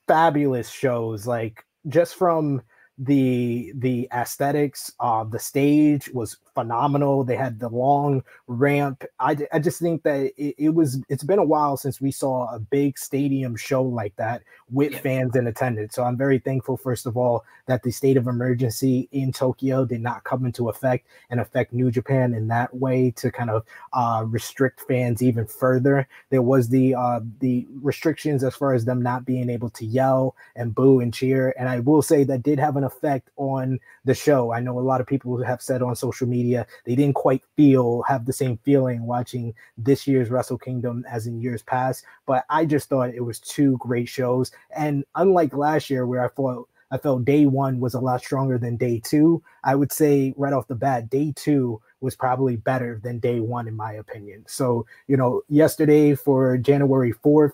fabulous 0.08 0.70
shows 0.70 1.26
like 1.26 1.66
just 1.88 2.16
from 2.16 2.62
the 2.98 3.74
the 3.78 4.08
aesthetics 4.14 4.92
of 5.00 5.32
the 5.32 5.40
stage 5.40 6.10
was 6.14 6.38
phenomenal. 6.54 7.24
They 7.24 7.36
had 7.36 7.60
the 7.60 7.70
long 7.70 8.24
ramp. 8.48 9.04
I, 9.20 9.36
I 9.52 9.60
just 9.60 9.80
think 9.80 10.04
that 10.04 10.32
it, 10.38 10.56
it 10.58 10.70
was 10.70 11.02
it's 11.10 11.24
been 11.24 11.40
a 11.40 11.44
while 11.44 11.76
since 11.78 12.00
we 12.00 12.12
saw 12.12 12.54
a 12.54 12.60
big 12.60 12.98
stadium 12.98 13.56
show 13.56 13.82
like 13.84 14.16
that 14.18 14.44
with 14.70 14.92
yeah. 14.94 15.00
fans 15.00 15.36
in 15.36 15.48
attendance. 15.48 15.96
So 15.96 16.04
i'm 16.04 16.18
very 16.18 16.40
thankful 16.40 16.78
first 16.78 17.06
of 17.06 17.18
all 17.18 17.44
that 17.66 17.84
the 17.84 17.92
state 17.92 18.18
of 18.18 18.28
emergency 18.28 19.08
in 19.12 19.32
tokyo 19.32 19.86
did 19.86 20.02
not 20.02 20.24
come 20.24 20.46
into 20.46 20.70
effect 20.70 21.08
and 21.30 21.40
affect 21.40 21.74
new 21.74 21.90
japan 21.92 22.34
in 22.34 22.48
that 22.48 22.76
way 22.76 23.12
to 23.12 23.32
kind 23.32 23.50
of 23.50 23.64
uh, 23.94 24.24
restrict 24.28 24.82
fans 24.88 25.22
even 25.22 25.46
further. 25.46 26.08
There 26.30 26.42
was 26.42 26.70
the 26.70 26.96
uh, 26.96 27.22
the 27.40 27.68
restrictions 27.82 28.44
as 28.44 28.56
far 28.56 28.74
as 28.74 28.86
them 28.86 29.02
not 29.02 29.26
being 29.26 29.50
able 29.50 29.70
to 29.72 29.86
yell 29.86 30.36
and 30.56 30.74
boo 30.74 31.00
and 31.00 31.14
cheer. 31.14 31.54
And 31.58 31.70
i 31.70 31.80
will 31.80 32.02
say 32.02 32.24
that 32.24 32.44
did 32.44 32.60
have 32.60 32.76
an 32.76 32.84
an 32.84 32.88
effect 32.88 33.30
on 33.38 33.80
the 34.06 34.14
show. 34.14 34.52
I 34.52 34.60
know 34.60 34.78
a 34.78 34.82
lot 34.82 35.02
of 35.02 35.08
people 35.08 35.42
have 35.44 35.62
said 35.62 35.82
on 35.82 35.96
social 35.96 36.28
media 36.28 36.43
they 36.52 36.96
didn't 36.96 37.16
quite 37.16 37.44
feel 37.56 38.04
have 38.04 38.26
the 38.26 38.34
same 38.34 38.58
feeling 38.64 39.06
watching 39.06 39.54
this 39.78 40.08
year's 40.08 40.30
Wrestle 40.30 40.58
Kingdom 40.58 41.06
as 41.10 41.28
in 41.28 41.42
years 41.42 41.64
past, 41.64 42.06
but 42.26 42.46
I 42.50 42.66
just 42.66 42.90
thought 42.90 43.14
it 43.14 43.22
was 43.22 43.40
two 43.40 43.78
great 43.78 44.10
shows. 44.10 44.52
And 44.76 45.04
unlike 45.16 45.54
last 45.54 45.90
year 45.90 46.06
where 46.06 46.24
I 46.24 46.30
thought 46.30 46.68
I 46.94 47.00
felt 47.00 47.26
day 47.26 47.48
one 47.48 47.80
was 47.80 47.96
a 47.96 48.00
lot 48.00 48.22
stronger 48.22 48.60
than 48.60 48.78
day 48.78 49.02
two. 49.04 49.42
I 49.64 49.74
would 49.74 49.92
say 49.92 50.32
right 50.38 50.54
off 50.54 50.68
the 50.68 50.76
bat, 50.76 51.10
day 51.10 51.34
two 51.36 51.82
was 52.02 52.16
probably 52.16 52.56
better 52.56 53.00
than 53.04 53.18
day 53.18 53.40
one, 53.40 53.68
in 53.68 53.76
my 53.76 53.94
opinion. 53.94 54.44
So, 54.48 54.86
you 55.08 55.18
know, 55.18 55.42
yesterday 55.50 56.14
for 56.14 56.56
January 56.58 57.12
4th, 57.12 57.54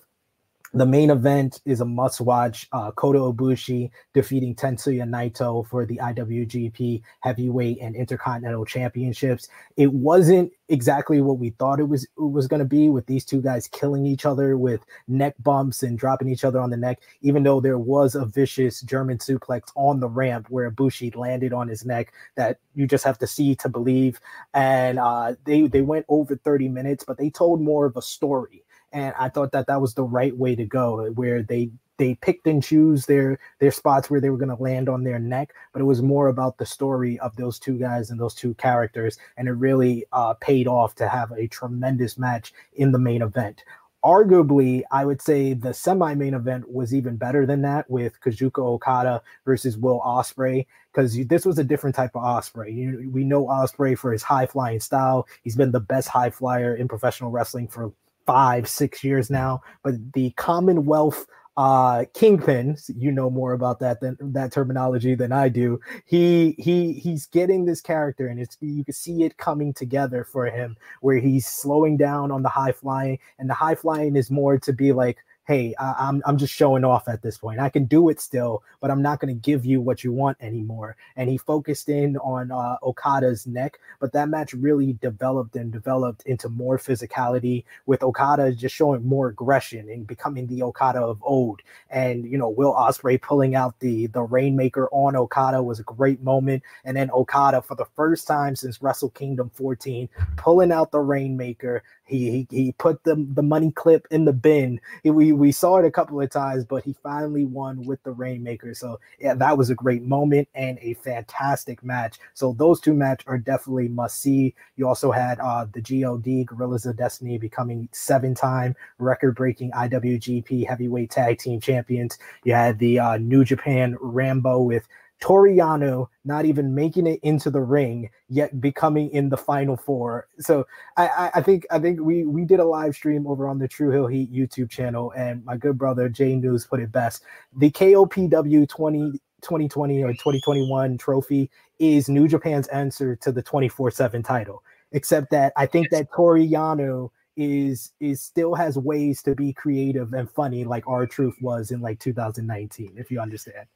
the 0.72 0.86
main 0.86 1.10
event 1.10 1.60
is 1.64 1.80
a 1.80 1.84
must 1.84 2.20
watch. 2.20 2.68
Uh, 2.70 2.92
Kota 2.92 3.18
Ibushi 3.18 3.90
defeating 4.14 4.54
Tetsuya 4.54 5.02
Naito 5.02 5.66
for 5.66 5.84
the 5.84 5.96
IWGP 5.96 7.02
Heavyweight 7.20 7.78
and 7.80 7.96
Intercontinental 7.96 8.64
Championships. 8.64 9.48
It 9.76 9.92
wasn't 9.92 10.52
exactly 10.68 11.20
what 11.20 11.38
we 11.38 11.50
thought 11.50 11.80
it 11.80 11.88
was 11.88 12.04
it 12.04 12.10
was 12.16 12.46
going 12.46 12.60
to 12.60 12.64
be 12.64 12.88
with 12.88 13.06
these 13.06 13.24
two 13.24 13.42
guys 13.42 13.66
killing 13.66 14.06
each 14.06 14.24
other 14.24 14.56
with 14.56 14.80
neck 15.08 15.34
bumps 15.40 15.82
and 15.82 15.98
dropping 15.98 16.28
each 16.28 16.44
other 16.44 16.60
on 16.60 16.70
the 16.70 16.76
neck. 16.76 17.00
Even 17.20 17.42
though 17.42 17.60
there 17.60 17.78
was 17.78 18.14
a 18.14 18.24
vicious 18.24 18.80
German 18.82 19.18
suplex 19.18 19.72
on 19.74 19.98
the 19.98 20.08
ramp 20.08 20.46
where 20.50 20.70
Ibushi 20.70 21.16
landed 21.16 21.52
on 21.52 21.66
his 21.66 21.84
neck 21.84 22.12
that 22.36 22.58
you 22.76 22.86
just 22.86 23.02
have 23.02 23.18
to 23.18 23.26
see 23.26 23.56
to 23.56 23.68
believe. 23.68 24.20
And 24.54 25.00
uh, 25.00 25.34
they 25.44 25.66
they 25.66 25.82
went 25.82 26.06
over 26.08 26.36
30 26.36 26.68
minutes, 26.68 27.02
but 27.02 27.18
they 27.18 27.30
told 27.30 27.60
more 27.60 27.86
of 27.86 27.96
a 27.96 28.02
story 28.02 28.62
and 28.92 29.14
I 29.18 29.28
thought 29.28 29.52
that 29.52 29.66
that 29.66 29.80
was 29.80 29.94
the 29.94 30.04
right 30.04 30.36
way 30.36 30.54
to 30.56 30.64
go, 30.64 31.10
where 31.12 31.42
they 31.42 31.70
they 32.00 32.14
picked 32.14 32.46
and 32.46 32.62
choose 32.62 33.04
their 33.06 33.38
their 33.58 33.70
spots 33.70 34.08
where 34.08 34.20
they 34.20 34.30
were 34.30 34.38
going 34.38 34.56
to 34.56 34.62
land 34.62 34.88
on 34.88 35.04
their 35.04 35.18
neck, 35.18 35.52
but 35.72 35.82
it 35.82 35.84
was 35.84 36.02
more 36.02 36.28
about 36.28 36.56
the 36.56 36.66
story 36.66 37.18
of 37.20 37.36
those 37.36 37.58
two 37.58 37.78
guys 37.78 38.10
and 38.10 38.18
those 38.18 38.34
two 38.34 38.54
characters, 38.54 39.18
and 39.36 39.48
it 39.48 39.52
really 39.52 40.06
uh, 40.12 40.34
paid 40.34 40.66
off 40.66 40.94
to 40.96 41.08
have 41.08 41.30
a 41.32 41.46
tremendous 41.46 42.18
match 42.18 42.52
in 42.72 42.92
the 42.92 42.98
main 42.98 43.22
event. 43.22 43.62
Arguably, 44.02 44.82
I 44.90 45.04
would 45.04 45.20
say 45.20 45.52
the 45.52 45.74
semi-main 45.74 46.32
event 46.32 46.70
was 46.70 46.94
even 46.94 47.16
better 47.18 47.44
than 47.44 47.60
that 47.62 47.90
with 47.90 48.18
Kazuchika 48.22 48.58
Okada 48.58 49.20
versus 49.44 49.76
Will 49.76 50.00
Ospreay 50.00 50.64
because 50.90 51.14
this 51.26 51.44
was 51.44 51.58
a 51.58 51.64
different 51.64 51.94
type 51.94 52.12
of 52.16 52.22
Ospreay. 52.22 52.74
You, 52.74 53.10
we 53.12 53.24
know 53.24 53.44
Ospreay 53.44 53.98
for 53.98 54.10
his 54.10 54.22
high 54.22 54.46
flying 54.46 54.80
style. 54.80 55.28
He's 55.42 55.54
been 55.54 55.72
the 55.72 55.80
best 55.80 56.08
high 56.08 56.30
flyer 56.30 56.74
in 56.74 56.88
professional 56.88 57.30
wrestling 57.30 57.68
for 57.68 57.92
five, 58.26 58.68
six 58.68 59.02
years 59.04 59.30
now. 59.30 59.60
But 59.82 59.94
the 60.12 60.30
Commonwealth 60.32 61.26
uh 61.56 62.04
kingpin 62.14 62.76
you 62.96 63.10
know 63.10 63.28
more 63.28 63.52
about 63.52 63.80
that 63.80 64.00
than 64.00 64.16
that 64.20 64.52
terminology 64.52 65.16
than 65.16 65.32
i 65.32 65.48
do 65.48 65.80
he 66.06 66.54
he 66.58 66.92
he's 66.92 67.26
getting 67.26 67.64
this 67.64 67.80
character 67.80 68.28
and 68.28 68.38
it's 68.38 68.56
you 68.60 68.84
can 68.84 68.94
see 68.94 69.24
it 69.24 69.36
coming 69.36 69.74
together 69.74 70.24
for 70.24 70.46
him 70.46 70.76
where 71.00 71.18
he's 71.18 71.46
slowing 71.46 71.96
down 71.96 72.30
on 72.30 72.42
the 72.44 72.48
high 72.48 72.70
flying 72.70 73.18
and 73.38 73.50
the 73.50 73.54
high 73.54 73.74
flying 73.74 74.14
is 74.14 74.30
more 74.30 74.58
to 74.58 74.72
be 74.72 74.92
like 74.92 75.18
hey, 75.50 75.74
I, 75.80 75.88
am 75.88 75.96
I'm, 75.98 76.22
I'm 76.26 76.38
just 76.38 76.54
showing 76.54 76.84
off 76.84 77.08
at 77.08 77.22
this 77.22 77.36
point. 77.36 77.58
I 77.58 77.70
can 77.70 77.86
do 77.86 78.08
it 78.08 78.20
still, 78.20 78.62
but 78.80 78.88
I'm 78.88 79.02
not 79.02 79.18
going 79.18 79.34
to 79.34 79.40
give 79.40 79.66
you 79.66 79.80
what 79.80 80.04
you 80.04 80.12
want 80.12 80.36
anymore. 80.40 80.94
And 81.16 81.28
he 81.28 81.38
focused 81.38 81.88
in 81.88 82.16
on 82.18 82.52
uh, 82.52 82.76
Okada's 82.84 83.48
neck, 83.48 83.80
but 83.98 84.12
that 84.12 84.28
match 84.28 84.52
really 84.54 84.92
developed 84.92 85.56
and 85.56 85.72
developed 85.72 86.22
into 86.22 86.48
more 86.48 86.78
physicality 86.78 87.64
with 87.86 88.04
Okada 88.04 88.52
just 88.52 88.76
showing 88.76 89.04
more 89.04 89.26
aggression 89.26 89.88
and 89.90 90.06
becoming 90.06 90.46
the 90.46 90.62
Okada 90.62 91.00
of 91.00 91.18
old. 91.20 91.62
And 91.90 92.24
you 92.30 92.38
know, 92.38 92.48
Will 92.48 92.72
Ospreay 92.72 93.20
pulling 93.20 93.56
out 93.56 93.80
the 93.80 94.06
the 94.06 94.22
Rainmaker 94.22 94.88
on 94.92 95.16
Okada 95.16 95.64
was 95.64 95.80
a 95.80 95.82
great 95.82 96.22
moment. 96.22 96.62
And 96.84 96.96
then 96.96 97.10
Okada 97.10 97.60
for 97.62 97.74
the 97.74 97.86
first 97.96 98.28
time 98.28 98.54
since 98.54 98.80
Wrestle 98.80 99.10
Kingdom 99.10 99.50
14 99.52 100.08
pulling 100.36 100.70
out 100.70 100.92
the 100.92 101.00
Rainmaker 101.00 101.82
he, 102.10 102.46
he 102.50 102.56
he 102.64 102.72
put 102.72 103.04
the 103.04 103.14
the 103.34 103.42
money 103.42 103.70
clip 103.70 104.06
in 104.10 104.24
the 104.24 104.32
bin. 104.32 104.80
He, 105.02 105.10
we 105.10 105.32
we 105.40 105.52
saw 105.52 105.78
it 105.78 105.84
a 105.84 105.90
couple 105.90 106.20
of 106.20 106.30
times, 106.30 106.64
but 106.64 106.84
he 106.84 106.94
finally 107.02 107.44
won 107.44 107.84
with 107.84 108.02
the 108.02 108.12
Rainmaker. 108.12 108.74
So 108.74 109.00
yeah, 109.18 109.34
that 109.34 109.56
was 109.56 109.70
a 109.70 109.74
great 109.74 110.02
moment 110.02 110.48
and 110.54 110.78
a 110.80 110.94
fantastic 110.94 111.82
match. 111.82 112.18
So 112.34 112.52
those 112.52 112.80
two 112.80 112.94
matches 112.94 113.26
are 113.26 113.38
definitely 113.38 113.88
must 113.88 114.20
see. 114.20 114.54
You 114.76 114.86
also 114.86 115.10
had 115.10 115.40
uh, 115.40 115.66
the 115.72 115.80
God 115.80 116.46
Guerrillas 116.46 116.86
of 116.86 116.96
Destiny 116.96 117.38
becoming 117.38 117.88
seven 117.92 118.34
time 118.34 118.76
record 118.98 119.34
breaking 119.34 119.70
IWGP 119.72 120.66
Heavyweight 120.66 121.10
Tag 121.10 121.38
Team 121.38 121.60
Champions. 121.60 122.18
You 122.44 122.52
had 122.52 122.78
the 122.78 122.98
uh, 122.98 123.16
New 123.16 123.44
Japan 123.44 123.96
Rambo 124.00 124.60
with 124.60 124.86
Toru 125.20 125.54
Yano 125.54 126.08
not 126.24 126.46
even 126.46 126.74
making 126.74 127.06
it 127.06 127.20
into 127.22 127.50
the 127.50 127.60
ring 127.60 128.10
yet 128.28 128.60
becoming 128.60 129.10
in 129.10 129.28
the 129.28 129.36
final 129.36 129.76
four. 129.76 130.28
So 130.38 130.66
I, 130.96 131.08
I, 131.08 131.30
I, 131.34 131.42
think 131.42 131.66
I 131.70 131.78
think 131.78 132.00
we 132.00 132.24
we 132.24 132.44
did 132.44 132.58
a 132.58 132.64
live 132.64 132.94
stream 132.94 133.26
over 133.26 133.46
on 133.46 133.58
the 133.58 133.68
True 133.68 133.90
Hill 133.90 134.06
Heat 134.06 134.32
YouTube 134.32 134.70
channel, 134.70 135.12
and 135.16 135.44
my 135.44 135.56
good 135.56 135.76
brother 135.76 136.08
Jay 136.08 136.36
News 136.36 136.66
put 136.66 136.80
it 136.80 136.90
best. 136.90 137.22
The 137.56 137.70
KOPW 137.70 138.68
20, 138.68 139.12
2020 139.42 140.02
or 140.02 140.12
2021 140.12 140.98
trophy 140.98 141.50
is 141.78 142.08
New 142.08 142.26
Japan's 142.26 142.68
answer 142.68 143.14
to 143.16 143.32
the 143.32 143.42
24-7 143.42 144.24
title. 144.24 144.62
Except 144.92 145.30
that 145.30 145.52
I 145.56 145.66
think 145.66 145.90
that 145.90 146.08
Toru 146.14 146.46
Yano 146.46 147.10
is 147.36 147.92
is 148.00 148.20
still 148.20 148.54
has 148.54 148.76
ways 148.76 149.22
to 149.22 149.34
be 149.34 149.52
creative 149.52 150.12
and 150.12 150.30
funny 150.30 150.64
like 150.64 150.84
R-Truth 150.86 151.36
was 151.40 151.70
in 151.70 151.80
like 151.80 151.98
2019, 152.00 152.94
if 152.96 153.10
you 153.10 153.20
understand. 153.20 153.66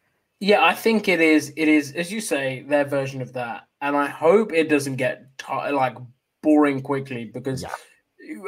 Yeah, 0.45 0.63
I 0.63 0.75
think 0.75 1.09
it 1.09 1.23
is. 1.23 1.55
It 1.57 1.69
is, 1.69 1.93
as 1.93 2.13
you 2.13 2.21
say, 2.21 2.67
their 2.69 2.85
version 2.85 3.23
of 3.23 3.33
that, 3.33 3.67
and 3.81 3.97
I 3.97 4.09
hope 4.09 4.53
it 4.53 4.69
doesn't 4.69 4.97
get 4.97 5.39
t- 5.39 5.47
like 5.51 5.97
boring 6.43 6.83
quickly 6.83 7.25
because 7.25 7.63
yeah. 7.63 7.71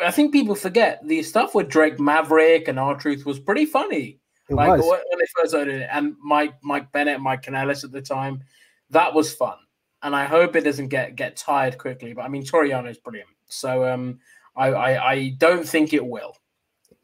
I 0.05 0.11
think 0.11 0.31
people 0.31 0.55
forget 0.55 1.01
the 1.07 1.23
stuff 1.23 1.55
with 1.55 1.71
Drake 1.71 1.99
Maverick 1.99 2.69
and 2.69 2.79
R-Truth 2.79 3.25
was 3.25 3.41
pretty 3.41 3.65
funny. 3.65 4.21
It 4.51 4.55
like 4.57 4.69
was. 4.69 4.85
when 4.85 5.19
they 5.19 5.25
first 5.35 5.53
started 5.53 5.81
it, 5.81 5.89
and 5.91 6.17
Mike 6.23 6.57
Mike 6.63 6.93
Bennett, 6.93 7.23
Mike 7.23 7.41
Kanellis 7.41 7.83
at 7.83 7.93
the 7.93 8.03
time, 8.03 8.43
that 8.91 9.15
was 9.15 9.33
fun, 9.33 9.57
and 10.03 10.15
I 10.15 10.27
hope 10.27 10.55
it 10.55 10.65
doesn't 10.65 10.89
get 10.89 11.17
get 11.17 11.39
tired 11.39 11.79
quickly. 11.79 12.13
But 12.13 12.27
I 12.27 12.29
mean, 12.29 12.45
Toru 12.45 12.69
Yano 12.69 12.91
is 12.91 12.99
brilliant, 12.99 13.31
so 13.47 13.89
um, 13.89 14.19
I, 14.55 14.67
I 14.69 15.13
I 15.13 15.29
don't 15.39 15.67
think 15.67 15.95
it 15.95 16.05
will. 16.05 16.37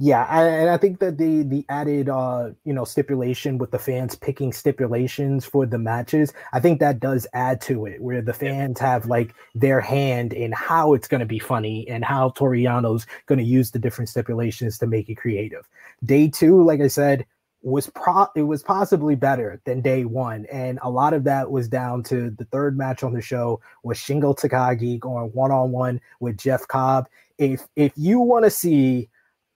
Yeah, 0.04 0.24
and 0.36 0.68
I 0.68 0.78
think 0.78 0.98
that 0.98 1.16
the 1.16 1.44
the 1.44 1.64
added 1.68 2.08
uh 2.08 2.50
you 2.64 2.72
know 2.72 2.84
stipulation 2.84 3.56
with 3.58 3.70
the 3.70 3.78
fans 3.78 4.16
picking 4.16 4.52
stipulations 4.52 5.44
for 5.44 5.64
the 5.64 5.78
matches, 5.78 6.32
I 6.52 6.58
think 6.58 6.80
that 6.80 6.98
does 6.98 7.24
add 7.34 7.60
to 7.62 7.86
it, 7.86 8.02
where 8.02 8.20
the 8.20 8.32
fans 8.32 8.80
have 8.80 9.06
like 9.06 9.32
their 9.54 9.80
hand 9.80 10.32
in 10.32 10.50
how 10.50 10.94
it's 10.94 11.06
going 11.06 11.20
to 11.20 11.26
be 11.26 11.38
funny 11.38 11.86
and 11.88 12.04
how 12.04 12.30
Toru 12.30 12.58
Yano's 12.58 13.06
going 13.26 13.38
to 13.38 13.44
use 13.44 13.70
the 13.70 13.78
different 13.78 14.08
stipulations 14.08 14.76
to 14.78 14.88
make 14.88 15.08
it 15.08 15.14
creative. 15.16 15.68
Day 16.04 16.28
two, 16.28 16.64
like 16.64 16.80
I 16.80 16.88
said, 16.88 17.24
was 17.62 17.88
pro 17.90 18.26
it 18.34 18.42
was 18.42 18.64
possibly 18.64 19.14
better 19.14 19.60
than 19.66 19.82
day 19.82 20.04
one, 20.04 20.46
and 20.50 20.80
a 20.82 20.90
lot 20.90 21.14
of 21.14 21.22
that 21.24 21.52
was 21.52 21.68
down 21.68 22.02
to 22.04 22.30
the 22.30 22.44
third 22.46 22.76
match 22.76 23.04
on 23.04 23.12
the 23.12 23.22
show 23.22 23.60
was 23.84 23.98
Shingo 23.98 24.36
Takagi 24.36 24.98
going 24.98 25.30
one 25.32 25.52
on 25.52 25.70
one 25.70 26.00
with 26.18 26.38
Jeff 26.38 26.66
Cobb. 26.66 27.06
If 27.38 27.68
if 27.76 27.92
you 27.96 28.18
want 28.20 28.44
to 28.46 28.50
see 28.50 29.08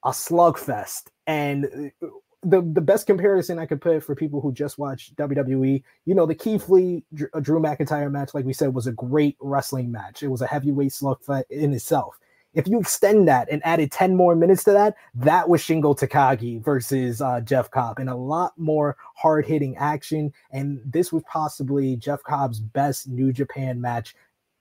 a 0.07 0.11
slugfest. 0.11 1.09
And 1.27 1.93
uh, 2.03 2.07
the 2.43 2.63
the 2.63 2.81
best 2.81 3.07
comparison 3.07 3.59
I 3.59 3.67
could 3.67 3.81
put 3.81 4.05
for 4.05 4.15
people 4.15 4.41
who 4.41 4.53
just 4.53 4.79
watch 4.79 5.15
WWE, 5.17 5.83
you 6.05 6.15
know, 6.15 6.27
the 6.27 6.35
Keith 6.35 6.69
Lee 6.69 7.03
uh, 7.35 7.41
Drew 7.41 7.61
McIntyre 7.61 8.11
match, 8.11 8.33
like 8.33 8.45
we 8.45 8.53
said, 8.53 8.73
was 8.73 8.87
a 8.87 8.93
great 8.93 9.37
wrestling 9.41 9.91
match. 9.91 10.23
It 10.23 10.29
was 10.29 10.43
a 10.43 10.47
heavyweight 10.47 10.93
slugfest 10.93 11.51
in 11.51 11.75
itself. 11.75 12.19
If 12.55 12.67
you 12.67 12.81
extend 12.81 13.29
that 13.29 13.49
and 13.51 13.61
added 13.67 13.93
10 13.93 14.17
more 14.17 14.35
minutes 14.35 14.65
to 14.65 14.73
that, 14.73 14.95
that 15.15 15.47
was 15.47 15.61
Shingo 15.61 15.95
Takagi 15.99 16.65
versus 16.65 17.21
uh, 17.21 17.43
Jeff 17.43 17.71
Cobb 17.71 17.99
and 17.99 18.09
a 18.09 18.15
lot 18.15 18.55
more 18.57 18.97
hard 19.15 19.45
hitting 19.45 19.77
action. 19.77 20.33
And 20.53 20.81
this 20.83 21.13
was 21.13 21.23
possibly 21.31 21.97
Jeff 21.97 22.23
Cobb's 22.23 22.61
best 22.61 23.09
New 23.09 23.31
Japan 23.31 23.79
match 23.79 24.15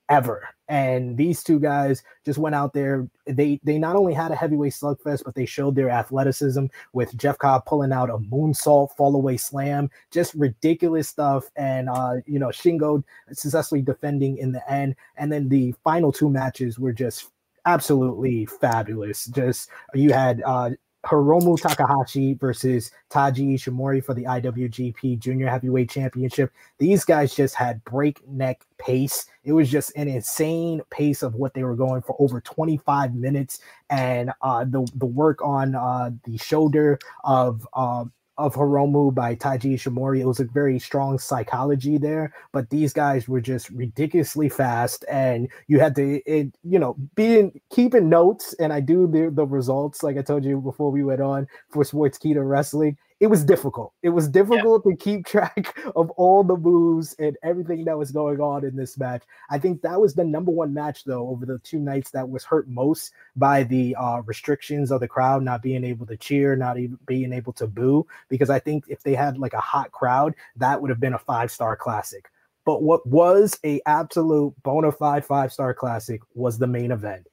ever. 0.10 0.48
And 0.68 1.16
these 1.16 1.44
two 1.44 1.60
guys 1.60 2.04
just 2.26 2.40
went 2.40 2.56
out 2.56 2.74
there. 2.74 3.08
They 3.28 3.60
they 3.64 3.78
not 3.78 3.96
only 3.96 4.14
had 4.14 4.32
a 4.32 4.36
heavyweight 4.36 4.74
slugfest, 4.74 5.24
but 5.24 5.36
they 5.36 5.46
showed 5.46 5.76
their 5.76 5.90
athleticism 5.90 6.66
with 6.94 7.16
Jeff 7.18 7.38
Cobb 7.38 7.66
pulling 7.66 7.92
out 7.92 8.10
a 8.10 8.18
moonsault 8.18 8.96
fall 8.96 9.16
away 9.16 9.38
slam, 9.38 9.90
just 10.12 10.34
ridiculous 10.34 11.08
stuff. 11.08 11.46
And 11.56 11.90
uh, 11.90 12.16
you 12.26 12.40
know, 12.40 12.48
Shingo 12.48 13.04
successfully 13.32 13.84
defending 13.84 14.38
in 14.38 14.52
the 14.52 14.72
end. 14.72 14.96
And 15.18 15.32
then 15.32 15.50
the 15.50 15.76
final 15.84 16.12
two 16.12 16.30
matches 16.30 16.80
were 16.80 16.94
just 16.94 17.30
absolutely 17.66 18.46
fabulous. 18.46 19.26
Just 19.26 19.70
you 19.94 20.14
had 20.14 20.42
uh 20.46 20.72
Hiromu 21.06 21.60
Takahashi 21.62 22.34
versus 22.34 22.92
Taiji 23.12 23.54
Ishimori 23.56 24.04
for 24.04 24.14
the 24.14 24.24
IWGP 24.24 25.20
Junior 25.20 25.48
Heavyweight 25.48 25.90
Championship. 25.90 26.52
These 26.80 27.06
guys 27.06 27.36
just 27.36 27.56
had 27.56 27.84
breakneck 27.86 28.66
pace. 28.78 29.26
It 29.44 29.54
was 29.54 29.70
just 29.70 29.96
an 29.96 30.08
insane 30.08 30.82
pace 30.90 31.22
of 31.22 31.36
what 31.36 31.54
they 31.54 31.64
were 31.64 31.76
going 31.76 32.02
for 32.02 32.16
over 32.20 32.42
25 32.42 33.14
minutes, 33.14 33.60
and 33.90 34.32
uh, 34.42 34.66
the 34.66 34.88
the 34.96 35.06
work 35.06 35.42
on 35.44 35.76
uh, 35.76 36.12
the 36.24 36.38
shoulder 36.38 36.98
of 37.24 37.68
uh, 37.74 38.06
of 38.38 38.56
Hiromu 38.56 39.14
by 39.14 39.36
Taiji 39.36 39.76
Ishimori. 39.76 40.20
It 40.20 40.26
was 40.26 40.40
a 40.40 40.46
very 40.46 40.80
strong 40.80 41.20
psychology 41.20 41.98
there, 41.98 42.34
but 42.52 42.70
these 42.70 42.94
guys 42.94 43.28
were 43.28 43.42
just 43.42 43.70
ridiculously 43.70 44.50
fast, 44.50 45.06
and 45.10 45.50
you 45.68 45.80
had 45.80 45.96
to, 45.96 46.22
it, 46.26 46.54
you 46.64 46.80
know, 46.80 46.96
being 47.16 47.60
keeping 47.70 48.10
notes. 48.10 48.54
And 48.60 48.74
I 48.74 48.80
do 48.82 49.08
the 49.08 49.30
the 49.32 49.46
results, 49.46 50.04
like 50.04 50.18
I 50.18 50.22
told 50.22 50.44
you 50.44 50.60
before 50.60 50.92
we 50.92 51.04
went 51.04 51.22
on 51.22 51.48
for 51.70 51.84
Sportskeeda 51.84 52.48
Wrestling 52.48 52.98
it 53.22 53.28
was 53.28 53.46
difficult. 53.46 53.94
It 54.04 54.10
was 54.10 54.28
difficult 54.28 54.84
yeah. 54.86 54.92
to 54.92 54.98
keep 54.98 55.26
track 55.28 55.78
of 55.96 56.10
all 56.12 56.44
the 56.44 56.58
moves 56.58 57.16
and 57.18 57.38
everything 57.44 57.86
that 57.86 57.98
was 57.98 58.12
going 58.12 58.42
on 58.42 58.66
in 58.66 58.76
this 58.76 58.98
match. 58.98 59.24
I 59.50 59.58
think 59.58 59.82
that 59.82 60.00
was 60.00 60.16
the 60.16 60.26
number 60.26 60.52
one 60.52 60.74
match, 60.74 61.06
though, 61.06 61.30
over 61.30 61.46
the 61.46 61.60
two 61.60 61.80
nights 61.80 62.12
that 62.12 62.30
was 62.30 62.44
hurt 62.44 62.68
most 62.68 63.14
by 63.36 63.64
the 63.64 63.96
uh, 63.96 64.22
restrictions 64.26 64.92
of 64.92 65.00
the 65.00 65.08
crowd 65.08 65.44
not 65.44 65.62
being 65.62 65.86
able 65.86 66.06
to 66.08 66.18
cheer, 66.18 66.56
not 66.56 66.78
even 66.78 67.00
being 67.06 67.32
able 67.32 67.54
to 67.54 67.68
boo. 67.68 68.06
Because 68.28 68.50
I 68.50 68.60
think 68.60 68.84
if 68.88 69.02
they 69.04 69.16
had 69.16 69.38
like 69.38 69.54
a 69.54 69.62
hot 69.62 69.92
crowd, 69.92 70.36
that 70.58 70.82
would 70.82 70.90
have 70.90 71.00
been 71.00 71.14
a 71.14 71.20
five 71.20 71.52
star 71.52 71.78
classic. 71.78 72.30
But 72.66 72.84
what 72.84 73.06
was 73.08 73.58
a 73.64 73.80
absolute 73.86 74.54
bona 74.64 74.92
fide 74.92 75.24
five 75.24 75.54
star 75.54 75.74
classic 75.74 76.22
was 76.34 76.58
the 76.58 76.68
main 76.68 76.92
event. 76.92 77.28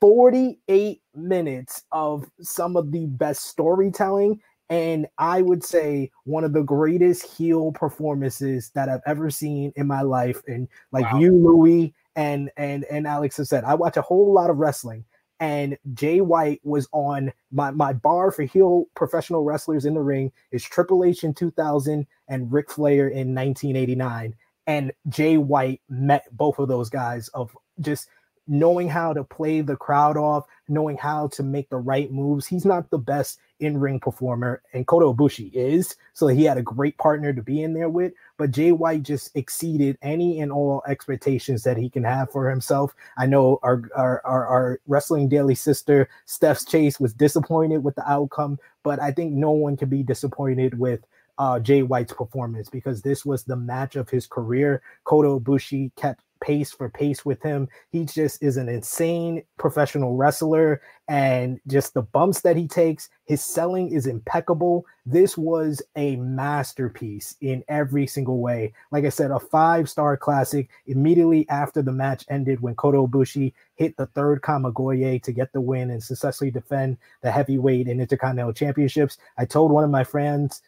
48 0.00 1.00
minutes 1.14 1.82
of 1.90 2.30
some 2.40 2.76
of 2.76 2.92
the 2.92 3.06
best 3.06 3.46
storytelling 3.46 4.40
and 4.68 5.06
I 5.18 5.42
would 5.42 5.62
say 5.62 6.10
one 6.24 6.44
of 6.44 6.52
the 6.52 6.62
greatest 6.62 7.24
heel 7.36 7.72
performances 7.72 8.70
that 8.74 8.88
I've 8.88 9.02
ever 9.06 9.30
seen 9.30 9.72
in 9.76 9.86
my 9.86 10.02
life. 10.02 10.42
And 10.48 10.68
like 10.92 11.10
wow. 11.12 11.20
you, 11.20 11.32
Louis, 11.32 11.94
and 12.16 12.50
and 12.56 12.84
and 12.84 13.06
Alex 13.06 13.36
have 13.36 13.46
said, 13.46 13.64
I 13.64 13.74
watch 13.74 13.96
a 13.96 14.02
whole 14.02 14.32
lot 14.32 14.50
of 14.50 14.56
wrestling. 14.56 15.04
And 15.38 15.76
Jay 15.92 16.22
White 16.22 16.60
was 16.64 16.88
on 16.92 17.30
my, 17.52 17.70
my 17.70 17.92
bar 17.92 18.30
for 18.30 18.44
heel 18.44 18.86
professional 18.94 19.44
wrestlers 19.44 19.84
in 19.84 19.92
the 19.92 20.00
ring 20.00 20.32
is 20.50 20.64
Triple 20.64 21.04
H 21.04 21.24
in 21.24 21.34
2000 21.34 22.06
and 22.28 22.52
Ric 22.52 22.70
Flair 22.70 23.08
in 23.08 23.34
1989. 23.34 24.34
And 24.66 24.92
Jay 25.10 25.36
White 25.36 25.82
met 25.90 26.24
both 26.32 26.58
of 26.58 26.68
those 26.68 26.88
guys 26.88 27.28
of 27.28 27.54
just 27.80 28.08
knowing 28.48 28.88
how 28.88 29.12
to 29.12 29.24
play 29.24 29.60
the 29.60 29.76
crowd 29.76 30.16
off, 30.16 30.46
knowing 30.68 30.96
how 30.96 31.28
to 31.28 31.42
make 31.42 31.68
the 31.68 31.76
right 31.76 32.10
moves. 32.10 32.46
He's 32.46 32.64
not 32.64 32.90
the 32.90 32.98
best 32.98 33.38
in 33.60 33.78
ring 33.78 34.00
performer, 34.00 34.62
and 34.72 34.86
Kota 34.86 35.06
Ibushi 35.06 35.50
is. 35.52 35.96
So 36.12 36.26
he 36.26 36.44
had 36.44 36.58
a 36.58 36.62
great 36.62 36.96
partner 36.98 37.32
to 37.32 37.42
be 37.42 37.62
in 37.62 37.74
there 37.74 37.88
with. 37.88 38.12
But 38.36 38.50
Jay 38.50 38.72
White 38.72 39.02
just 39.02 39.34
exceeded 39.36 39.98
any 40.02 40.40
and 40.40 40.52
all 40.52 40.82
expectations 40.86 41.62
that 41.64 41.76
he 41.76 41.88
can 41.88 42.04
have 42.04 42.30
for 42.30 42.50
himself. 42.50 42.94
I 43.16 43.26
know 43.26 43.58
our 43.62 43.82
our, 43.94 44.22
our, 44.24 44.46
our 44.46 44.80
wrestling 44.86 45.28
daily 45.28 45.54
sister 45.54 46.08
Steph's 46.26 46.64
Chase 46.64 47.00
was 47.00 47.14
disappointed 47.14 47.84
with 47.84 47.94
the 47.94 48.08
outcome, 48.10 48.58
but 48.82 49.00
I 49.00 49.12
think 49.12 49.32
no 49.32 49.50
one 49.52 49.76
can 49.76 49.88
be 49.88 50.02
disappointed 50.02 50.78
with 50.78 51.00
uh, 51.38 51.58
Jay 51.58 51.82
White's 51.82 52.12
performance 52.12 52.68
because 52.68 53.02
this 53.02 53.24
was 53.24 53.44
the 53.44 53.56
match 53.56 53.96
of 53.96 54.08
his 54.08 54.26
career. 54.26 54.82
Kota 55.04 55.28
Ibushi 55.28 55.94
kept 55.96 56.22
pace 56.46 56.70
for 56.70 56.88
pace 56.88 57.24
with 57.24 57.42
him. 57.42 57.68
He 57.90 58.04
just 58.04 58.40
is 58.42 58.56
an 58.56 58.68
insane 58.68 59.42
professional 59.58 60.14
wrestler, 60.14 60.80
and 61.08 61.60
just 61.66 61.92
the 61.92 62.02
bumps 62.02 62.40
that 62.42 62.56
he 62.56 62.68
takes, 62.68 63.08
his 63.24 63.44
selling 63.44 63.90
is 63.90 64.06
impeccable. 64.06 64.86
This 65.04 65.36
was 65.36 65.82
a 65.96 66.14
masterpiece 66.16 67.34
in 67.40 67.64
every 67.68 68.06
single 68.06 68.38
way. 68.38 68.72
Like 68.92 69.04
I 69.04 69.08
said, 69.08 69.32
a 69.32 69.40
five 69.40 69.90
star 69.90 70.16
classic. 70.16 70.68
Immediately 70.86 71.48
after 71.48 71.82
the 71.82 71.92
match 71.92 72.24
ended, 72.28 72.60
when 72.60 72.76
Kota 72.76 72.98
Ibushi 72.98 73.52
hit 73.74 73.96
the 73.96 74.06
third 74.06 74.40
Kamigoye 74.42 75.20
to 75.22 75.32
get 75.32 75.52
the 75.52 75.60
win 75.60 75.90
and 75.90 76.02
successfully 76.02 76.52
defend 76.52 76.96
the 77.22 77.30
heavyweight 77.30 77.88
and 77.88 78.00
intercontinental 78.00 78.52
championships, 78.52 79.18
I 79.36 79.44
told 79.46 79.72
one 79.72 79.84
of 79.84 79.90
my 79.90 80.04
friends 80.04 80.62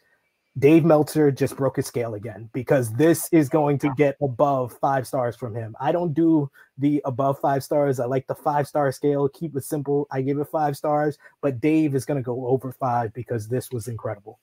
Dave 0.57 0.83
Meltzer 0.83 1.31
just 1.31 1.55
broke 1.55 1.77
his 1.77 1.85
scale 1.85 2.15
again 2.15 2.49
because 2.53 2.91
this 2.93 3.29
is 3.31 3.49
going 3.49 3.77
to 3.79 3.93
get 3.95 4.17
above 4.21 4.75
five 4.81 5.07
stars 5.07 5.35
from 5.35 5.55
him. 5.55 5.75
I 5.79 5.91
don't 5.91 6.13
do 6.13 6.49
the 6.77 7.01
above 7.05 7.39
five 7.39 7.63
stars. 7.63 7.99
I 7.99 8.05
like 8.05 8.25
the 8.27 8.35
five 8.35 8.67
star 8.67 8.91
scale, 8.91 9.29
keep 9.29 9.55
it 9.55 9.63
simple. 9.63 10.07
I 10.11 10.21
give 10.21 10.39
it 10.39 10.47
five 10.51 10.75
stars, 10.75 11.17
but 11.41 11.61
Dave 11.61 11.95
is 11.95 12.03
going 12.03 12.17
to 12.17 12.23
go 12.23 12.47
over 12.47 12.71
five 12.71 13.13
because 13.13 13.47
this 13.47 13.71
was 13.71 13.87
incredible. 13.87 14.39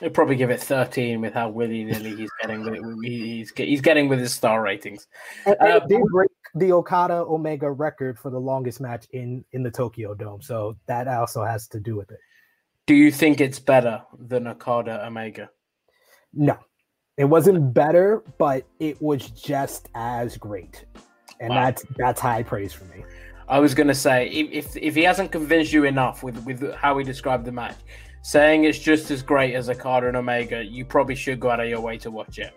He'll 0.00 0.10
probably 0.10 0.36
give 0.36 0.50
it 0.50 0.60
13 0.60 1.20
with 1.20 1.34
how 1.34 1.48
willy 1.48 1.84
nilly 1.84 2.14
he's 2.14 2.30
getting 2.40 2.62
with 2.62 2.74
it. 2.74 2.82
He's, 3.02 3.52
he's 3.56 3.80
getting 3.80 4.08
with 4.08 4.20
his 4.20 4.32
star 4.32 4.62
ratings. 4.62 5.08
And, 5.44 5.56
and 5.58 5.72
uh, 5.72 5.86
did 5.86 6.02
break 6.12 6.30
the 6.54 6.72
Okada 6.72 7.14
Omega 7.14 7.70
record 7.70 8.16
for 8.16 8.30
the 8.30 8.38
longest 8.38 8.80
match 8.80 9.06
in 9.10 9.44
in 9.52 9.62
the 9.62 9.70
Tokyo 9.70 10.14
Dome, 10.14 10.40
so 10.40 10.76
that 10.86 11.08
also 11.08 11.44
has 11.44 11.66
to 11.68 11.80
do 11.80 11.96
with 11.96 12.10
it. 12.10 12.18
Do 12.88 12.94
you 12.94 13.12
think 13.12 13.42
it's 13.42 13.58
better 13.58 14.02
than 14.18 14.46
Okada 14.46 15.06
Omega? 15.06 15.50
No, 16.32 16.56
it 17.18 17.26
wasn't 17.26 17.74
better, 17.74 18.24
but 18.38 18.66
it 18.80 19.00
was 19.02 19.28
just 19.28 19.90
as 19.94 20.38
great, 20.38 20.86
and 21.38 21.50
wow. 21.50 21.66
that's 21.66 21.84
that's 21.98 22.18
high 22.18 22.42
praise 22.42 22.72
for 22.72 22.84
me. 22.86 23.04
I 23.46 23.58
was 23.58 23.74
gonna 23.74 23.94
say 23.94 24.28
if 24.28 24.74
if 24.74 24.94
he 24.94 25.02
hasn't 25.02 25.30
convinced 25.32 25.70
you 25.70 25.84
enough 25.84 26.22
with 26.22 26.42
with 26.46 26.72
how 26.76 26.96
he 26.96 27.04
described 27.04 27.44
the 27.44 27.52
match, 27.52 27.76
saying 28.22 28.64
it's 28.64 28.78
just 28.78 29.10
as 29.10 29.22
great 29.22 29.54
as 29.54 29.68
Okada 29.68 30.08
and 30.08 30.16
Omega, 30.16 30.64
you 30.64 30.86
probably 30.86 31.14
should 31.14 31.38
go 31.38 31.50
out 31.50 31.60
of 31.60 31.68
your 31.68 31.82
way 31.82 31.98
to 31.98 32.10
watch 32.10 32.38
it. 32.38 32.54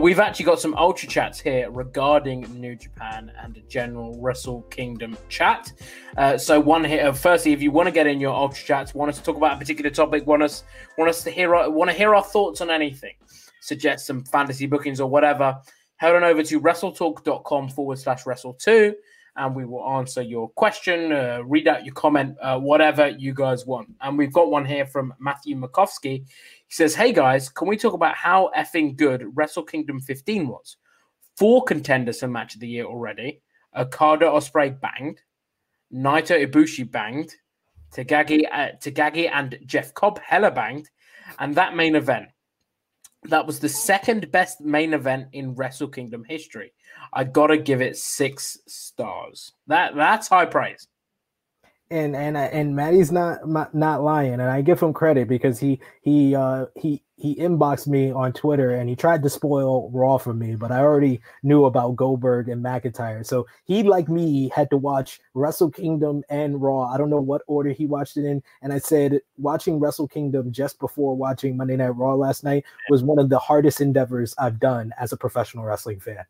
We've 0.00 0.18
actually 0.18 0.44
got 0.44 0.60
some 0.60 0.74
ultra 0.74 1.08
chats 1.08 1.40
here 1.40 1.70
regarding 1.70 2.42
New 2.60 2.74
Japan 2.74 3.32
and 3.42 3.56
a 3.56 3.60
general 3.62 4.18
Wrestle 4.20 4.62
Kingdom 4.62 5.16
chat. 5.28 5.72
Uh, 6.16 6.38
so 6.38 6.58
one 6.58 6.84
here, 6.84 7.06
uh, 7.06 7.12
firstly, 7.12 7.52
if 7.52 7.60
you 7.60 7.70
want 7.70 7.86
to 7.86 7.92
get 7.92 8.06
in 8.06 8.20
your 8.20 8.34
ultra 8.34 8.64
chats, 8.64 8.94
want 8.94 9.10
us 9.10 9.18
to 9.18 9.24
talk 9.24 9.36
about 9.36 9.54
a 9.54 9.58
particular 9.58 9.90
topic, 9.90 10.26
want 10.26 10.42
us 10.42 10.64
want 10.96 11.08
us 11.08 11.22
to 11.24 11.30
hear 11.30 11.54
our, 11.54 11.70
want 11.70 11.90
to 11.90 11.96
hear 11.96 12.14
our 12.14 12.22
thoughts 12.22 12.60
on 12.60 12.70
anything, 12.70 13.14
suggest 13.60 14.06
some 14.06 14.24
fantasy 14.24 14.66
bookings 14.66 15.00
or 15.00 15.08
whatever, 15.08 15.58
head 15.96 16.14
on 16.14 16.24
over 16.24 16.42
to 16.42 16.60
wrestletalk.com 16.60 17.68
forward 17.68 17.98
slash 17.98 18.26
wrestle 18.26 18.54
two 18.54 18.94
and 19.36 19.54
we 19.54 19.64
will 19.64 19.88
answer 19.96 20.22
your 20.22 20.48
question, 20.50 21.12
uh, 21.12 21.40
read 21.44 21.68
out 21.68 21.84
your 21.84 21.94
comment, 21.94 22.36
uh, 22.40 22.58
whatever 22.58 23.08
you 23.08 23.32
guys 23.32 23.66
want. 23.66 23.88
And 24.00 24.18
we've 24.18 24.32
got 24.32 24.50
one 24.50 24.64
here 24.64 24.86
from 24.86 25.14
Matthew 25.18 25.56
Makovsky. 25.56 26.24
He 26.24 26.26
says, 26.68 26.94
Hey 26.94 27.12
guys, 27.12 27.48
can 27.48 27.68
we 27.68 27.76
talk 27.76 27.94
about 27.94 28.16
how 28.16 28.50
effing 28.56 28.96
good 28.96 29.24
Wrestle 29.34 29.62
Kingdom 29.62 30.00
15 30.00 30.48
was? 30.48 30.76
Four 31.36 31.64
contenders 31.64 32.20
for 32.20 32.28
match 32.28 32.54
of 32.54 32.60
the 32.60 32.68
year 32.68 32.84
already. 32.84 33.40
Okada 33.76 34.26
Ospreay 34.26 34.78
banged, 34.80 35.22
Naito 35.92 36.44
Ibushi 36.44 36.90
banged, 36.90 37.34
Tagagi, 37.94 38.42
uh, 38.50 38.76
Takagi 38.80 39.30
and 39.32 39.58
Jeff 39.64 39.94
Cobb 39.94 40.18
hella 40.20 40.50
banged, 40.50 40.90
and 41.38 41.54
that 41.54 41.76
main 41.76 41.94
event. 41.94 42.28
That 43.24 43.46
was 43.46 43.60
the 43.60 43.68
second 43.68 44.30
best 44.30 44.60
main 44.60 44.94
event 44.94 45.28
in 45.32 45.54
Wrestle 45.54 45.88
Kingdom 45.88 46.24
history. 46.24 46.72
I 47.12 47.24
gotta 47.24 47.58
give 47.58 47.80
it 47.80 47.96
six 47.96 48.58
stars. 48.66 49.52
That 49.66 49.94
that's 49.94 50.28
high 50.28 50.46
praise 50.46 50.88
and 51.90 52.14
and 52.14 52.36
and 52.36 52.76
Maddie's 52.76 53.10
not 53.10 53.74
not 53.74 54.02
lying, 54.02 54.34
and 54.34 54.42
I 54.42 54.62
give 54.62 54.80
him 54.80 54.92
credit 54.92 55.26
because 55.26 55.58
he 55.58 55.80
he 56.02 56.34
uh 56.36 56.66
he 56.76 57.02
he 57.16 57.34
inboxed 57.34 57.88
me 57.88 58.12
on 58.12 58.32
Twitter 58.32 58.70
and 58.70 58.88
he 58.88 58.96
tried 58.96 59.22
to 59.22 59.28
spoil 59.28 59.90
Raw 59.90 60.16
for 60.16 60.32
me, 60.32 60.54
but 60.54 60.70
I 60.70 60.78
already 60.78 61.20
knew 61.42 61.64
about 61.66 61.96
Goldberg 61.96 62.48
and 62.48 62.64
McIntyre, 62.64 63.26
so 63.26 63.46
he 63.64 63.82
like 63.82 64.08
me 64.08 64.50
had 64.54 64.70
to 64.70 64.76
watch 64.76 65.20
Wrestle 65.34 65.70
Kingdom 65.70 66.22
and 66.30 66.62
Raw. 66.62 66.88
I 66.88 66.96
don't 66.96 67.10
know 67.10 67.20
what 67.20 67.42
order 67.48 67.70
he 67.70 67.86
watched 67.86 68.16
it 68.16 68.24
in, 68.24 68.40
and 68.62 68.72
I 68.72 68.78
said 68.78 69.20
watching 69.36 69.80
Wrestle 69.80 70.08
Kingdom 70.08 70.52
just 70.52 70.78
before 70.78 71.16
watching 71.16 71.56
Monday 71.56 71.76
Night 71.76 71.96
Raw 71.96 72.14
last 72.14 72.44
night 72.44 72.64
was 72.88 73.02
one 73.02 73.18
of 73.18 73.28
the 73.28 73.38
hardest 73.38 73.80
endeavors 73.80 74.32
I've 74.38 74.60
done 74.60 74.92
as 74.98 75.12
a 75.12 75.16
professional 75.16 75.64
wrestling 75.64 75.98
fan. 75.98 76.24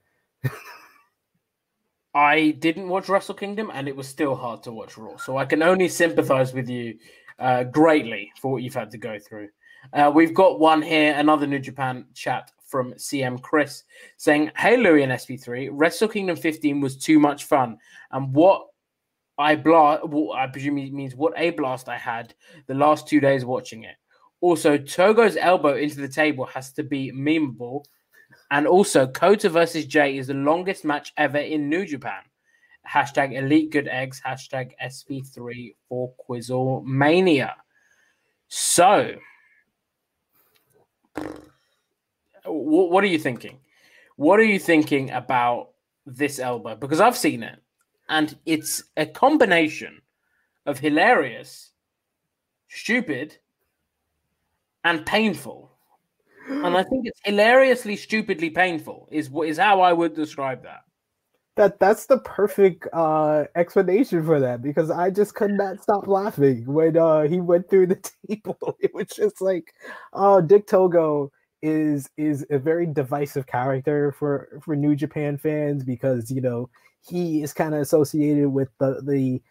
I 2.15 2.57
didn't 2.59 2.89
watch 2.89 3.09
Wrestle 3.09 3.35
Kingdom, 3.35 3.71
and 3.73 3.89
it 3.89 3.95
was 3.95 4.09
still 4.09 4.35
hard 4.35 4.63
to 4.65 4.73
watch 4.73 4.99
Raw. 4.99 5.17
So 5.17 5.37
I 5.37 5.45
can 5.45 5.63
only 5.63 5.89
sympathize 5.89 6.53
with 6.53 6.69
you 6.69 6.99
uh, 7.39 7.65
greatly 7.65 8.33
for 8.41 8.53
what 8.53 8.63
you've 8.63 8.75
had 8.75 8.91
to 8.91 8.99
go 8.99 9.19
through. 9.19 9.49
Uh, 9.93 10.11
we've 10.15 10.35
got 10.35 10.61
one 10.61 10.83
here, 10.83 11.15
another 11.17 11.47
New 11.47 11.59
Japan 11.59 12.07
chat 12.15 12.51
from 12.67 12.93
CM 12.95 13.41
Chris 13.41 13.85
saying, 14.17 14.51
Hey, 14.57 14.77
Louis 14.77 15.03
and 15.03 15.13
SB3, 15.13 15.71
Wrestle 15.73 16.09
Kingdom 16.09 16.37
15 16.37 16.81
was 16.81 16.97
too 16.97 17.19
much 17.19 17.45
fun. 17.45 17.79
And 18.13 18.33
what 18.35 18.67
I 19.39 19.57
blast, 19.57 20.07
well, 20.09 20.33
I 20.33 20.47
presume 20.47 20.79
it 20.79 20.93
means 20.93 21.15
what 21.15 21.33
a 21.37 21.51
blast 21.51 21.89
I 21.89 21.97
had 21.97 22.35
the 22.67 22.75
last 22.75 23.09
two 23.09 23.21
days 23.21 23.45
watching 23.45 23.85
it. 23.85 23.97
Also, 24.43 24.77
Togo's 24.79 25.37
elbow 25.37 25.77
into 25.77 26.01
the 26.01 26.09
table 26.09 26.47
has 26.47 26.73
to 26.73 26.83
be 26.83 27.13
memeable 27.13 27.85
and 28.51 28.67
also, 28.67 29.07
Kota 29.07 29.49
versus 29.49 29.87
Jay 29.87 30.19
is 30.19 30.27
the 30.27 30.35
longest 30.35 30.85
match 30.85 31.13
ever 31.17 31.39
in 31.39 31.69
New 31.69 31.87
Japan. 31.87 32.23
Hashtag 32.89 33.37
Elite 33.37 33.71
Good 33.71 33.87
Eggs. 33.87 34.21
Hashtag 34.25 34.73
SB3 34.83 35.77
for 35.89 36.13
Quizzle 36.15 36.83
Mania. 36.85 37.55
So, 38.49 39.15
what 42.45 43.05
are 43.05 43.09
you 43.09 43.19
thinking? 43.19 43.61
What 44.17 44.41
are 44.41 44.45
you 44.45 44.59
thinking 44.59 45.11
about 45.11 45.71
this 46.05 46.41
elbow? 46.41 46.75
Because 46.75 47.01
I've 47.01 47.17
seen 47.17 47.45
it, 47.45 47.63
and 48.09 48.37
it's 48.47 48.83
a 48.97 49.07
combination 49.07 50.03
of 50.67 50.81
hilarious, 50.81 51.71
stupid, 52.69 53.37
and 54.83 55.07
painful 55.07 55.70
and 56.51 56.77
I 56.77 56.83
think 56.83 57.07
it's 57.07 57.21
hilariously, 57.25 57.97
stupidly 57.97 58.51
painful. 58.51 59.09
Is 59.11 59.31
is 59.45 59.59
how 59.59 59.81
I 59.81 59.93
would 59.93 60.15
describe 60.15 60.63
that. 60.65 60.81
That 61.57 61.79
that's 61.79 62.07
the 62.07 62.19
perfect 62.19 62.87
uh, 62.93 63.45
explanation 63.55 64.25
for 64.25 64.41
that 64.41 64.63
because 64.63 64.91
I 64.91 65.11
just 65.11 65.35
could 65.35 65.53
not 65.53 65.83
stop 65.83 66.07
laughing 66.07 66.65
when 66.67 66.97
uh, 66.97 67.23
he 67.23 67.41
went 67.41 67.69
through 67.69 67.89
the 67.89 68.11
table. 68.29 68.77
It 68.81 68.95
was 68.95 69.09
just 69.09 69.41
like, 69.41 69.75
oh, 70.13 70.41
Dick 70.41 70.67
Togo 70.67 71.31
is 71.63 72.09
is 72.17 72.47
a 72.51 72.59
very 72.59 72.87
divisive 72.87 73.47
character 73.47 74.13
for 74.13 74.61
for 74.63 74.75
New 74.75 74.97
Japan 74.97 75.37
fans 75.37 75.85
because 75.85 76.31
you 76.31 76.41
know 76.41 76.71
he 77.07 77.43
is 77.43 77.53
kind 77.53 77.75
of 77.75 77.81
associated 77.81 78.49
with 78.49 78.69
the 78.79 79.03
the 79.05 79.43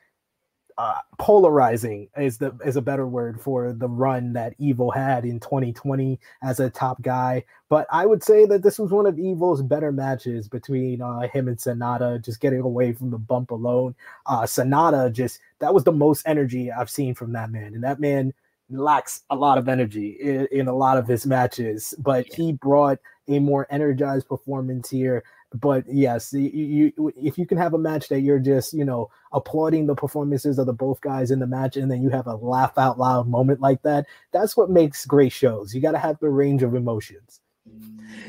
uh, 0.79 0.95
polarizing 1.17 2.07
is 2.17 2.37
the 2.37 2.57
is 2.65 2.77
a 2.77 2.81
better 2.81 3.05
word 3.05 3.41
for 3.41 3.73
the 3.73 3.89
run 3.89 4.31
that 4.31 4.53
Evil 4.59 4.89
had 4.89 5.25
in 5.25 5.37
2020 5.37 6.17
as 6.41 6.61
a 6.61 6.69
top 6.69 7.01
guy. 7.01 7.43
But 7.67 7.85
I 7.91 8.05
would 8.05 8.23
say 8.23 8.45
that 8.45 8.63
this 8.63 8.79
was 8.79 8.89
one 8.89 9.05
of 9.05 9.19
Evil's 9.19 9.61
better 9.61 9.91
matches 9.91 10.47
between 10.47 11.01
uh, 11.01 11.27
him 11.33 11.49
and 11.49 11.57
Sanada, 11.57 12.23
just 12.23 12.39
getting 12.39 12.61
away 12.61 12.93
from 12.93 13.09
the 13.11 13.17
bump 13.17 13.51
alone. 13.51 13.93
Uh, 14.25 14.43
Sanada 14.43 15.11
just 15.11 15.41
that 15.59 15.73
was 15.73 15.83
the 15.83 15.91
most 15.91 16.23
energy 16.25 16.71
I've 16.71 16.89
seen 16.89 17.13
from 17.13 17.33
that 17.33 17.51
man, 17.51 17.73
and 17.73 17.83
that 17.83 17.99
man 17.99 18.33
lacks 18.69 19.23
a 19.31 19.35
lot 19.35 19.57
of 19.57 19.67
energy 19.67 20.11
in, 20.21 20.47
in 20.49 20.67
a 20.69 20.75
lot 20.75 20.97
of 20.97 21.07
his 21.07 21.25
matches, 21.25 21.93
but 21.99 22.25
he 22.25 22.53
brought 22.53 22.99
a 23.27 23.39
more 23.39 23.67
energized 23.69 24.29
performance 24.29 24.89
here 24.89 25.25
but 25.53 25.83
yes, 25.91 26.31
you, 26.33 26.93
you, 26.95 27.13
if 27.15 27.37
you 27.37 27.45
can 27.45 27.57
have 27.57 27.73
a 27.73 27.77
match 27.77 28.07
that 28.09 28.21
you're 28.21 28.39
just 28.39 28.73
you 28.73 28.85
know 28.85 29.09
applauding 29.31 29.87
the 29.87 29.95
performances 29.95 30.59
of 30.59 30.65
the 30.65 30.73
both 30.73 31.01
guys 31.01 31.31
in 31.31 31.39
the 31.39 31.47
match, 31.47 31.77
and 31.77 31.91
then 31.91 32.01
you 32.01 32.09
have 32.09 32.27
a 32.27 32.35
laugh 32.35 32.77
out 32.77 32.99
loud 32.99 33.27
moment 33.27 33.59
like 33.59 33.81
that, 33.81 34.05
that's 34.31 34.55
what 34.55 34.69
makes 34.69 35.05
great 35.05 35.31
shows. 35.31 35.73
You 35.73 35.81
got 35.81 35.91
to 35.91 35.99
have 35.99 36.19
the 36.19 36.29
range 36.29 36.63
of 36.63 36.75
emotions. 36.75 37.41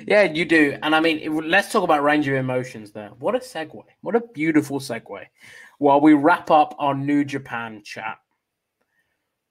Yeah, 0.07 0.23
you 0.23 0.45
do. 0.45 0.77
And 0.83 0.95
I 0.95 1.01
mean, 1.01 1.49
let's 1.49 1.71
talk 1.71 1.83
about 1.83 2.03
range 2.03 2.27
of 2.29 2.35
emotions 2.35 2.93
there. 2.93 3.11
What 3.19 3.35
a 3.35 3.39
segue. 3.39 3.83
What 4.01 4.17
a 4.17 4.21
beautiful 4.21 4.81
segue. 4.81 5.25
While 5.79 6.01
we 6.01 6.15
wrap 6.15 6.51
up 6.51 6.75
our 6.79 6.95
New 6.95 7.25
Japan 7.25 7.83
chat, 7.85 8.19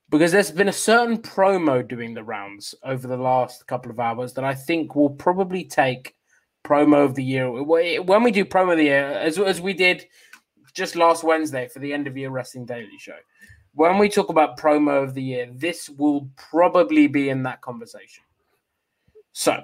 because 0.09 0.31
there's 0.31 0.51
been 0.51 0.69
a 0.69 0.73
certain 0.73 1.19
promo 1.19 1.87
doing 1.87 2.13
the 2.13 2.23
rounds 2.23 2.73
over 2.83 3.07
the 3.07 3.17
last 3.17 3.67
couple 3.67 3.91
of 3.91 3.99
hours 3.99 4.33
that 4.33 4.43
I 4.43 4.55
think 4.55 4.95
will 4.95 5.11
probably 5.11 5.63
take 5.63 6.15
promo 6.63 7.03
of 7.03 7.15
the 7.15 7.23
year. 7.23 7.49
When 7.51 8.23
we 8.23 8.31
do 8.31 8.45
promo 8.45 8.73
of 8.73 8.77
the 8.77 8.85
year, 8.85 9.05
as, 9.05 9.37
as 9.39 9.61
we 9.61 9.73
did 9.73 10.05
just 10.73 10.95
last 10.95 11.23
Wednesday 11.23 11.67
for 11.67 11.79
the 11.79 11.93
end 11.93 12.07
of 12.07 12.17
year 12.17 12.29
wrestling 12.29 12.65
daily 12.65 12.97
show, 12.99 13.17
when 13.73 13.97
we 13.97 14.09
talk 14.09 14.29
about 14.29 14.57
promo 14.57 15.03
of 15.03 15.13
the 15.13 15.23
year, 15.23 15.49
this 15.53 15.89
will 15.89 16.29
probably 16.35 17.07
be 17.07 17.29
in 17.29 17.43
that 17.43 17.61
conversation. 17.61 18.23
So, 19.31 19.63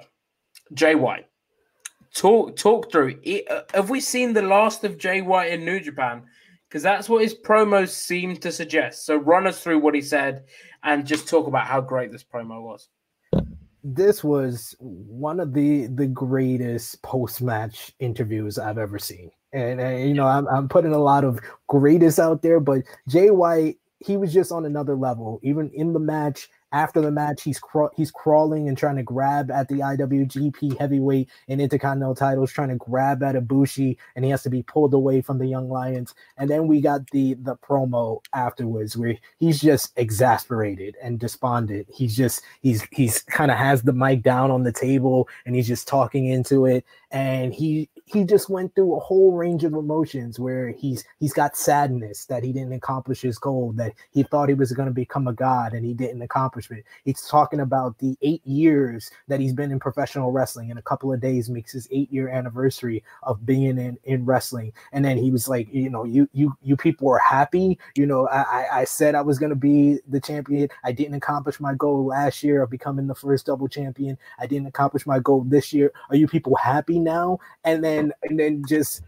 Jay 0.74 0.94
White, 0.94 1.26
talk 2.14 2.56
talk 2.56 2.90
through. 2.90 3.20
Uh, 3.50 3.60
have 3.74 3.90
we 3.90 4.00
seen 4.00 4.32
the 4.32 4.42
last 4.42 4.84
of 4.84 4.98
Jay 4.98 5.20
White 5.20 5.52
in 5.52 5.64
New 5.64 5.80
Japan? 5.80 6.22
Because 6.68 6.82
that's 6.82 7.08
what 7.08 7.22
his 7.22 7.34
promos 7.34 7.90
seem 7.90 8.36
to 8.38 8.50
suggest. 8.50 9.06
So, 9.06 9.16
run 9.16 9.46
us 9.46 9.62
through 9.62 9.80
what 9.80 9.94
he 9.94 10.02
said 10.02 10.44
and 10.82 11.06
just 11.06 11.28
talk 11.28 11.46
about 11.46 11.66
how 11.66 11.80
great 11.80 12.10
this 12.10 12.24
promo 12.24 12.62
was. 12.62 12.88
This 13.88 14.24
was 14.24 14.74
one 14.80 15.38
of 15.38 15.52
the 15.52 15.86
the 15.86 16.08
greatest 16.08 17.00
post 17.02 17.40
match 17.40 17.92
interviews 18.00 18.58
I've 18.58 18.78
ever 18.78 18.98
seen, 18.98 19.30
and, 19.52 19.80
and 19.80 20.08
you 20.08 20.14
know 20.14 20.26
I'm 20.26 20.48
I'm 20.48 20.68
putting 20.68 20.92
a 20.92 20.98
lot 20.98 21.22
of 21.22 21.38
greatest 21.68 22.18
out 22.18 22.42
there, 22.42 22.58
but 22.58 22.82
Jay 23.06 23.30
White 23.30 23.78
he 24.00 24.16
was 24.16 24.32
just 24.32 24.52
on 24.52 24.64
another 24.64 24.96
level. 24.96 25.40
Even 25.42 25.70
in 25.70 25.92
the 25.92 26.00
match, 26.00 26.48
after 26.76 27.00
the 27.00 27.10
match, 27.10 27.42
he's 27.42 27.58
he's 27.94 28.10
crawling 28.10 28.68
and 28.68 28.76
trying 28.76 28.96
to 28.96 29.02
grab 29.02 29.50
at 29.50 29.68
the 29.68 29.76
IWGP 29.76 30.78
Heavyweight 30.78 31.30
and 31.48 31.58
Intercontinental 31.58 32.14
titles, 32.14 32.52
trying 32.52 32.68
to 32.68 32.76
grab 32.76 33.22
at 33.22 33.34
Ibushi, 33.34 33.96
and 34.14 34.24
he 34.26 34.30
has 34.30 34.42
to 34.42 34.50
be 34.50 34.62
pulled 34.62 34.92
away 34.92 35.22
from 35.22 35.38
the 35.38 35.46
Young 35.46 35.70
Lions. 35.70 36.14
And 36.36 36.50
then 36.50 36.66
we 36.68 36.82
got 36.82 37.10
the 37.12 37.34
the 37.34 37.56
promo 37.56 38.20
afterwards 38.34 38.94
where 38.94 39.16
he's 39.38 39.58
just 39.58 39.92
exasperated 39.96 40.96
and 41.02 41.18
despondent. 41.18 41.86
He's 41.90 42.14
just 42.14 42.42
he's 42.60 42.86
he's 42.92 43.22
kind 43.22 43.50
of 43.50 43.56
has 43.56 43.82
the 43.82 43.94
mic 43.94 44.22
down 44.22 44.50
on 44.50 44.62
the 44.62 44.72
table 44.72 45.28
and 45.46 45.56
he's 45.56 45.68
just 45.68 45.88
talking 45.88 46.26
into 46.26 46.66
it, 46.66 46.84
and 47.12 47.54
he 47.54 47.88
he 48.04 48.24
just 48.24 48.48
went 48.48 48.74
through 48.74 48.96
a 48.96 49.00
whole 49.00 49.32
range 49.32 49.64
of 49.64 49.74
emotions 49.74 50.40
where 50.40 50.70
he's 50.70 51.04
he's 51.20 51.32
got 51.32 51.56
sadness 51.56 52.24
that 52.26 52.42
he 52.42 52.52
didn't 52.52 52.72
accomplish 52.72 53.20
his 53.20 53.38
goal 53.38 53.72
that 53.76 53.92
he 54.10 54.24
thought 54.24 54.48
he 54.48 54.54
was 54.54 54.72
going 54.72 54.88
to 54.88 54.94
become 54.94 55.28
a 55.28 55.32
god 55.32 55.72
and 55.72 55.84
he 55.84 55.94
didn't 55.94 56.22
accomplish 56.22 56.70
it. 56.70 56.84
He's 57.04 57.22
talking 57.22 57.60
about 57.60 57.98
the 57.98 58.16
eight 58.22 58.44
years 58.44 59.10
that 59.28 59.40
he's 59.40 59.52
been 59.52 59.70
in 59.70 59.78
professional 59.78 60.32
wrestling 60.32 60.70
in 60.70 60.78
a 60.78 60.82
couple 60.82 61.12
of 61.12 61.20
days 61.20 61.48
makes 61.48 61.72
his 61.72 61.86
eight 61.92 62.12
year 62.12 62.28
anniversary 62.28 63.04
of 63.22 63.46
being 63.46 63.78
in 63.78 63.98
in 64.04 64.24
wrestling. 64.24 64.72
And 64.92 65.04
then 65.04 65.16
he 65.16 65.30
was 65.30 65.48
like 65.48 65.72
you 65.72 65.90
know 65.90 66.04
you 66.04 66.28
you 66.32 66.56
you 66.62 66.76
people 66.76 67.08
are 67.10 67.18
happy. 67.18 67.78
You 67.94 68.06
know 68.06 68.28
i 68.28 68.80
i 68.80 68.84
said 68.84 69.14
i 69.14 69.22
was 69.22 69.38
going 69.38 69.50
to 69.50 69.56
be 69.56 70.00
the 70.08 70.20
champion. 70.20 70.68
I 70.82 70.90
didn't 70.90 71.14
accomplish 71.14 71.60
my 71.60 71.74
goal 71.74 72.04
last 72.06 72.42
year 72.42 72.62
of 72.62 72.70
becoming 72.70 73.06
the 73.06 73.14
first 73.14 73.46
double 73.46 73.68
champion. 73.68 74.18
I 74.40 74.46
didn't 74.46 74.66
accomplish 74.66 75.06
my 75.06 75.20
goal 75.20 75.44
this 75.46 75.72
year. 75.72 75.92
Are 76.10 76.16
you 76.16 76.26
people 76.26 76.56
happy 76.56 76.95
now 76.98 77.38
and 77.64 77.82
then 77.84 78.12
and 78.22 78.38
then 78.38 78.62
just 78.68 79.02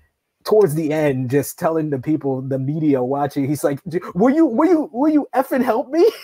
towards 0.45 0.75
the 0.75 0.93
end, 0.93 1.31
just 1.31 1.59
telling 1.59 1.91
the 1.91 1.99
people, 1.99 2.41
the 2.41 2.59
media 2.59 3.03
watching, 3.03 3.47
he's 3.47 3.65
like, 3.65 3.81
"Will 4.15 4.35
you, 4.35 4.47
will 4.47 4.69
you, 4.69 4.91
will 4.93 5.13
you 5.13 5.29
effing 5.35 5.63
help 5.63 5.91
me?" 5.91 6.11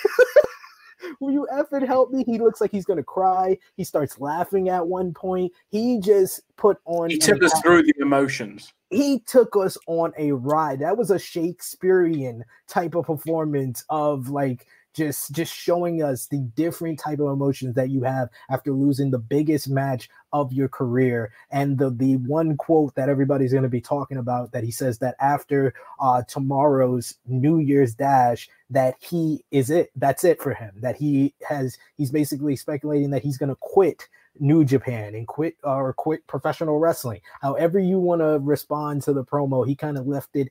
Will 1.21 1.33
you 1.33 1.47
effing 1.53 1.87
help 1.87 2.11
me? 2.11 2.25
He 2.25 2.39
looks 2.39 2.61
like 2.61 2.71
he's 2.71 2.87
gonna 2.87 3.03
cry. 3.03 3.59
He 3.77 3.85
starts 3.85 4.21
laughing 4.21 4.69
at 4.69 4.87
one 4.87 5.13
point. 5.13 5.53
He 5.69 6.01
just 6.01 6.41
put 6.57 6.79
on. 6.87 7.11
He 7.11 7.19
took 7.19 7.43
us 7.43 7.53
through 7.61 7.83
the 7.83 7.95
emotions. 8.01 8.73
He 8.91 9.21
took 9.21 9.55
us 9.57 9.77
on 9.87 10.13
a 10.19 10.33
ride. 10.33 10.81
That 10.81 10.97
was 10.97 11.11
a 11.11 11.19
Shakespearean 11.19 12.45
type 12.69 12.95
of 12.95 13.07
performance 13.07 13.85
of 13.91 14.29
like 14.31 14.67
just 14.95 15.33
just 15.33 15.53
showing 15.53 16.03
us 16.03 16.27
the 16.27 16.39
different 16.39 16.99
type 16.99 17.19
of 17.19 17.29
emotions 17.29 17.75
that 17.75 17.91
you 17.91 18.03
have 18.03 18.29
after 18.49 18.73
losing 18.73 19.11
the 19.11 19.19
biggest 19.19 19.69
match 19.69 20.09
of 20.33 20.53
your 20.53 20.69
career 20.69 21.33
and 21.51 21.79
the 21.79 21.91
the 21.91 22.17
one 22.19 22.57
quote 22.57 22.95
that 22.95 23.09
everybody's 23.09 23.53
going 23.53 23.63
to 23.65 23.69
be 23.69 23.81
talking 23.81 24.17
about 24.17 24.53
that 24.53 24.65
he 24.65 24.71
says 24.71 24.99
that 24.99 25.17
after 25.21 25.75
uh 26.01 26.23
tomorrow's 26.23 27.17
new 27.27 27.59
year's 27.59 27.95
dash 27.95 28.49
that 28.71 28.95
he 29.01 29.45
is 29.51 29.71
it 29.71 29.91
that's 29.97 30.25
it 30.25 30.41
for 30.41 30.55
him 30.55 30.73
that 30.77 30.97
he 30.97 31.35
has 31.47 31.77
he's 31.97 32.11
basically 32.11 32.57
speculating 32.57 33.11
that 33.11 33.23
he's 33.23 33.39
going 33.39 33.51
to 33.51 33.59
quit 33.61 34.09
New 34.41 34.65
Japan 34.65 35.15
and 35.15 35.29
quit 35.29 35.57
or 35.63 35.93
quit 35.93 36.27
professional 36.27 36.81
wrestling. 36.81 37.21
However, 37.41 37.79
you 37.79 38.01
want 38.01 38.21
to 38.21 38.41
respond 38.43 39.03
to 39.03 39.13
the 39.13 39.25
promo, 39.25 39.65
he 39.65 39.77
kind 39.77 39.97
of 39.97 40.09
left 40.09 40.35
it 40.35 40.51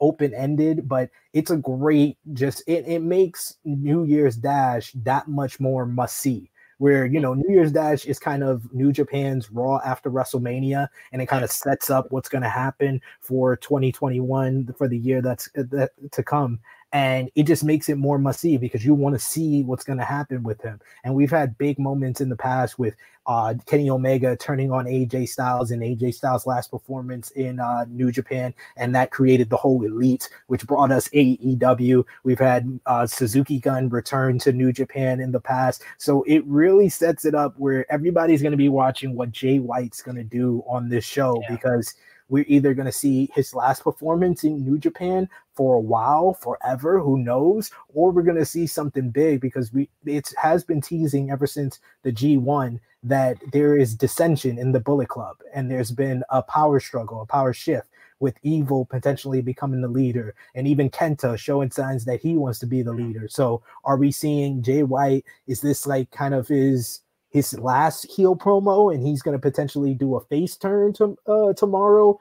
open 0.00 0.34
ended, 0.34 0.88
but 0.88 1.10
it's 1.32 1.50
a 1.50 1.56
great 1.56 2.18
just 2.32 2.62
it, 2.66 2.84
it 2.86 3.02
makes 3.02 3.56
New 3.64 4.04
Year's 4.04 4.36
Dash 4.36 4.92
that 5.04 5.28
much 5.28 5.60
more 5.60 5.86
must 5.86 6.18
see. 6.18 6.50
Where 6.78 7.06
you 7.06 7.18
know 7.18 7.34
New 7.34 7.52
Year's 7.52 7.72
Dash 7.72 8.04
is 8.04 8.20
kind 8.20 8.44
of 8.44 8.72
New 8.72 8.92
Japan's 8.92 9.50
Raw 9.50 9.80
after 9.84 10.10
WrestleMania, 10.10 10.88
and 11.10 11.20
it 11.20 11.26
kind 11.26 11.42
of 11.42 11.50
sets 11.50 11.90
up 11.90 12.06
what's 12.10 12.28
going 12.28 12.42
to 12.42 12.48
happen 12.48 13.00
for 13.20 13.56
2021 13.56 14.74
for 14.78 14.86
the 14.86 14.96
year 14.96 15.20
that's 15.20 15.48
uh, 15.58 15.64
that, 15.70 15.90
to 16.12 16.22
come 16.22 16.60
and 16.92 17.30
it 17.34 17.44
just 17.44 17.64
makes 17.64 17.88
it 17.88 17.98
more 17.98 18.18
must 18.18 18.40
see 18.40 18.56
because 18.56 18.84
you 18.84 18.94
want 18.94 19.14
to 19.14 19.18
see 19.18 19.62
what's 19.62 19.84
going 19.84 19.98
to 19.98 20.04
happen 20.04 20.42
with 20.42 20.60
him. 20.62 20.80
And 21.04 21.14
we've 21.14 21.30
had 21.30 21.58
big 21.58 21.78
moments 21.78 22.20
in 22.20 22.30
the 22.30 22.36
past 22.36 22.78
with 22.78 22.94
uh, 23.26 23.54
Kenny 23.66 23.90
Omega 23.90 24.34
turning 24.36 24.72
on 24.72 24.86
AJ 24.86 25.28
Styles 25.28 25.70
and 25.70 25.82
AJ 25.82 26.14
Styles' 26.14 26.46
last 26.46 26.70
performance 26.70 27.30
in 27.32 27.60
uh, 27.60 27.84
New 27.90 28.10
Japan, 28.10 28.54
and 28.78 28.94
that 28.94 29.10
created 29.10 29.50
the 29.50 29.56
whole 29.56 29.84
elite, 29.84 30.30
which 30.46 30.66
brought 30.66 30.90
us 30.90 31.08
AEW. 31.10 32.04
We've 32.24 32.38
had 32.38 32.80
uh, 32.86 33.06
Suzuki 33.06 33.58
Gun 33.58 33.90
return 33.90 34.38
to 34.40 34.52
New 34.52 34.72
Japan 34.72 35.20
in 35.20 35.30
the 35.30 35.40
past, 35.40 35.84
so 35.98 36.22
it 36.22 36.42
really 36.46 36.88
sets 36.88 37.26
it 37.26 37.34
up 37.34 37.54
where 37.58 37.90
everybody's 37.92 38.40
going 38.40 38.52
to 38.52 38.56
be 38.56 38.70
watching 38.70 39.14
what 39.14 39.30
Jay 39.30 39.58
White's 39.58 40.00
going 40.00 40.16
to 40.16 40.24
do 40.24 40.64
on 40.66 40.88
this 40.88 41.04
show 41.04 41.38
yeah. 41.42 41.54
because 41.54 41.94
we're 42.28 42.44
either 42.48 42.74
going 42.74 42.86
to 42.86 42.92
see 42.92 43.30
his 43.34 43.54
last 43.54 43.84
performance 43.84 44.44
in 44.44 44.64
New 44.64 44.78
Japan 44.78 45.28
for 45.54 45.76
a 45.76 45.80
while, 45.80 46.34
forever, 46.34 47.00
who 47.00 47.18
knows, 47.18 47.70
or 47.94 48.10
we're 48.10 48.22
going 48.22 48.36
to 48.36 48.44
see 48.44 48.66
something 48.66 49.10
big 49.10 49.40
because 49.40 49.72
we 49.72 49.88
it 50.04 50.32
has 50.36 50.64
been 50.64 50.80
teasing 50.80 51.30
ever 51.30 51.46
since 51.46 51.80
the 52.02 52.12
G1 52.12 52.80
that 53.02 53.38
there 53.52 53.76
is 53.76 53.94
dissension 53.94 54.58
in 54.58 54.72
the 54.72 54.80
Bullet 54.80 55.08
Club 55.08 55.36
and 55.54 55.70
there's 55.70 55.90
been 55.90 56.22
a 56.30 56.42
power 56.42 56.80
struggle, 56.80 57.22
a 57.22 57.26
power 57.26 57.52
shift 57.52 57.88
with 58.20 58.36
Evil 58.42 58.84
potentially 58.84 59.40
becoming 59.40 59.80
the 59.80 59.88
leader, 59.88 60.34
and 60.54 60.66
even 60.66 60.90
Kenta 60.90 61.38
showing 61.38 61.70
signs 61.70 62.04
that 62.04 62.20
he 62.20 62.36
wants 62.36 62.58
to 62.58 62.66
be 62.66 62.82
the 62.82 62.92
mm. 62.92 63.06
leader. 63.06 63.28
So, 63.28 63.62
are 63.84 63.96
we 63.96 64.10
seeing 64.10 64.62
Jay 64.62 64.82
White? 64.82 65.24
Is 65.46 65.60
this 65.60 65.86
like 65.86 66.10
kind 66.10 66.34
of 66.34 66.48
his 66.48 67.00
his 67.30 67.58
last 67.58 68.06
heel 68.10 68.36
promo, 68.36 68.94
and 68.94 69.06
he's 69.06 69.22
going 69.22 69.36
to 69.36 69.40
potentially 69.40 69.94
do 69.94 70.16
a 70.16 70.20
face 70.26 70.56
turn 70.56 70.92
to, 70.94 71.16
uh, 71.26 71.52
tomorrow. 71.52 72.18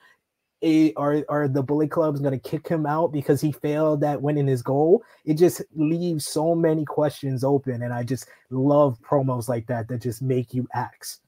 A, 0.63 0.91
are 0.95 1.23
are 1.29 1.47
the 1.47 1.61
Bullet 1.61 1.91
Clubs 1.91 2.19
going 2.19 2.37
to 2.37 2.49
kick 2.49 2.67
him 2.67 2.87
out 2.87 3.11
because 3.11 3.39
he 3.39 3.51
failed 3.51 4.03
at 4.03 4.21
winning 4.21 4.47
his 4.47 4.63
goal? 4.63 5.03
It 5.23 5.35
just 5.35 5.61
leaves 5.75 6.25
so 6.25 6.55
many 6.55 6.83
questions 6.83 7.43
open, 7.43 7.83
and 7.83 7.93
I 7.93 8.01
just 8.01 8.27
love 8.49 8.97
promos 9.01 9.47
like 9.47 9.67
that 9.67 9.87
that 9.89 10.01
just 10.01 10.23
make 10.23 10.55
you 10.55 10.67
ask. 10.73 11.21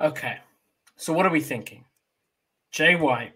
Okay, 0.00 0.38
so 0.96 1.12
what 1.12 1.26
are 1.26 1.30
we 1.30 1.40
thinking? 1.40 1.84
Jay 2.70 2.94
White. 2.94 3.32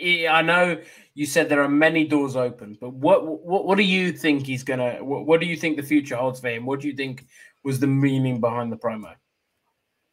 I 0.00 0.42
know 0.42 0.80
you 1.14 1.26
said 1.26 1.48
there 1.48 1.62
are 1.62 1.68
many 1.68 2.04
doors 2.06 2.36
open, 2.36 2.76
but 2.80 2.92
what 2.92 3.24
what 3.44 3.64
what 3.64 3.78
do 3.78 3.84
you 3.84 4.12
think 4.12 4.46
he's 4.46 4.62
gonna? 4.62 5.02
What, 5.02 5.26
what 5.26 5.40
do 5.40 5.46
you 5.46 5.56
think 5.56 5.76
the 5.76 5.82
future 5.82 6.16
holds 6.16 6.40
for 6.40 6.48
him? 6.48 6.66
What 6.66 6.80
do 6.80 6.88
you 6.88 6.94
think 6.94 7.26
was 7.64 7.80
the 7.80 7.86
meaning 7.86 8.40
behind 8.40 8.70
the 8.70 8.76
promo? 8.76 9.14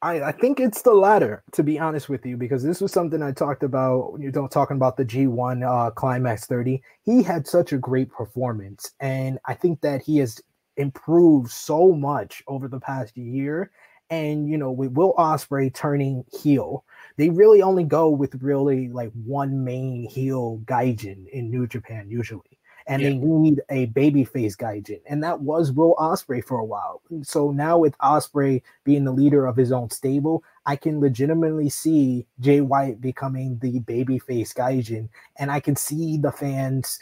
I, 0.01 0.21
I 0.21 0.31
think 0.31 0.59
it's 0.59 0.81
the 0.81 0.93
latter, 0.93 1.43
to 1.51 1.61
be 1.61 1.77
honest 1.77 2.09
with 2.09 2.25
you, 2.25 2.35
because 2.35 2.63
this 2.63 2.81
was 2.81 2.91
something 2.91 3.21
I 3.21 3.31
talked 3.33 3.61
about 3.61 4.13
when 4.13 4.21
you're 4.21 4.31
talking 4.47 4.77
about 4.77 4.97
the 4.97 5.05
G1 5.05 5.63
uh, 5.63 5.91
Climax 5.91 6.47
30. 6.47 6.81
He 7.03 7.21
had 7.21 7.45
such 7.45 7.71
a 7.71 7.77
great 7.77 8.09
performance, 8.11 8.93
and 8.99 9.37
I 9.45 9.53
think 9.53 9.81
that 9.81 10.01
he 10.01 10.17
has 10.17 10.41
improved 10.77 11.51
so 11.51 11.91
much 11.91 12.41
over 12.47 12.67
the 12.67 12.79
past 12.79 13.15
year. 13.15 13.69
And 14.09 14.49
you 14.49 14.57
know, 14.57 14.71
with 14.71 14.93
Will 14.93 15.13
Ospreay 15.13 15.73
turning 15.73 16.25
heel, 16.33 16.83
they 17.17 17.29
really 17.29 17.61
only 17.61 17.83
go 17.83 18.09
with 18.09 18.35
really 18.41 18.89
like 18.89 19.11
one 19.23 19.63
main 19.63 20.09
heel 20.09 20.61
gaijin 20.65 21.27
in 21.29 21.51
New 21.51 21.67
Japan 21.67 22.09
usually 22.09 22.50
and 22.87 23.01
yeah. 23.01 23.09
they 23.09 23.15
need 23.15 23.61
a 23.69 23.87
babyface 23.87 24.57
gaijin, 24.57 25.01
and 25.07 25.23
that 25.23 25.41
was 25.41 25.71
Will 25.71 25.95
Ospreay 25.95 26.43
for 26.43 26.59
a 26.59 26.65
while. 26.65 27.01
So 27.23 27.51
now 27.51 27.77
with 27.77 27.97
Ospreay 27.99 28.61
being 28.83 29.05
the 29.05 29.11
leader 29.11 29.45
of 29.45 29.55
his 29.55 29.71
own 29.71 29.89
stable, 29.89 30.43
I 30.65 30.75
can 30.75 30.99
legitimately 30.99 31.69
see 31.69 32.25
Jay 32.39 32.61
White 32.61 33.01
becoming 33.01 33.59
the 33.59 33.79
babyface 33.81 34.53
gaijin, 34.53 35.09
and 35.37 35.51
I 35.51 35.59
can 35.59 35.75
see 35.75 36.17
the 36.17 36.31
fans 36.31 36.99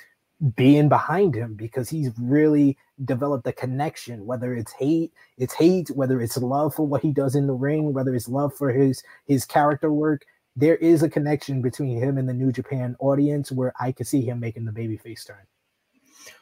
being 0.56 0.88
behind 0.88 1.36
him 1.36 1.54
because 1.56 1.90
he's 1.90 2.12
really 2.18 2.78
developed 3.04 3.46
a 3.46 3.52
connection 3.52 4.26
whether 4.26 4.54
it's 4.54 4.72
hate 4.72 5.12
it's 5.38 5.54
hate 5.54 5.90
whether 5.90 6.22
it's 6.22 6.38
love 6.38 6.74
for 6.74 6.88
what 6.88 7.02
he 7.02 7.12
does 7.12 7.36
in 7.36 7.46
the 7.46 7.54
ring 7.54 7.94
whether 7.94 8.16
it's 8.16 8.30
love 8.30 8.54
for 8.54 8.72
his 8.72 9.04
his 9.26 9.44
character 9.44 9.92
work 9.92 10.26
there 10.56 10.78
is 10.78 11.04
a 11.04 11.10
connection 11.10 11.62
between 11.62 11.98
him 12.02 12.18
and 12.18 12.28
the 12.28 12.34
new 12.34 12.54
japan 12.54 12.96
audience 13.00 13.52
where 13.52 13.74
i 13.80 13.92
could 13.92 14.08
see 14.08 14.22
him 14.22 14.40
making 14.40 14.64
the 14.64 14.72
babyface 14.72 15.28
turn 15.28 15.46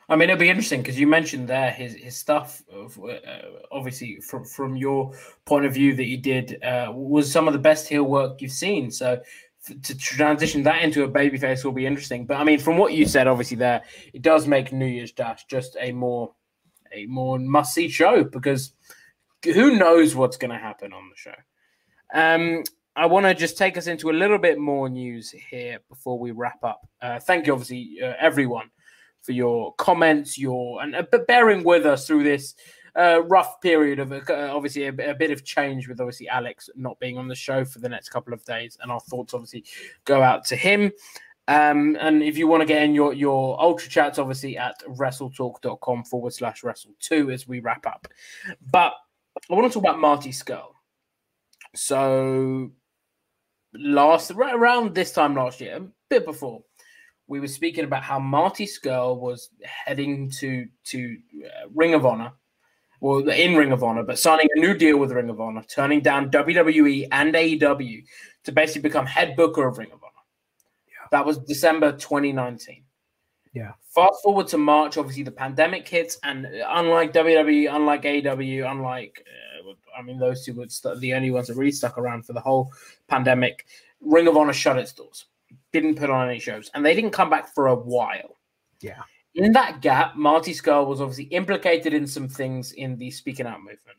I 0.10 0.16
mean, 0.16 0.30
it'll 0.30 0.40
be 0.40 0.50
interesting 0.50 0.82
because 0.82 1.00
you 1.00 1.06
mentioned 1.06 1.50
there 1.50 1.70
his 1.72 1.96
his 1.96 2.16
stuff. 2.16 2.64
Of, 2.72 2.98
uh, 2.98 3.18
obviously, 3.72 4.20
from 4.22 4.46
from 4.46 4.76
your 4.78 5.14
point 5.46 5.66
of 5.66 5.74
view, 5.74 5.96
that 5.96 6.04
he 6.04 6.16
did 6.16 6.64
uh, 6.64 6.92
was 6.94 7.32
some 7.32 7.48
of 7.48 7.54
the 7.54 7.60
best 7.60 7.90
heel 7.90 8.04
work 8.04 8.42
you've 8.42 8.52
seen. 8.52 8.90
So 8.90 9.20
f- 9.70 9.82
to 9.82 9.98
transition 9.98 10.64
that 10.64 10.82
into 10.82 11.04
a 11.04 11.10
babyface 11.10 11.66
will 11.66 11.74
be 11.74 11.86
interesting. 11.86 12.26
But 12.26 12.38
I 12.38 12.46
mean, 12.46 12.60
from 12.60 12.78
what 12.78 12.94
you 12.94 13.06
said, 13.06 13.28
obviously 13.28 13.58
there 13.58 13.84
it 14.14 14.22
does 14.22 14.48
make 14.48 14.72
New 14.72 14.86
Year's 14.86 15.12
Dash 15.12 15.46
just 15.46 15.76
a 15.80 15.92
more 15.92 16.34
a 16.94 17.06
more 17.08 17.38
must 17.38 17.74
see 17.74 17.90
show 17.90 18.24
because 18.24 18.72
who 19.44 19.76
knows 19.78 20.16
what's 20.16 20.38
going 20.38 20.52
to 20.52 20.58
happen 20.58 20.94
on 20.94 21.10
the 21.10 21.18
show. 21.18 21.36
Um, 22.14 22.64
I 22.96 23.06
want 23.06 23.26
to 23.26 23.36
just 23.36 23.58
take 23.58 23.78
us 23.78 23.88
into 23.88 24.10
a 24.10 24.12
little 24.14 24.40
bit 24.40 24.58
more 24.58 24.90
news 24.90 25.32
here 25.32 25.80
before 25.90 26.18
we 26.18 26.32
wrap 26.32 26.64
up. 26.64 26.88
Uh, 27.02 27.20
thank 27.20 27.46
you, 27.46 27.54
obviously, 27.54 27.98
uh, 28.02 28.14
everyone 28.20 28.72
for 29.28 29.34
your 29.34 29.76
comments, 29.76 30.38
your 30.38 30.82
and 30.82 30.96
uh, 30.96 31.04
bearing 31.28 31.64
with 31.64 31.86
us 31.86 32.08
through 32.08 32.24
this 32.24 32.56
uh, 32.98 33.22
rough 33.26 33.60
period 33.62 34.00
of 34.00 34.12
uh, 34.12 34.22
obviously 34.56 34.86
a, 34.86 35.12
a, 35.12 35.14
bit 35.14 35.30
of 35.30 35.44
change 35.44 35.88
with 35.88 36.00
obviously 36.00 36.30
Alex 36.30 36.70
not 36.76 36.98
being 37.00 37.18
on 37.18 37.28
the 37.28 37.36
show 37.36 37.64
for 37.66 37.80
the 37.80 37.90
next 37.90 38.10
couple 38.10 38.34
of 38.34 38.44
days, 38.46 38.78
and 38.82 38.90
our 38.90 39.02
thoughts 39.02 39.34
obviously 39.34 39.66
go 40.06 40.24
out 40.24 40.46
to 40.46 40.56
him. 40.56 40.92
Um, 41.50 41.98
and 42.00 42.24
if 42.24 42.38
you 42.38 42.48
want 42.48 42.62
to 42.62 42.66
get 42.66 42.82
in 42.82 42.96
your 42.96 43.14
your 43.14 43.62
ultra 43.62 43.90
chats, 43.90 44.18
obviously 44.18 44.58
at 44.58 44.82
wrestletalk.com 44.88 46.06
forward 46.06 46.34
slash 46.34 46.64
wrestle 46.64 46.94
two 47.00 47.30
as 47.30 47.48
we 47.48 47.60
wrap 47.60 47.86
up. 47.86 48.08
But 48.72 48.94
I 49.50 49.54
want 49.54 49.68
to 49.68 49.74
talk 49.74 49.84
about 49.84 50.00
Marty 50.00 50.32
Scurll. 50.32 50.72
So 51.76 52.72
last 53.74 54.32
around 54.32 54.96
this 54.96 55.12
time 55.12 55.36
last 55.36 55.60
year, 55.60 55.76
a 55.76 55.88
bit 56.10 56.26
before, 56.26 56.64
we 57.28 57.40
were 57.40 57.48
speaking 57.48 57.84
about 57.84 58.04
how 58.04 58.20
Marty 58.20 58.66
Scurll 58.66 59.20
was 59.20 59.50
heading 59.64 60.30
to 60.40 60.68
to 60.86 61.18
uh, 61.46 61.68
Ring 61.74 61.94
of 61.94 62.06
Honor, 62.06 62.32
well, 63.02 63.28
in 63.30 63.56
Ring 63.56 63.72
of 63.72 63.84
Honor, 63.84 64.04
but 64.04 64.18
signing 64.18 64.48
a 64.56 64.60
new 64.60 64.74
deal 64.74 64.98
with 64.98 65.12
Ring 65.12 65.30
of 65.30 65.40
Honor, 65.40 65.64
turning 65.68 66.02
down 66.02 66.32
WWE 66.32 67.08
and 67.12 67.34
AEW 67.34 68.04
to 68.46 68.52
basically 68.52 68.82
become 68.82 69.06
head 69.06 69.36
booker 69.36 69.68
of 69.68 69.78
Ring 69.78 69.92
of 69.92 70.00
Honor. 70.04 70.12
Yeah. 70.88 71.08
That 71.12 71.26
was 71.26 71.38
December 71.40 71.92
2019. 71.92 72.84
Yeah. 73.54 73.72
Fast 73.94 74.22
forward 74.24 74.48
to 74.50 74.58
March, 74.58 74.98
obviously 74.98 75.24
the 75.24 75.32
pandemic 75.32 75.88
hits, 75.88 76.18
and 76.24 76.46
unlike 76.46 77.12
WWE, 77.14 77.74
unlike 77.74 78.04
AEW, 78.04 78.70
unlike 78.70 79.24
uh, 79.68 79.74
I 79.98 80.02
mean 80.02 80.18
those 80.18 80.46
two 80.46 80.54
were 80.54 80.68
the 80.96 81.14
only 81.14 81.32
ones 81.32 81.48
that 81.48 81.56
really 81.56 81.72
stuck 81.72 81.98
around 81.98 82.26
for 82.26 82.34
the 82.34 82.40
whole 82.40 82.72
pandemic. 83.10 83.66
Ring 84.00 84.28
of 84.28 84.38
Honor 84.38 84.54
shut 84.54 84.78
its 84.78 84.94
doors 84.94 85.26
didn't 85.72 85.96
put 85.96 86.10
on 86.10 86.30
any 86.30 86.40
shows, 86.40 86.70
and 86.74 86.86
they 86.86 86.96
didn't 86.96 87.12
come 87.12 87.30
back 87.30 87.54
for 87.54 87.68
a 87.68 87.76
while. 87.76 88.38
Yeah. 88.82 89.02
In 89.36 89.52
that 89.54 89.82
gap, 89.82 90.16
Marty 90.16 90.54
Scurll 90.54 90.88
was 90.88 91.02
obviously 91.02 91.26
implicated 91.26 91.94
in 91.94 92.08
some 92.08 92.28
things 92.28 92.72
in 92.74 92.98
the 92.98 93.12
speaking 93.12 93.46
out 93.46 93.60
movement. 93.60 93.98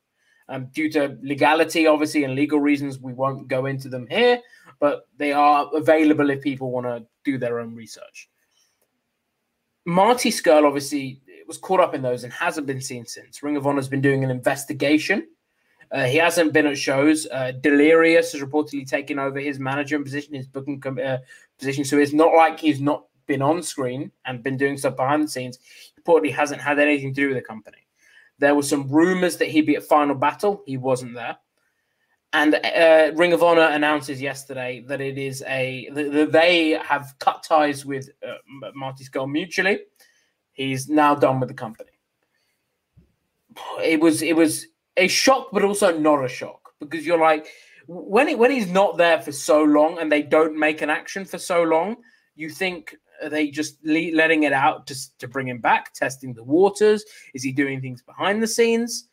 Um, 0.48 0.66
due 0.72 0.90
to 0.92 1.18
legality, 1.22 1.86
obviously, 1.86 2.24
and 2.24 2.34
legal 2.34 2.58
reasons, 2.58 2.98
we 2.98 3.12
won't 3.12 3.48
go 3.48 3.66
into 3.66 3.88
them 3.88 4.06
here, 4.08 4.40
but 4.80 5.06
they 5.16 5.32
are 5.32 5.70
available 5.74 6.30
if 6.30 6.40
people 6.40 6.70
want 6.70 6.86
to 6.86 7.06
do 7.24 7.38
their 7.38 7.60
own 7.60 7.74
research. 7.74 8.30
Marty 9.84 10.30
Scurll 10.30 10.66
obviously 10.66 11.22
was 11.46 11.58
caught 11.58 11.80
up 11.80 11.94
in 11.94 12.02
those 12.02 12.24
and 12.24 12.32
hasn't 12.32 12.66
been 12.66 12.80
seen 12.80 13.06
since. 13.06 13.42
Ring 13.42 13.56
of 13.56 13.66
Honor 13.66 13.78
has 13.78 13.88
been 13.88 14.00
doing 14.00 14.24
an 14.24 14.30
investigation 14.30 15.26
uh, 15.90 16.04
he 16.04 16.18
hasn't 16.18 16.52
been 16.52 16.66
at 16.66 16.76
shows. 16.76 17.26
Uh, 17.30 17.52
Delirious 17.52 18.32
has 18.32 18.42
reportedly 18.42 18.86
taken 18.86 19.18
over 19.18 19.38
his 19.40 19.58
management 19.58 20.04
position, 20.04 20.34
his 20.34 20.46
booking 20.46 20.82
uh, 20.86 21.18
position. 21.58 21.84
So 21.84 21.98
it's 21.98 22.12
not 22.12 22.34
like 22.34 22.60
he's 22.60 22.80
not 22.80 23.04
been 23.26 23.42
on 23.42 23.62
screen 23.62 24.10
and 24.24 24.42
been 24.42 24.56
doing 24.56 24.76
stuff 24.76 24.96
behind 24.96 25.22
the 25.22 25.28
scenes. 25.28 25.58
He 25.94 26.02
reportedly 26.02 26.32
hasn't 26.34 26.60
had 26.60 26.78
anything 26.78 27.14
to 27.14 27.20
do 27.20 27.28
with 27.28 27.36
the 27.36 27.42
company. 27.42 27.86
There 28.38 28.54
were 28.54 28.62
some 28.62 28.88
rumors 28.88 29.36
that 29.38 29.48
he'd 29.48 29.66
be 29.66 29.76
at 29.76 29.82
Final 29.82 30.14
Battle. 30.14 30.62
He 30.66 30.76
wasn't 30.76 31.14
there. 31.14 31.36
And 32.32 32.54
uh, 32.54 33.12
Ring 33.14 33.32
of 33.32 33.42
Honor 33.42 33.62
announces 33.62 34.20
yesterday 34.20 34.84
that 34.86 35.00
it 35.00 35.16
is 35.16 35.42
a 35.46 35.88
that 35.94 36.30
they 36.30 36.70
have 36.84 37.14
cut 37.18 37.42
ties 37.42 37.86
with 37.86 38.10
uh, 38.22 38.34
Marty 38.74 39.04
Scurll 39.04 39.30
mutually. 39.30 39.80
He's 40.52 40.88
now 40.90 41.14
done 41.14 41.40
with 41.40 41.48
the 41.48 41.54
company. 41.54 41.90
It 43.82 43.98
was 44.00 44.20
it 44.20 44.36
was 44.36 44.66
a 44.98 45.08
shock, 45.08 45.48
but 45.52 45.64
also 45.64 45.96
not 45.98 46.24
a 46.24 46.28
shock 46.28 46.72
because 46.80 47.06
you're 47.06 47.18
like 47.18 47.46
when 47.86 48.28
it, 48.28 48.38
when 48.38 48.50
he's 48.50 48.70
not 48.70 48.98
there 48.98 49.20
for 49.20 49.32
so 49.32 49.62
long 49.62 49.98
and 49.98 50.12
they 50.12 50.22
don't 50.22 50.58
make 50.58 50.82
an 50.82 50.90
action 50.90 51.24
for 51.24 51.38
so 51.38 51.62
long, 51.62 51.96
you 52.36 52.50
think 52.50 52.94
are 53.22 53.30
they 53.30 53.50
just 53.50 53.84
le- 53.84 54.14
letting 54.14 54.44
it 54.44 54.52
out 54.52 54.86
to, 54.86 55.18
to 55.18 55.26
bring 55.26 55.48
him 55.48 55.58
back, 55.58 55.92
testing 55.94 56.34
the 56.34 56.44
waters? 56.44 57.04
Is 57.34 57.42
he 57.42 57.50
doing 57.50 57.80
things 57.80 58.02
behind 58.02 58.42
the 58.42 58.46
scenes? 58.46 59.08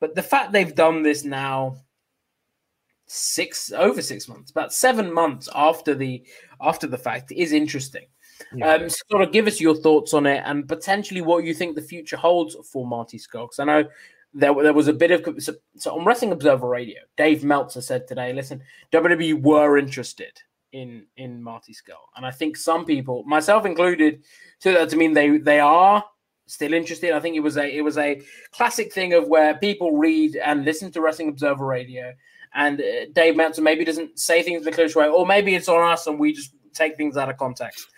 But 0.00 0.14
the 0.14 0.22
fact 0.22 0.52
they've 0.52 0.74
done 0.74 1.02
this 1.02 1.24
now 1.24 1.76
six 3.06 3.72
over 3.72 4.02
six 4.02 4.28
months, 4.28 4.50
about 4.50 4.72
seven 4.72 5.12
months 5.12 5.48
after 5.54 5.94
the 5.94 6.24
after 6.60 6.86
the 6.86 6.98
fact 6.98 7.32
is 7.32 7.52
interesting. 7.52 8.06
Yeah. 8.52 8.74
Um, 8.74 8.90
sort 8.90 9.22
of 9.22 9.32
give 9.32 9.46
us 9.46 9.60
your 9.60 9.74
thoughts 9.74 10.12
on 10.12 10.26
it 10.26 10.42
and 10.44 10.68
potentially 10.68 11.22
what 11.22 11.44
you 11.44 11.54
think 11.54 11.74
the 11.74 11.80
future 11.82 12.16
holds 12.16 12.56
for 12.70 12.86
Marty. 12.86 13.18
Because 13.32 13.58
I 13.58 13.64
know 13.64 13.84
there, 14.36 14.54
there 14.62 14.72
was 14.72 14.88
a 14.88 14.92
bit 14.92 15.10
of 15.10 15.42
so, 15.42 15.54
so, 15.76 15.98
on 15.98 16.04
Wrestling 16.04 16.32
Observer 16.32 16.68
Radio. 16.68 17.00
Dave 17.16 17.42
Meltzer 17.42 17.80
said 17.80 18.06
today, 18.06 18.32
"Listen, 18.32 18.62
WWE 18.92 19.42
were 19.42 19.78
interested 19.78 20.40
in 20.72 21.06
in 21.16 21.42
Marty 21.42 21.72
Scurll, 21.72 22.08
and 22.16 22.26
I 22.26 22.30
think 22.30 22.56
some 22.56 22.84
people, 22.84 23.24
myself 23.24 23.64
included, 23.64 24.22
took 24.60 24.76
that 24.76 24.90
to 24.90 24.96
mean 24.96 25.14
they 25.14 25.38
they 25.38 25.60
are 25.60 26.04
still 26.46 26.74
interested. 26.74 27.12
I 27.12 27.20
think 27.20 27.36
it 27.36 27.40
was 27.40 27.56
a 27.56 27.66
it 27.66 27.80
was 27.82 27.96
a 27.96 28.20
classic 28.52 28.92
thing 28.92 29.14
of 29.14 29.26
where 29.26 29.56
people 29.56 29.96
read 29.96 30.36
and 30.36 30.64
listen 30.64 30.92
to 30.92 31.00
Wrestling 31.00 31.28
Observer 31.28 31.64
Radio, 31.64 32.12
and 32.54 32.80
uh, 32.80 33.06
Dave 33.12 33.36
Meltzer 33.36 33.62
maybe 33.62 33.84
doesn't 33.84 34.18
say 34.18 34.42
things 34.42 34.58
in 34.58 34.64
the 34.64 34.72
clearest 34.72 34.96
way, 34.96 35.08
or 35.08 35.26
maybe 35.26 35.54
it's 35.54 35.68
on 35.68 35.90
us 35.90 36.06
and 36.06 36.18
we 36.18 36.32
just 36.32 36.52
take 36.74 36.96
things 36.96 37.16
out 37.16 37.30
of 37.30 37.38
context. 37.38 37.88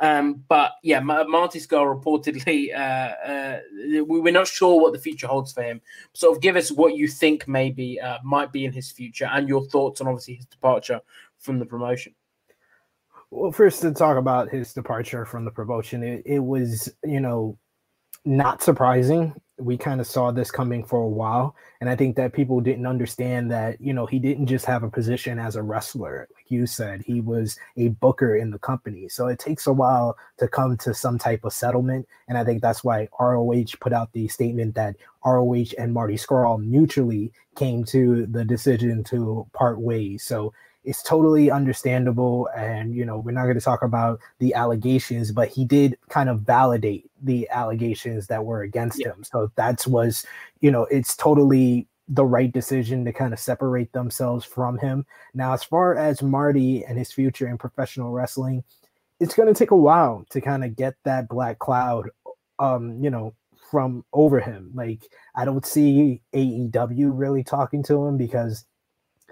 Um, 0.00 0.42
but 0.48 0.72
yeah, 0.82 1.00
Marty 1.00 1.60
Scurll 1.60 2.02
reportedly, 2.02 2.74
uh, 2.74 2.78
uh, 2.78 3.58
we're 4.06 4.32
not 4.32 4.46
sure 4.46 4.80
what 4.80 4.94
the 4.94 4.98
future 4.98 5.26
holds 5.26 5.52
for 5.52 5.62
him. 5.62 5.80
Sort 6.14 6.34
of 6.34 6.42
give 6.42 6.56
us 6.56 6.72
what 6.72 6.96
you 6.96 7.06
think 7.06 7.46
maybe 7.46 8.00
uh, 8.00 8.18
might 8.24 8.50
be 8.50 8.64
in 8.64 8.72
his 8.72 8.90
future 8.90 9.28
and 9.30 9.46
your 9.46 9.64
thoughts 9.66 10.00
on 10.00 10.08
obviously 10.08 10.34
his 10.34 10.46
departure 10.46 11.00
from 11.38 11.58
the 11.58 11.66
promotion. 11.66 12.14
Well, 13.30 13.52
first 13.52 13.82
to 13.82 13.92
talk 13.92 14.16
about 14.16 14.48
his 14.48 14.72
departure 14.72 15.24
from 15.24 15.44
the 15.44 15.50
promotion, 15.50 16.02
it, 16.02 16.22
it 16.24 16.40
was, 16.40 16.92
you 17.04 17.20
know, 17.20 17.58
not 18.24 18.62
surprising 18.62 19.34
we 19.62 19.76
kind 19.76 20.00
of 20.00 20.06
saw 20.06 20.30
this 20.30 20.50
coming 20.50 20.82
for 20.82 21.02
a 21.02 21.08
while 21.08 21.54
and 21.80 21.88
i 21.88 21.96
think 21.96 22.16
that 22.16 22.32
people 22.32 22.60
didn't 22.60 22.86
understand 22.86 23.50
that 23.50 23.80
you 23.80 23.92
know 23.92 24.06
he 24.06 24.18
didn't 24.18 24.46
just 24.46 24.64
have 24.64 24.82
a 24.82 24.90
position 24.90 25.38
as 25.38 25.56
a 25.56 25.62
wrestler 25.62 26.28
like 26.34 26.50
you 26.50 26.66
said 26.66 27.02
he 27.02 27.20
was 27.20 27.58
a 27.76 27.88
booker 27.88 28.36
in 28.36 28.50
the 28.50 28.58
company. 28.58 29.08
So 29.08 29.28
it 29.28 29.38
takes 29.38 29.66
a 29.66 29.72
while 29.72 30.16
to 30.38 30.48
come 30.48 30.76
to 30.78 30.92
some 30.94 31.18
type 31.18 31.44
of 31.44 31.52
settlement 31.52 32.06
and 32.28 32.36
i 32.36 32.44
think 32.44 32.60
that's 32.62 32.82
why 32.82 33.08
roh 33.18 33.52
put 33.80 33.92
out 33.92 34.12
the 34.12 34.28
statement 34.28 34.74
that 34.74 34.96
roh 35.24 35.54
and 35.78 35.92
marty 35.92 36.16
scurll 36.16 36.58
mutually 36.58 37.32
came 37.56 37.84
to 37.84 38.26
the 38.26 38.44
decision 38.44 39.04
to 39.04 39.46
part 39.52 39.80
ways. 39.80 40.22
So 40.22 40.52
it's 40.84 41.02
totally 41.02 41.50
understandable 41.50 42.48
and 42.56 42.94
you 42.94 43.04
know 43.04 43.18
we're 43.18 43.32
not 43.32 43.44
going 43.44 43.54
to 43.54 43.60
talk 43.60 43.82
about 43.82 44.18
the 44.38 44.54
allegations 44.54 45.30
but 45.30 45.48
he 45.48 45.64
did 45.64 45.96
kind 46.08 46.28
of 46.28 46.40
validate 46.40 47.10
the 47.22 47.48
allegations 47.50 48.26
that 48.28 48.44
were 48.44 48.62
against 48.62 49.00
yeah. 49.00 49.08
him. 49.08 49.24
So 49.24 49.50
that's 49.56 49.86
was 49.86 50.24
you 50.60 50.70
know 50.70 50.84
it's 50.84 51.16
totally 51.16 51.86
the 52.08 52.24
right 52.24 52.50
decision 52.50 53.04
to 53.04 53.12
kind 53.12 53.32
of 53.32 53.38
separate 53.38 53.92
themselves 53.92 54.44
from 54.44 54.78
him. 54.78 55.06
Now 55.34 55.52
as 55.52 55.62
far 55.62 55.96
as 55.96 56.22
marty 56.22 56.84
and 56.84 56.98
his 56.98 57.12
future 57.12 57.48
in 57.48 57.58
professional 57.58 58.12
wrestling 58.12 58.64
it's 59.18 59.34
going 59.34 59.52
to 59.52 59.58
take 59.58 59.70
a 59.70 59.76
while 59.76 60.24
to 60.30 60.40
kind 60.40 60.64
of 60.64 60.74
get 60.74 60.94
that 61.04 61.28
black 61.28 61.58
cloud 61.58 62.08
um 62.58 63.02
you 63.02 63.10
know 63.10 63.34
from 63.70 64.04
over 64.12 64.40
him. 64.40 64.70
Like 64.74 65.08
i 65.34 65.44
don't 65.44 65.66
see 65.66 66.22
aew 66.34 67.10
really 67.12 67.44
talking 67.44 67.82
to 67.84 68.06
him 68.06 68.16
because 68.16 68.64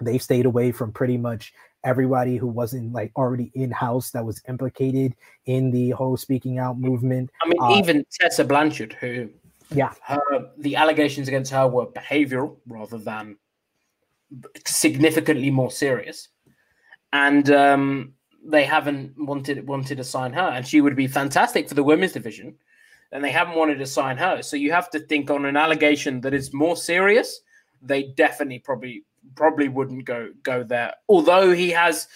they 0.01 0.17
stayed 0.17 0.45
away 0.45 0.71
from 0.71 0.91
pretty 0.91 1.17
much 1.17 1.53
everybody 1.83 2.37
who 2.37 2.47
wasn't 2.47 2.91
like 2.91 3.11
already 3.15 3.51
in 3.53 3.71
house 3.71 4.11
that 4.11 4.25
was 4.25 4.41
implicated 4.47 5.15
in 5.45 5.71
the 5.71 5.91
whole 5.91 6.17
speaking 6.17 6.59
out 6.59 6.77
movement. 6.77 7.29
I 7.43 7.49
mean, 7.49 7.61
uh, 7.61 7.77
even 7.77 8.05
Tessa 8.11 8.43
Blanchard, 8.43 8.93
who 8.93 9.29
yeah, 9.73 9.93
her 10.03 10.19
the 10.57 10.75
allegations 10.75 11.27
against 11.27 11.51
her 11.51 11.67
were 11.67 11.85
behavioral 11.87 12.57
rather 12.67 12.97
than 12.97 13.37
significantly 14.65 15.49
more 15.49 15.71
serious, 15.71 16.29
and 17.13 17.49
um, 17.51 18.13
they 18.43 18.63
haven't 18.63 19.13
wanted 19.17 19.67
wanted 19.67 19.97
to 19.97 20.03
sign 20.03 20.33
her, 20.33 20.49
and 20.49 20.67
she 20.67 20.81
would 20.81 20.95
be 20.95 21.07
fantastic 21.07 21.69
for 21.69 21.75
the 21.75 21.83
women's 21.83 22.13
division, 22.13 22.55
and 23.11 23.23
they 23.23 23.31
haven't 23.31 23.55
wanted 23.55 23.77
to 23.77 23.85
sign 23.85 24.17
her. 24.17 24.41
So 24.41 24.57
you 24.57 24.71
have 24.71 24.89
to 24.91 24.99
think 24.99 25.29
on 25.29 25.45
an 25.45 25.55
allegation 25.55 26.21
that 26.21 26.33
is 26.33 26.53
more 26.53 26.75
serious. 26.75 27.41
They 27.81 28.03
definitely 28.03 28.59
probably 28.59 29.03
probably 29.35 29.69
wouldn't 29.69 30.05
go 30.05 30.29
go 30.43 30.63
there. 30.63 30.95
Although 31.07 31.51
he 31.51 31.69
has 31.71 32.07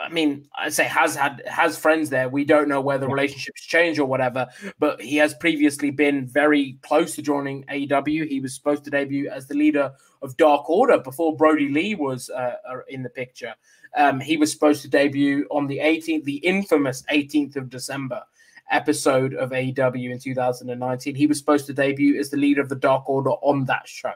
I 0.00 0.08
mean, 0.08 0.48
I 0.56 0.68
say 0.68 0.84
has 0.84 1.14
had 1.14 1.42
has 1.46 1.78
friends 1.78 2.10
there. 2.10 2.28
We 2.28 2.44
don't 2.44 2.68
know 2.68 2.80
whether 2.80 3.08
relationships 3.08 3.62
change 3.62 3.98
or 3.98 4.06
whatever, 4.06 4.46
but 4.78 5.00
he 5.00 5.16
has 5.16 5.34
previously 5.34 5.90
been 5.90 6.26
very 6.26 6.78
close 6.82 7.14
to 7.16 7.22
joining 7.22 7.64
AEW. 7.64 8.28
He 8.28 8.40
was 8.40 8.54
supposed 8.54 8.84
to 8.84 8.90
debut 8.90 9.28
as 9.28 9.46
the 9.46 9.54
leader 9.54 9.92
of 10.22 10.36
Dark 10.36 10.68
Order 10.70 10.98
before 10.98 11.36
Brodie 11.36 11.68
Lee 11.68 11.94
was 11.94 12.30
uh, 12.30 12.56
uh 12.68 12.78
in 12.88 13.02
the 13.02 13.10
picture. 13.10 13.54
Um, 13.96 14.20
he 14.20 14.36
was 14.36 14.52
supposed 14.52 14.82
to 14.82 14.88
debut 14.88 15.46
on 15.50 15.66
the 15.66 15.78
18th, 15.78 16.24
the 16.24 16.36
infamous 16.36 17.02
18th 17.10 17.56
of 17.56 17.68
December 17.68 18.22
episode 18.70 19.34
of 19.34 19.50
AEW 19.50 20.12
in 20.12 20.18
2019. 20.18 21.14
He 21.14 21.26
was 21.26 21.38
supposed 21.38 21.66
to 21.66 21.72
debut 21.72 22.18
as 22.18 22.30
the 22.30 22.36
leader 22.36 22.60
of 22.60 22.68
the 22.68 22.76
Dark 22.76 23.08
Order 23.08 23.30
on 23.30 23.64
that 23.64 23.88
show. 23.88 24.12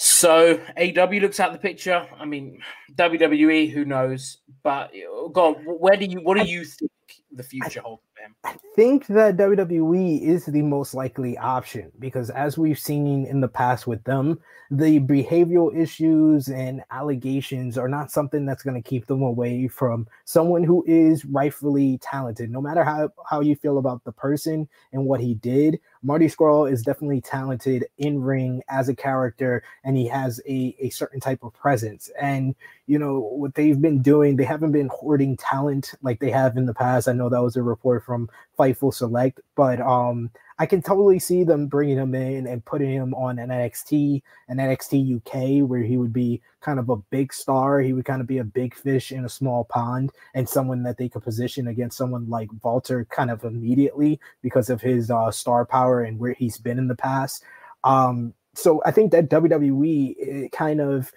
So 0.00 0.60
AW 0.76 1.18
looks 1.20 1.40
at 1.40 1.52
the 1.52 1.58
picture. 1.58 2.06
I 2.20 2.24
mean, 2.24 2.62
WWE, 2.94 3.72
who 3.72 3.84
knows? 3.84 4.38
But 4.62 4.92
go 5.32 5.46
on, 5.46 5.54
where 5.64 5.96
do 5.96 6.04
you? 6.04 6.20
What 6.20 6.38
do 6.38 6.44
you 6.44 6.64
think 6.64 6.92
the 7.32 7.42
future 7.42 7.80
holds 7.80 8.02
for 8.14 8.22
him? 8.22 8.36
I 8.44 8.56
think 8.76 9.08
that 9.08 9.36
WWE 9.36 10.22
is 10.22 10.46
the 10.46 10.62
most 10.62 10.94
likely 10.94 11.36
option 11.36 11.90
because, 11.98 12.30
as 12.30 12.56
we've 12.56 12.78
seen 12.78 13.26
in 13.26 13.40
the 13.40 13.48
past 13.48 13.88
with 13.88 14.04
them, 14.04 14.38
the 14.70 15.00
behavioral 15.00 15.76
issues 15.76 16.48
and 16.48 16.82
allegations 16.92 17.76
are 17.76 17.88
not 17.88 18.12
something 18.12 18.46
that's 18.46 18.62
going 18.62 18.80
to 18.80 18.88
keep 18.88 19.06
them 19.08 19.22
away 19.22 19.66
from 19.66 20.06
someone 20.24 20.62
who 20.62 20.84
is 20.86 21.24
rightfully 21.24 21.98
talented. 22.02 22.52
No 22.52 22.60
matter 22.60 22.84
how, 22.84 23.10
how 23.28 23.40
you 23.40 23.56
feel 23.56 23.78
about 23.78 24.04
the 24.04 24.12
person 24.12 24.68
and 24.92 25.06
what 25.06 25.20
he 25.20 25.34
did, 25.34 25.80
Marty 26.02 26.26
Scurll 26.26 26.70
is 26.70 26.82
definitely 26.82 27.20
talented 27.20 27.86
in 27.98 28.22
ring 28.22 28.62
as 28.68 28.88
a 28.88 28.94
character, 28.94 29.62
and 29.84 29.96
he 29.96 30.06
has 30.06 30.40
a, 30.48 30.76
a 30.78 30.90
certain 30.90 31.20
type 31.20 31.42
of 31.42 31.52
presence. 31.54 32.10
And, 32.20 32.54
you 32.86 32.98
know, 32.98 33.18
what 33.20 33.54
they've 33.54 33.80
been 33.80 34.00
doing, 34.00 34.36
they 34.36 34.44
haven't 34.44 34.72
been 34.72 34.88
hoarding 34.92 35.36
talent 35.36 35.94
like 36.02 36.20
they 36.20 36.30
have 36.30 36.56
in 36.56 36.66
the 36.66 36.74
past. 36.74 37.08
I 37.08 37.12
know 37.12 37.28
that 37.28 37.42
was 37.42 37.56
a 37.56 37.62
report 37.62 38.04
from 38.04 38.30
Fightful 38.58 38.94
Select, 38.94 39.40
but 39.54 39.80
um, 39.80 40.30
I 40.58 40.66
can 40.66 40.82
totally 40.82 41.18
see 41.20 41.44
them 41.44 41.68
bringing 41.68 41.98
him 41.98 42.14
in 42.14 42.46
and 42.46 42.64
putting 42.64 42.90
him 42.90 43.14
on 43.14 43.38
an 43.38 43.50
NXT, 43.50 44.22
an 44.48 44.56
NXT 44.56 45.16
UK, 45.16 45.68
where 45.68 45.82
he 45.82 45.96
would 45.96 46.12
be 46.12 46.42
kind 46.60 46.80
of 46.80 46.88
a 46.88 46.96
big 46.96 47.32
star. 47.32 47.80
He 47.80 47.92
would 47.92 48.04
kind 48.04 48.20
of 48.20 48.26
be 48.26 48.38
a 48.38 48.44
big 48.44 48.74
fish 48.74 49.12
in 49.12 49.24
a 49.24 49.28
small 49.28 49.64
pond 49.64 50.10
and 50.34 50.48
someone 50.48 50.82
that 50.82 50.96
they 50.96 51.08
could 51.08 51.22
position 51.22 51.68
against 51.68 51.96
someone 51.96 52.28
like 52.28 52.48
Walter 52.62 53.04
kind 53.04 53.30
of 53.30 53.44
immediately 53.44 54.18
because 54.42 54.68
of 54.68 54.80
his 54.80 55.10
uh, 55.10 55.30
star 55.30 55.64
power 55.64 56.02
and 56.02 56.18
where 56.18 56.32
he's 56.32 56.58
been 56.58 56.78
in 56.78 56.88
the 56.88 56.96
past. 56.96 57.44
Um, 57.84 58.34
so 58.54 58.82
I 58.84 58.90
think 58.90 59.12
that 59.12 59.30
WWE 59.30 60.50
kind 60.50 60.80
of 60.80 61.12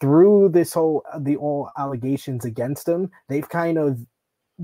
through 0.00 0.48
this 0.48 0.72
whole 0.72 1.04
the 1.18 1.36
all 1.36 1.70
allegations 1.76 2.44
against 2.44 2.88
him, 2.88 3.10
they've 3.28 3.48
kind 3.48 3.78
of 3.78 4.06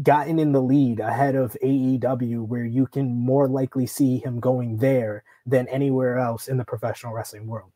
gotten 0.02 0.38
in 0.38 0.52
the 0.52 0.62
lead 0.62 1.00
ahead 1.00 1.34
of 1.34 1.56
AEW, 1.62 2.46
where 2.46 2.64
you 2.64 2.86
can 2.86 3.14
more 3.14 3.48
likely 3.48 3.86
see 3.86 4.18
him 4.18 4.40
going 4.40 4.76
there 4.76 5.24
than 5.46 5.68
anywhere 5.68 6.18
else 6.18 6.48
in 6.48 6.56
the 6.56 6.64
professional 6.64 7.12
wrestling 7.12 7.46
world. 7.46 7.72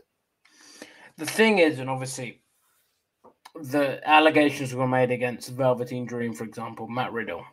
The 1.16 1.26
thing 1.26 1.58
is, 1.58 1.78
and 1.78 1.90
obviously, 1.90 2.40
the 3.60 4.00
allegations 4.08 4.74
were 4.74 4.88
made 4.88 5.10
against 5.10 5.50
Velveteen 5.50 6.06
Dream, 6.06 6.32
for 6.32 6.44
example, 6.44 6.88
Matt 6.88 7.12
Riddle. 7.12 7.44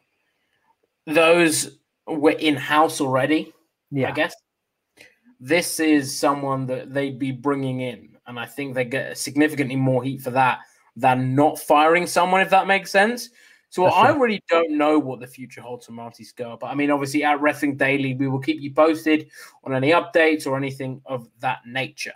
Those 1.05 1.77
were 2.07 2.31
in 2.31 2.55
house 2.55 3.01
already, 3.01 3.53
yeah. 3.91 4.09
I 4.09 4.11
guess. 4.11 4.33
This 5.39 5.79
is 5.79 6.17
someone 6.17 6.65
that 6.67 6.93
they'd 6.93 7.19
be 7.19 7.31
bringing 7.31 7.81
in, 7.81 8.17
and 8.27 8.39
I 8.39 8.45
think 8.45 8.75
they 8.75 8.85
get 8.85 9.17
significantly 9.17 9.75
more 9.75 10.03
heat 10.03 10.21
for 10.21 10.31
that 10.31 10.59
than 10.95 11.33
not 11.33 11.59
firing 11.59 12.05
someone, 12.05 12.41
if 12.41 12.49
that 12.49 12.67
makes 12.67 12.91
sense. 12.91 13.29
So 13.71 13.85
I 13.85 14.09
really 14.15 14.43
don't 14.49 14.71
know 14.71 14.97
what 14.97 15.19
the 15.19 15.27
future 15.27 15.61
holds 15.61 15.85
for 15.85 15.91
Marty 15.91 16.25
Scurll. 16.25 16.59
But 16.59 16.67
I 16.67 16.75
mean, 16.75 16.89
obviously, 16.89 17.23
at 17.23 17.39
Wrestling 17.39 17.77
Daily, 17.77 18.15
we 18.15 18.27
will 18.27 18.39
keep 18.39 18.59
you 18.59 18.73
posted 18.73 19.29
on 19.63 19.75
any 19.75 19.91
updates 19.91 20.47
or 20.47 20.57
anything 20.57 21.01
of 21.05 21.29
that 21.39 21.59
nature. 21.67 22.13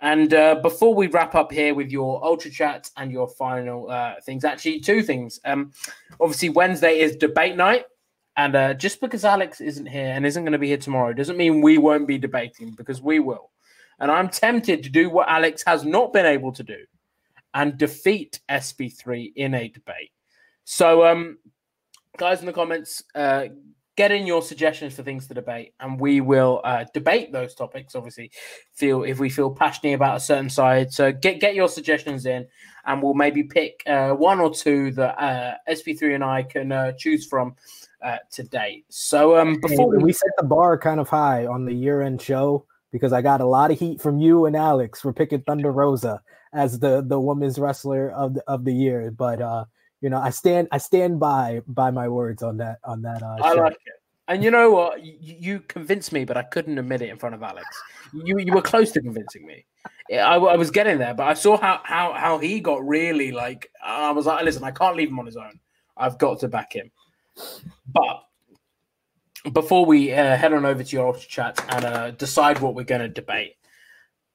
And 0.00 0.32
uh, 0.32 0.56
before 0.56 0.94
we 0.94 1.08
wrap 1.08 1.34
up 1.34 1.50
here 1.50 1.74
with 1.74 1.90
your 1.90 2.24
ultra 2.24 2.50
chat 2.50 2.90
and 2.96 3.10
your 3.10 3.26
final 3.26 3.90
uh, 3.90 4.14
things, 4.24 4.44
actually, 4.44 4.80
two 4.80 5.02
things. 5.02 5.40
Um, 5.44 5.72
obviously, 6.20 6.50
Wednesday 6.50 7.00
is 7.00 7.16
debate 7.16 7.56
night. 7.56 7.86
And 8.36 8.54
uh, 8.54 8.74
just 8.74 9.00
because 9.00 9.24
Alex 9.24 9.60
isn't 9.60 9.86
here 9.86 10.08
and 10.08 10.26
isn't 10.26 10.44
going 10.44 10.52
to 10.52 10.58
be 10.58 10.68
here 10.68 10.76
tomorrow 10.76 11.14
doesn't 11.14 11.38
mean 11.38 11.62
we 11.62 11.78
won't 11.78 12.06
be 12.06 12.18
debating 12.18 12.72
because 12.72 13.00
we 13.00 13.18
will. 13.18 13.50
And 13.98 14.10
I'm 14.10 14.28
tempted 14.28 14.82
to 14.82 14.90
do 14.90 15.08
what 15.08 15.28
Alex 15.28 15.64
has 15.66 15.84
not 15.84 16.12
been 16.12 16.26
able 16.26 16.52
to 16.52 16.62
do 16.62 16.84
and 17.54 17.78
defeat 17.78 18.40
SB3 18.50 19.32
in 19.36 19.54
a 19.54 19.68
debate. 19.68 20.10
So, 20.68 21.06
um, 21.06 21.38
guys 22.18 22.40
in 22.40 22.46
the 22.46 22.52
comments, 22.52 23.04
uh, 23.14 23.46
get 23.96 24.10
in 24.10 24.26
your 24.26 24.42
suggestions 24.42 24.96
for 24.96 25.04
things 25.04 25.28
to 25.28 25.34
debate, 25.34 25.74
and 25.78 25.98
we 25.98 26.20
will 26.20 26.60
uh, 26.64 26.84
debate 26.92 27.32
those 27.32 27.54
topics. 27.54 27.94
Obviously, 27.94 28.32
feel 28.74 29.04
if 29.04 29.20
we 29.20 29.30
feel 29.30 29.48
passionate 29.48 29.94
about 29.94 30.16
a 30.16 30.20
certain 30.20 30.50
side. 30.50 30.92
So 30.92 31.12
get 31.12 31.38
get 31.38 31.54
your 31.54 31.68
suggestions 31.68 32.26
in, 32.26 32.48
and 32.84 33.00
we'll 33.00 33.14
maybe 33.14 33.44
pick 33.44 33.84
uh, 33.86 34.10
one 34.10 34.40
or 34.40 34.52
two 34.52 34.90
that 34.92 35.22
uh, 35.22 35.54
SB3 35.70 36.16
and 36.16 36.24
I 36.24 36.42
can 36.42 36.72
uh, 36.72 36.92
choose 36.98 37.28
from 37.28 37.54
uh, 38.02 38.18
today. 38.32 38.82
So 38.88 39.38
um, 39.38 39.60
before 39.60 39.88
we, 39.88 40.02
we 40.02 40.12
set 40.12 40.30
the 40.36 40.46
bar 40.46 40.76
kind 40.78 40.98
of 40.98 41.08
high 41.08 41.46
on 41.46 41.64
the 41.64 41.74
year 41.74 42.02
end 42.02 42.20
show 42.20 42.66
because 42.90 43.12
I 43.12 43.22
got 43.22 43.40
a 43.40 43.46
lot 43.46 43.70
of 43.70 43.78
heat 43.78 44.00
from 44.00 44.18
you 44.18 44.46
and 44.46 44.56
Alex 44.56 45.00
for 45.00 45.12
picking 45.12 45.42
Thunder 45.42 45.70
Rosa 45.70 46.20
as 46.52 46.80
the 46.80 47.04
the 47.06 47.20
women's 47.20 47.56
wrestler 47.56 48.10
of 48.10 48.34
the, 48.34 48.42
of 48.48 48.64
the 48.64 48.74
year, 48.74 49.12
but. 49.12 49.66
You 50.00 50.10
know, 50.10 50.18
I 50.18 50.30
stand 50.30 50.68
I 50.72 50.78
stand 50.78 51.18
by 51.20 51.62
by 51.66 51.90
my 51.90 52.08
words 52.08 52.42
on 52.42 52.58
that 52.58 52.78
on 52.84 53.02
that. 53.02 53.22
Uh, 53.22 53.36
I 53.42 53.52
like 53.54 53.72
it. 53.72 53.92
And 54.28 54.42
you 54.42 54.50
know 54.50 54.72
what? 54.72 55.04
You, 55.04 55.14
you, 55.20 55.60
convinced 55.60 56.12
me, 56.12 56.24
but 56.24 56.36
I 56.36 56.42
couldn't 56.42 56.78
admit 56.78 57.00
it 57.00 57.10
in 57.10 57.16
front 57.16 57.36
of 57.36 57.44
Alex. 57.44 57.68
You 58.12 58.38
you 58.38 58.52
were 58.52 58.62
close 58.62 58.90
to 58.92 59.00
convincing 59.00 59.46
me. 59.46 59.64
I, 60.12 60.36
I 60.36 60.56
was 60.56 60.70
getting 60.72 60.98
there, 60.98 61.14
but 61.14 61.28
I 61.28 61.34
saw 61.34 61.56
how 61.56 61.80
how 61.84 62.12
how 62.12 62.38
he 62.38 62.60
got 62.60 62.86
really 62.86 63.30
like. 63.30 63.70
I 63.84 64.10
was 64.10 64.26
like, 64.26 64.44
listen, 64.44 64.64
I 64.64 64.72
can't 64.72 64.96
leave 64.96 65.08
him 65.08 65.18
on 65.20 65.26
his 65.26 65.36
own. 65.36 65.60
I've 65.96 66.18
got 66.18 66.40
to 66.40 66.48
back 66.48 66.74
him. 66.74 66.90
But 67.86 68.22
before 69.52 69.86
we 69.86 70.12
uh, 70.12 70.36
head 70.36 70.52
on 70.52 70.66
over 70.66 70.82
to 70.82 70.96
your 70.96 71.06
ultra 71.06 71.28
chat 71.28 71.64
and 71.68 71.84
uh, 71.84 72.10
decide 72.12 72.58
what 72.58 72.74
we're 72.74 72.84
going 72.84 73.02
to 73.02 73.08
debate, 73.08 73.54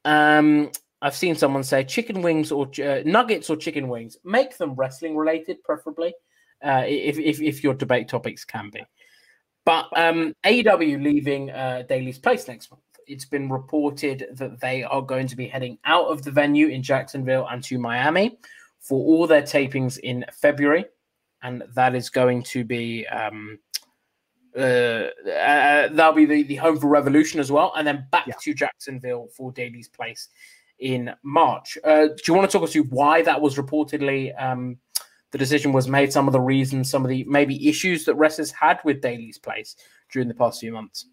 um, 0.06 0.72
I've 1.02 1.16
seen 1.16 1.36
someone 1.36 1.64
say 1.64 1.84
chicken 1.84 2.22
wings 2.22 2.52
or 2.52 2.70
uh, 2.84 3.02
nuggets 3.06 3.50
or 3.50 3.56
chicken 3.56 3.88
wings. 3.88 4.18
Make 4.24 4.58
them 4.58 4.76
wrestling 4.76 5.16
related, 5.16 5.64
preferably, 5.64 6.14
uh, 6.64 6.84
if, 6.86 7.18
if, 7.18 7.42
if 7.42 7.64
your 7.64 7.74
debate 7.74 8.08
topics 8.08 8.46
can 8.46 8.70
be. 8.70 8.84
But 9.66 9.88
um, 9.96 10.36
AEW 10.46 11.04
leaving 11.04 11.50
uh, 11.50 11.84
Daily's 11.88 12.20
Place 12.20 12.48
next 12.48 12.70
month. 12.72 12.84
It's 13.08 13.26
been 13.26 13.50
reported 13.50 14.28
that 14.34 14.60
they 14.62 14.84
are 14.84 15.02
going 15.02 15.28
to 15.28 15.36
be 15.36 15.48
heading 15.48 15.78
out 15.86 16.06
of 16.06 16.24
the 16.24 16.32
venue 16.32 16.68
in 16.68 16.84
Jacksonville 16.84 17.48
and 17.50 17.64
to 17.64 17.78
Miami 17.78 18.38
for 18.80 19.00
all 19.00 19.28
their 19.28 19.42
tapings 19.42 19.98
in 20.00 20.24
February, 20.32 20.86
and 21.42 21.64
that 21.74 21.94
is 21.96 22.10
going 22.10 22.44
to 22.44 22.64
be 22.64 23.06
um, 23.08 23.60
uh, 24.56 24.60
uh, 25.30 25.88
that'll 25.92 26.14
be 26.14 26.26
the, 26.26 26.44
the 26.44 26.56
home 26.56 26.80
for 26.80 26.88
Revolution 26.88 27.40
as 27.40 27.52
well, 27.52 27.74
and 27.76 27.86
then 27.86 28.06
back 28.12 28.28
yeah. 28.28 28.34
to 28.42 28.54
Jacksonville 28.54 29.28
for 29.36 29.52
Daily's 29.52 29.88
Place 29.88 30.30
in 30.82 31.14
March. 31.24 31.78
Uh, 31.84 32.08
do 32.08 32.24
you 32.28 32.34
want 32.34 32.50
to 32.50 32.58
talk 32.58 32.64
us 32.64 32.72
through 32.74 32.86
why 32.86 33.22
that 33.22 33.40
was 33.40 33.56
reportedly 33.56 34.34
um, 34.42 34.78
the 35.32 35.38
decision 35.38 35.72
was 35.72 35.88
made? 35.88 36.12
Some 36.12 36.28
of 36.28 36.34
the 36.34 36.42
reasons, 36.42 36.90
some 36.90 37.06
of 37.06 37.10
the 37.10 37.24
maybe 37.26 37.70
issues 37.70 38.04
that 38.06 38.16
wrestlers 38.16 38.52
had 38.52 38.82
with 38.84 39.02
Daily's 39.02 39.38
place 39.38 39.76
during 40.12 40.28
the 40.28 40.34
past 40.34 40.60
few 40.60 40.74
months. 40.74 41.06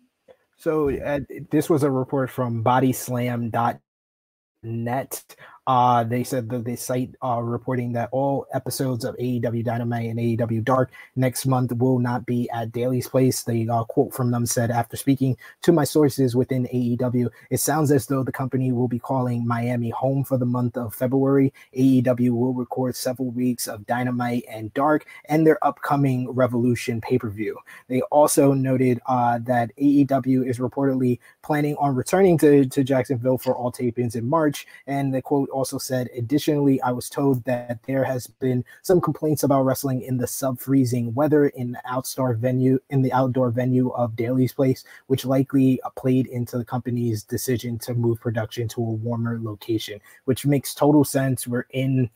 So 0.56 0.90
uh, 0.90 1.20
this 1.50 1.68
was 1.70 1.84
a 1.84 1.90
report 1.90 2.30
from 2.30 2.64
BodySlam.net. 2.64 5.36
Uh, 5.68 6.02
they 6.02 6.24
said 6.24 6.48
that 6.48 6.64
the 6.64 6.74
site 6.74 7.14
uh, 7.22 7.42
reporting 7.42 7.92
that 7.92 8.08
all 8.10 8.46
episodes 8.54 9.04
of 9.04 9.14
AEW 9.18 9.62
Dynamite 9.62 10.08
and 10.08 10.18
AEW 10.18 10.64
Dark 10.64 10.90
next 11.14 11.44
month 11.44 11.72
will 11.74 11.98
not 11.98 12.24
be 12.24 12.48
at 12.54 12.72
Daily's 12.72 13.06
Place. 13.06 13.44
The 13.44 13.68
uh, 13.68 13.84
quote 13.84 14.14
from 14.14 14.30
them 14.30 14.46
said, 14.46 14.70
after 14.70 14.96
speaking 14.96 15.36
to 15.60 15.70
my 15.70 15.84
sources 15.84 16.34
within 16.34 16.66
AEW, 16.72 17.28
it 17.50 17.58
sounds 17.60 17.92
as 17.92 18.06
though 18.06 18.22
the 18.22 18.32
company 18.32 18.72
will 18.72 18.88
be 18.88 18.98
calling 18.98 19.46
Miami 19.46 19.90
home 19.90 20.24
for 20.24 20.38
the 20.38 20.46
month 20.46 20.78
of 20.78 20.94
February. 20.94 21.52
AEW 21.76 22.30
will 22.30 22.54
record 22.54 22.96
several 22.96 23.30
weeks 23.30 23.66
of 23.68 23.86
Dynamite 23.86 24.46
and 24.48 24.72
Dark 24.72 25.04
and 25.26 25.46
their 25.46 25.62
upcoming 25.62 26.30
Revolution 26.30 27.02
pay 27.02 27.18
per 27.18 27.28
view. 27.28 27.58
They 27.88 28.00
also 28.10 28.54
noted 28.54 29.00
uh, 29.04 29.40
that 29.42 29.76
AEW 29.76 30.48
is 30.48 30.60
reportedly 30.60 31.18
planning 31.42 31.76
on 31.76 31.94
returning 31.94 32.38
to, 32.38 32.64
to 32.64 32.82
Jacksonville 32.82 33.36
for 33.36 33.54
all 33.54 33.70
tapings 33.70 34.16
in 34.16 34.26
March. 34.26 34.66
And 34.86 35.12
the 35.12 35.20
quote 35.20 35.50
also 35.58 35.78
said, 35.78 36.08
additionally, 36.16 36.80
I 36.82 36.92
was 36.92 37.10
told 37.10 37.44
that 37.44 37.80
there 37.86 38.04
has 38.04 38.28
been 38.28 38.64
some 38.82 39.00
complaints 39.00 39.42
about 39.42 39.64
wrestling 39.64 40.02
in 40.02 40.16
the 40.16 40.26
sub-freezing 40.26 41.12
weather 41.14 41.48
in 41.48 41.72
the 41.72 41.82
outdoor 41.84 42.34
venue 42.34 42.78
in 42.90 43.02
the 43.02 43.12
outdoor 43.12 43.50
venue 43.50 43.90
of 43.90 44.14
Daily's 44.14 44.52
Place, 44.52 44.84
which 45.08 45.24
likely 45.24 45.80
played 45.96 46.26
into 46.28 46.56
the 46.56 46.64
company's 46.64 47.24
decision 47.24 47.78
to 47.80 47.94
move 47.94 48.20
production 48.20 48.68
to 48.68 48.80
a 48.80 48.92
warmer 49.06 49.38
location, 49.42 50.00
which 50.26 50.46
makes 50.46 50.74
total 50.74 51.04
sense. 51.04 51.48
We're 51.48 51.66
in 51.70 52.08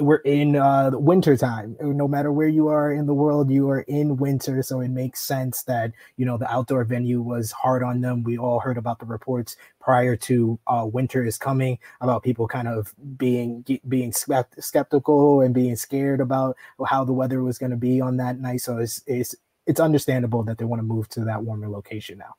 we're 0.00 0.16
in 0.16 0.56
uh, 0.56 0.90
winter 0.94 1.36
time. 1.36 1.76
No 1.80 2.06
matter 2.06 2.30
where 2.30 2.48
you 2.48 2.68
are 2.68 2.92
in 2.92 3.06
the 3.06 3.14
world, 3.14 3.50
you 3.50 3.68
are 3.68 3.80
in 3.80 4.16
winter, 4.16 4.62
so 4.62 4.80
it 4.80 4.88
makes 4.88 5.20
sense 5.20 5.62
that 5.64 5.92
you 6.16 6.24
know 6.24 6.36
the 6.36 6.50
outdoor 6.50 6.84
venue 6.84 7.20
was 7.20 7.50
hard 7.52 7.82
on 7.82 8.00
them. 8.00 8.22
We 8.22 8.38
all 8.38 8.60
heard 8.60 8.78
about 8.78 9.00
the 9.00 9.06
reports 9.06 9.56
prior 9.80 10.16
to 10.16 10.58
uh, 10.66 10.86
winter 10.90 11.24
is 11.24 11.38
coming 11.38 11.78
about 12.00 12.22
people 12.22 12.46
kind 12.46 12.68
of 12.68 12.94
being 13.16 13.64
being 13.88 14.12
skeptical 14.12 15.40
and 15.40 15.52
being 15.52 15.76
scared 15.76 16.20
about 16.20 16.56
how 16.86 17.04
the 17.04 17.12
weather 17.12 17.42
was 17.42 17.58
going 17.58 17.70
to 17.70 17.76
be 17.76 18.00
on 18.00 18.16
that 18.18 18.38
night. 18.38 18.60
So 18.60 18.78
it's 18.78 19.02
it's 19.06 19.34
it's 19.66 19.80
understandable 19.80 20.44
that 20.44 20.58
they 20.58 20.64
want 20.64 20.80
to 20.80 20.84
move 20.84 21.08
to 21.10 21.24
that 21.24 21.42
warmer 21.42 21.68
location 21.68 22.18
now. 22.18 22.34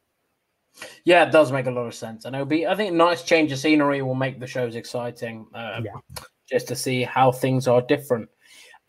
Yeah, 1.04 1.26
it 1.26 1.32
does 1.32 1.52
make 1.52 1.66
a 1.66 1.72
lot 1.72 1.88
of 1.88 1.94
sense, 1.94 2.24
and 2.24 2.34
it'll 2.36 2.46
be. 2.46 2.66
I 2.66 2.76
think 2.76 2.94
nice 2.94 3.24
change 3.24 3.52
of 3.52 3.60
scenery 3.60 4.02
will 4.02 4.16
make 4.16 4.40
the 4.40 4.48
shows 4.48 4.76
exciting. 4.76 5.46
Uh, 5.54 5.82
yeah 5.84 6.24
just 6.50 6.68
to 6.68 6.76
see 6.76 7.04
how 7.04 7.32
things 7.32 7.68
are 7.68 7.82
different. 7.82 8.30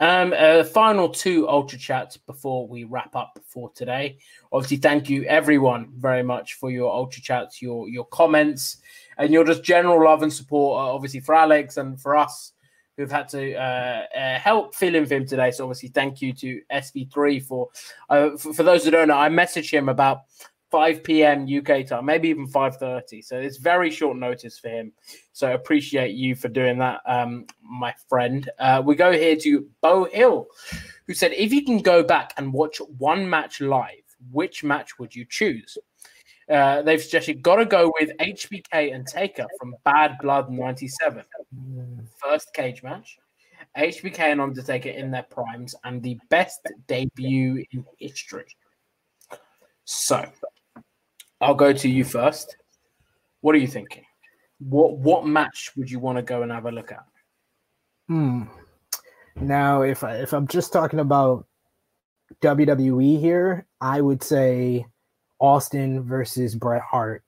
Um, 0.01 0.33
uh, 0.35 0.65
final 0.65 1.11
two 1.11 1.47
ultra 1.47 1.79
chats 1.79 2.17
before 2.17 2.67
we 2.67 2.85
wrap 2.85 3.15
up 3.15 3.39
for 3.47 3.71
today. 3.73 4.17
Obviously, 4.51 4.79
thank 4.79 5.11
you 5.11 5.25
everyone 5.25 5.93
very 5.95 6.23
much 6.23 6.55
for 6.55 6.71
your 6.71 6.91
ultra 6.91 7.21
chats, 7.21 7.61
your 7.61 7.87
your 7.87 8.07
comments, 8.07 8.79
and 9.19 9.31
your 9.31 9.45
just 9.45 9.63
general 9.63 10.03
love 10.03 10.23
and 10.23 10.33
support. 10.33 10.81
Uh, 10.81 10.95
obviously, 10.95 11.21
for 11.21 11.35
Alex 11.35 11.77
and 11.77 12.01
for 12.01 12.17
us 12.17 12.53
who've 12.97 13.11
had 13.11 13.29
to 13.29 13.55
uh, 13.55 14.05
uh, 14.17 14.39
help 14.39 14.75
fill 14.75 14.95
in 14.95 15.05
for 15.07 15.15
him 15.15 15.27
today. 15.27 15.51
So, 15.51 15.65
obviously, 15.65 15.91
thank 15.91 16.23
you 16.23 16.33
to 16.33 16.63
SB3 16.73 17.43
for, 17.45 17.69
uh, 18.09 18.37
for 18.39 18.55
for 18.55 18.63
those 18.63 18.85
who 18.87 18.91
don't 18.91 19.09
know. 19.09 19.19
I 19.19 19.29
messaged 19.29 19.71
him 19.71 19.91
about 19.91 20.23
5 20.71 21.03
p.m. 21.03 21.47
UK 21.49 21.87
time, 21.87 22.05
maybe 22.05 22.29
even 22.29 22.47
5:30. 22.47 23.25
So 23.25 23.39
it's 23.39 23.57
very 23.57 23.91
short 23.91 24.17
notice 24.17 24.59
for 24.59 24.69
him. 24.69 24.93
So 25.33 25.53
appreciate 25.53 26.15
you 26.15 26.35
for 26.35 26.49
doing 26.49 26.79
that, 26.79 27.01
um, 27.07 27.47
my 27.63 27.95
friend. 28.09 28.49
Uh, 28.59 28.83
we 28.85 28.95
go 28.95 29.13
here 29.13 29.37
to 29.37 29.69
Bo 29.81 30.05
Hill, 30.05 30.47
who 31.07 31.15
said, 31.15 31.33
"If 31.33 31.53
you 31.53 31.65
can 31.65 31.79
go 31.79 32.03
back 32.03 32.33
and 32.37 32.53
watch 32.53 32.79
one 32.99 33.29
match 33.29 33.61
live, 33.61 34.05
which 34.31 34.63
match 34.63 34.99
would 34.99 35.15
you 35.15 35.25
choose?" 35.25 35.77
Uh, 36.49 36.83
they've 36.83 37.03
suggested 37.03 37.43
got 37.43 37.57
to 37.57 37.65
go 37.67 37.93
with 38.01 38.11
HBK 38.19 38.93
and 38.93 39.07
Taker 39.07 39.47
from 39.59 39.75
Bad 39.85 40.17
Blood 40.21 40.51
'97, 40.51 41.25
first 42.17 42.53
cage 42.55 42.83
match. 42.83 43.19
HBK 43.77 44.19
and 44.33 44.41
Undertaker 44.41 44.89
in 44.89 45.11
their 45.11 45.23
primes 45.23 45.75
and 45.85 46.03
the 46.03 46.19
best 46.29 46.61
debut 46.89 47.65
in 47.71 47.85
history. 47.99 48.47
So, 49.85 50.25
I'll 51.41 51.55
go 51.55 51.73
to 51.73 51.89
you 51.89 52.05
first. 52.05 52.57
What 53.41 53.55
are 53.55 53.59
you 53.59 53.67
thinking? 53.67 54.05
What 54.59 54.99
what 54.99 55.27
match 55.27 55.71
would 55.77 55.91
you 55.91 55.99
want 55.99 56.19
to 56.19 56.23
go 56.23 56.43
and 56.43 56.53
have 56.53 56.67
a 56.67 56.73
look 56.73 56.93
at? 56.93 57.05
Hmm. 58.09 58.43
Now, 59.37 59.83
if 59.83 60.05
I, 60.05 60.17
if 60.17 60.33
I'm 60.33 60.47
just 60.47 60.73
talking 60.73 60.99
about 60.99 61.47
WWE 62.43 63.19
here, 63.19 63.67
I 63.81 64.01
would 64.01 64.23
say 64.23 64.85
Austin 65.39 66.03
versus 66.03 66.55
Bret 66.55 66.83
Hart 66.83 67.25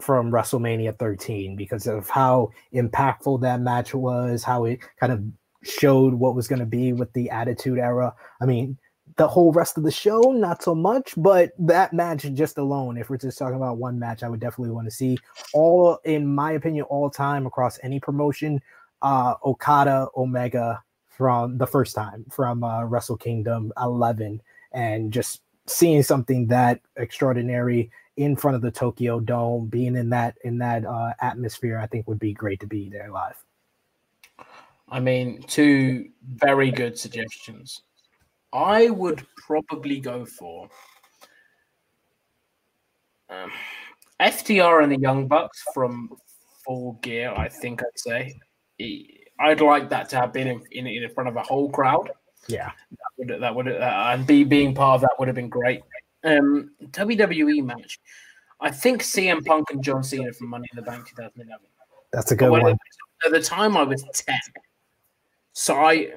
from 0.00 0.30
WrestleMania 0.30 0.96
13 0.98 1.56
because 1.56 1.86
of 1.86 2.08
how 2.08 2.50
impactful 2.72 3.40
that 3.40 3.60
match 3.60 3.94
was, 3.94 4.44
how 4.44 4.64
it 4.64 4.80
kind 5.00 5.12
of 5.12 5.22
showed 5.64 6.14
what 6.14 6.36
was 6.36 6.46
going 6.46 6.60
to 6.60 6.66
be 6.66 6.92
with 6.92 7.12
the 7.14 7.30
Attitude 7.30 7.78
Era. 7.78 8.14
I 8.40 8.46
mean, 8.46 8.78
the 9.16 9.28
whole 9.28 9.52
rest 9.52 9.76
of 9.76 9.84
the 9.84 9.90
show, 9.90 10.20
not 10.32 10.62
so 10.62 10.74
much, 10.74 11.14
but 11.16 11.52
that 11.58 11.92
match 11.92 12.22
just 12.34 12.58
alone, 12.58 12.96
if 12.96 13.10
we're 13.10 13.16
just 13.16 13.38
talking 13.38 13.56
about 13.56 13.78
one 13.78 13.98
match, 13.98 14.22
I 14.22 14.28
would 14.28 14.40
definitely 14.40 14.72
want 14.72 14.86
to 14.86 14.90
see 14.90 15.18
all, 15.54 15.98
in 16.04 16.26
my 16.34 16.52
opinion, 16.52 16.84
all 16.84 17.10
time 17.10 17.46
across 17.46 17.78
any 17.82 18.00
promotion, 18.00 18.60
uh, 19.02 19.34
Okada 19.44 20.08
Omega 20.16 20.82
from 21.08 21.58
the 21.58 21.66
first 21.66 21.94
time 21.94 22.24
from 22.30 22.62
uh, 22.62 22.84
Wrestle 22.84 23.16
Kingdom 23.16 23.72
11, 23.80 24.40
and 24.72 25.12
just 25.12 25.42
seeing 25.66 26.02
something 26.02 26.46
that 26.46 26.80
extraordinary 26.96 27.90
in 28.16 28.34
front 28.36 28.56
of 28.56 28.62
the 28.62 28.70
Tokyo 28.70 29.20
Dome, 29.20 29.66
being 29.66 29.96
in 29.96 30.10
that 30.10 30.36
in 30.42 30.58
that 30.58 30.84
uh, 30.84 31.12
atmosphere, 31.20 31.78
I 31.78 31.86
think 31.86 32.08
would 32.08 32.18
be 32.18 32.32
great 32.32 32.60
to 32.60 32.66
be 32.66 32.88
there 32.88 33.10
live. 33.10 33.44
I 34.90 35.00
mean, 35.00 35.42
two 35.42 36.10
very 36.22 36.70
good 36.70 36.98
suggestions. 36.98 37.82
I 38.52 38.90
would 38.90 39.26
probably 39.36 40.00
go 40.00 40.24
for 40.24 40.68
um, 43.30 43.50
FTR 44.20 44.82
and 44.82 44.92
the 44.92 44.98
Young 44.98 45.28
Bucks 45.28 45.62
from 45.74 46.10
Full 46.64 46.98
Gear. 47.02 47.32
I 47.36 47.48
think 47.48 47.82
I'd 47.82 47.98
say 47.98 48.38
I'd 49.40 49.60
like 49.60 49.88
that 49.90 50.08
to 50.10 50.16
have 50.16 50.32
been 50.32 50.48
in, 50.48 50.62
in, 50.72 50.86
in 50.86 51.10
front 51.10 51.28
of 51.28 51.36
a 51.36 51.42
whole 51.42 51.70
crowd. 51.70 52.10
Yeah, 52.46 52.70
that 52.90 52.98
would 53.18 53.42
that 53.42 53.54
would 53.54 53.68
uh, 53.68 54.10
and 54.12 54.26
be 54.26 54.44
being 54.44 54.74
part 54.74 54.96
of 54.96 55.00
that 55.02 55.10
would 55.18 55.28
have 55.28 55.34
been 55.34 55.50
great. 55.50 55.82
Um, 56.24 56.70
WWE 56.82 57.64
match. 57.64 58.00
I 58.60 58.70
think 58.70 59.02
CM 59.02 59.44
Punk 59.44 59.70
and 59.70 59.82
John 59.82 60.02
Cena 60.02 60.32
from 60.32 60.48
Money 60.48 60.66
in 60.72 60.76
the 60.76 60.82
Bank 60.82 61.06
2011. 61.08 61.66
That's 62.12 62.32
a 62.32 62.36
good 62.36 62.50
one. 62.50 62.76
At 63.24 63.32
the 63.32 63.40
time, 63.40 63.76
I 63.76 63.82
was 63.82 64.02
ten. 64.14 64.38
So 65.58 65.74
I 65.74 66.12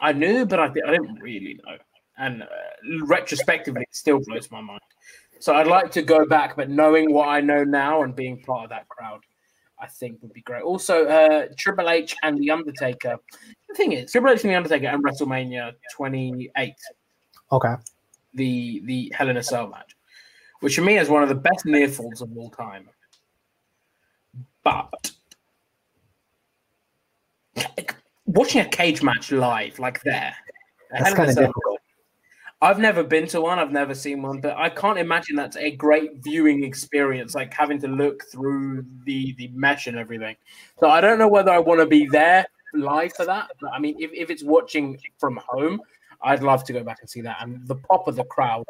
I 0.00 0.12
knew, 0.14 0.46
but 0.46 0.58
I, 0.58 0.64
I 0.64 0.90
didn't 0.90 1.20
really 1.20 1.60
know. 1.66 1.76
And 2.16 2.42
uh, 2.42 2.46
retrospectively, 3.04 3.82
it 3.82 3.94
still 3.94 4.20
blows 4.24 4.50
my 4.50 4.62
mind. 4.62 4.80
So 5.38 5.54
I'd 5.54 5.66
like 5.66 5.90
to 5.92 6.02
go 6.02 6.24
back, 6.24 6.56
but 6.56 6.70
knowing 6.70 7.12
what 7.12 7.28
I 7.28 7.42
know 7.42 7.62
now 7.62 8.04
and 8.04 8.16
being 8.16 8.40
part 8.40 8.64
of 8.64 8.70
that 8.70 8.88
crowd, 8.88 9.20
I 9.78 9.86
think 9.86 10.22
would 10.22 10.32
be 10.32 10.40
great. 10.40 10.62
Also, 10.62 11.04
uh, 11.04 11.48
Triple 11.58 11.90
H 11.90 12.16
and 12.22 12.38
The 12.38 12.50
Undertaker. 12.50 13.18
The 13.68 13.74
thing 13.74 13.92
is, 13.92 14.10
Triple 14.10 14.30
H 14.30 14.44
and 14.44 14.50
The 14.50 14.56
Undertaker 14.56 14.86
and 14.86 15.04
WrestleMania 15.04 15.74
28. 15.92 16.74
Okay. 17.52 17.74
The 18.32 18.82
the 18.86 19.12
Hell 19.14 19.28
in 19.28 19.36
a 19.36 19.42
Cell 19.42 19.68
match, 19.68 19.94
which 20.60 20.74
for 20.74 20.82
me 20.82 20.96
is 20.96 21.10
one 21.10 21.22
of 21.22 21.28
the 21.28 21.34
best 21.34 21.66
near 21.66 21.88
falls 21.88 22.22
of 22.22 22.34
all 22.34 22.48
time. 22.48 22.88
But 24.64 25.12
watching 28.26 28.60
a 28.60 28.68
cage 28.68 29.02
match 29.02 29.32
live 29.32 29.78
like 29.78 30.02
there, 30.02 30.34
that's 30.90 31.14
kind 31.14 31.30
of 31.30 31.36
difficult. 31.36 31.80
I've 32.62 32.78
never 32.78 33.02
been 33.02 33.26
to 33.28 33.40
one. 33.42 33.58
I've 33.58 33.70
never 33.70 33.94
seen 33.94 34.22
one, 34.22 34.40
but 34.40 34.56
I 34.56 34.70
can't 34.70 34.98
imagine 34.98 35.36
that's 35.36 35.58
a 35.58 35.72
great 35.72 36.24
viewing 36.24 36.64
experience. 36.64 37.34
Like 37.34 37.52
having 37.52 37.78
to 37.80 37.88
look 37.88 38.22
through 38.32 38.84
the 39.04 39.34
the 39.34 39.48
mesh 39.48 39.86
and 39.86 39.98
everything. 39.98 40.36
So 40.80 40.88
I 40.88 41.00
don't 41.00 41.18
know 41.18 41.28
whether 41.28 41.50
I 41.50 41.58
want 41.58 41.80
to 41.80 41.86
be 41.86 42.06
there 42.06 42.46
live 42.72 43.12
for 43.12 43.26
that. 43.26 43.50
But 43.60 43.72
I 43.72 43.78
mean, 43.78 43.96
if, 43.98 44.10
if 44.12 44.30
it's 44.30 44.42
watching 44.42 44.98
from 45.18 45.38
home, 45.46 45.80
I'd 46.22 46.42
love 46.42 46.64
to 46.64 46.72
go 46.72 46.82
back 46.82 46.98
and 47.00 47.10
see 47.10 47.20
that. 47.22 47.38
And 47.40 47.66
the 47.66 47.76
pop 47.76 48.08
of 48.08 48.16
the 48.16 48.24
crowd 48.24 48.64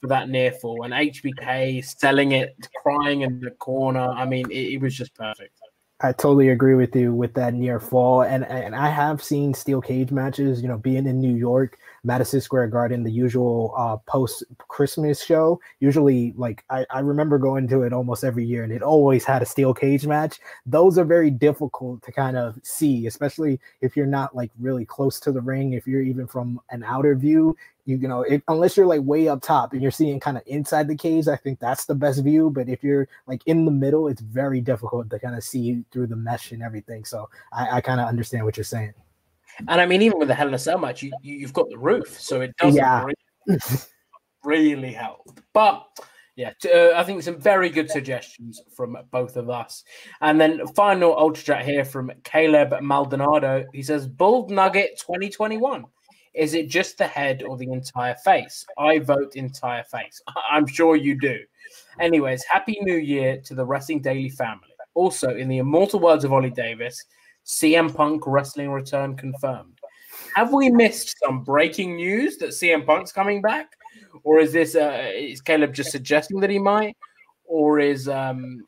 for 0.00 0.08
that 0.08 0.28
near 0.28 0.50
fall 0.52 0.84
and 0.84 0.92
HBK 0.92 1.84
selling 1.84 2.32
it, 2.32 2.56
crying 2.82 3.20
in 3.20 3.40
the 3.40 3.50
corner. 3.52 4.08
I 4.08 4.24
mean, 4.24 4.50
it, 4.50 4.74
it 4.74 4.80
was 4.80 4.96
just 4.96 5.14
perfect. 5.14 5.59
I 6.02 6.12
totally 6.12 6.48
agree 6.48 6.74
with 6.74 6.96
you 6.96 7.12
with 7.12 7.34
that 7.34 7.52
near 7.52 7.78
fall, 7.78 8.22
and 8.22 8.46
and 8.46 8.74
I 8.74 8.88
have 8.88 9.22
seen 9.22 9.52
steel 9.52 9.82
cage 9.82 10.10
matches. 10.10 10.62
You 10.62 10.68
know, 10.68 10.78
being 10.78 11.06
in 11.06 11.20
New 11.20 11.34
York, 11.36 11.78
Madison 12.04 12.40
Square 12.40 12.68
Garden, 12.68 13.02
the 13.02 13.12
usual 13.12 13.74
uh, 13.76 13.98
post 14.10 14.44
Christmas 14.68 15.22
show. 15.22 15.60
Usually, 15.80 16.32
like 16.38 16.64
I, 16.70 16.86
I 16.88 17.00
remember 17.00 17.36
going 17.36 17.68
to 17.68 17.82
it 17.82 17.92
almost 17.92 18.24
every 18.24 18.46
year, 18.46 18.64
and 18.64 18.72
it 18.72 18.82
always 18.82 19.26
had 19.26 19.42
a 19.42 19.46
steel 19.46 19.74
cage 19.74 20.06
match. 20.06 20.40
Those 20.64 20.96
are 20.96 21.04
very 21.04 21.30
difficult 21.30 22.02
to 22.04 22.12
kind 22.12 22.38
of 22.38 22.58
see, 22.62 23.06
especially 23.06 23.60
if 23.82 23.94
you're 23.94 24.06
not 24.06 24.34
like 24.34 24.50
really 24.58 24.86
close 24.86 25.20
to 25.20 25.32
the 25.32 25.42
ring. 25.42 25.74
If 25.74 25.86
you're 25.86 26.00
even 26.02 26.26
from 26.26 26.60
an 26.70 26.82
outer 26.82 27.14
view, 27.14 27.54
you, 27.90 27.96
you 27.96 28.08
know, 28.08 28.22
if, 28.22 28.40
unless 28.48 28.76
you're 28.76 28.86
like 28.86 29.02
way 29.02 29.28
up 29.28 29.42
top 29.42 29.72
and 29.72 29.82
you're 29.82 29.90
seeing 29.90 30.20
kind 30.20 30.36
of 30.36 30.42
inside 30.46 30.88
the 30.88 30.94
cage, 30.94 31.26
I 31.28 31.36
think 31.36 31.58
that's 31.58 31.84
the 31.84 31.94
best 31.94 32.22
view. 32.22 32.50
But 32.50 32.68
if 32.68 32.84
you're 32.84 33.08
like 33.26 33.42
in 33.46 33.64
the 33.64 33.70
middle, 33.70 34.08
it's 34.08 34.20
very 34.20 34.60
difficult 34.60 35.10
to 35.10 35.18
kind 35.18 35.34
of 35.34 35.42
see 35.42 35.84
through 35.90 36.06
the 36.06 36.16
mesh 36.16 36.52
and 36.52 36.62
everything. 36.62 37.04
So 37.04 37.28
I, 37.52 37.78
I 37.78 37.80
kind 37.80 38.00
of 38.00 38.06
understand 38.06 38.44
what 38.44 38.56
you're 38.56 38.64
saying. 38.64 38.94
And 39.68 39.80
I 39.80 39.86
mean, 39.86 40.02
even 40.02 40.18
with 40.18 40.28
the 40.28 40.34
Hell 40.34 40.48
in 40.48 40.54
a 40.54 40.58
Cell 40.58 40.78
match, 40.78 41.02
you, 41.02 41.12
you 41.22 41.40
have 41.42 41.52
got 41.52 41.68
the 41.68 41.76
roof, 41.76 42.18
so 42.18 42.40
it 42.40 42.56
doesn't 42.56 42.76
yeah. 42.76 43.04
really, 44.44 44.74
really 44.74 44.92
help. 44.92 45.38
But 45.52 45.86
yeah, 46.36 46.52
uh, 46.72 46.92
I 46.94 47.04
think 47.04 47.22
some 47.22 47.38
very 47.38 47.68
good 47.68 47.90
suggestions 47.90 48.62
from 48.74 48.96
both 49.10 49.36
of 49.36 49.50
us. 49.50 49.84
And 50.22 50.40
then 50.40 50.66
final 50.68 51.14
ultra 51.18 51.44
chat 51.44 51.64
here 51.64 51.84
from 51.84 52.12
Caleb 52.24 52.80
Maldonado. 52.80 53.66
He 53.74 53.82
says, 53.82 54.06
"Bull 54.06 54.48
Nugget 54.48 54.98
2021." 54.98 55.84
Is 56.34 56.54
it 56.54 56.68
just 56.68 56.98
the 56.98 57.06
head 57.06 57.42
or 57.42 57.56
the 57.56 57.70
entire 57.72 58.14
face? 58.14 58.64
I 58.78 58.98
vote 58.98 59.36
entire 59.36 59.84
face. 59.84 60.20
I'm 60.50 60.66
sure 60.66 60.96
you 60.96 61.18
do. 61.18 61.38
Anyways, 61.98 62.44
happy 62.44 62.78
new 62.82 62.96
year 62.96 63.40
to 63.44 63.54
the 63.54 63.64
Wrestling 63.64 64.00
Daily 64.00 64.30
family. 64.30 64.68
Also, 64.94 65.36
in 65.36 65.48
the 65.48 65.58
immortal 65.58 66.00
words 66.00 66.24
of 66.24 66.32
Ollie 66.32 66.50
Davis, 66.50 67.04
CM 67.46 67.94
Punk 67.94 68.26
wrestling 68.26 68.70
return 68.70 69.16
confirmed. 69.16 69.78
Have 70.34 70.52
we 70.52 70.70
missed 70.70 71.16
some 71.24 71.42
breaking 71.42 71.96
news 71.96 72.36
that 72.38 72.50
CM 72.50 72.84
Punk's 72.86 73.12
coming 73.12 73.40
back, 73.40 73.70
or 74.22 74.38
is 74.38 74.52
this 74.52 74.74
uh, 74.74 75.10
is 75.14 75.40
Caleb 75.40 75.72
just 75.72 75.90
suggesting 75.90 76.40
that 76.40 76.50
he 76.50 76.58
might, 76.58 76.96
or 77.44 77.80
is 77.80 78.08
um, 78.08 78.64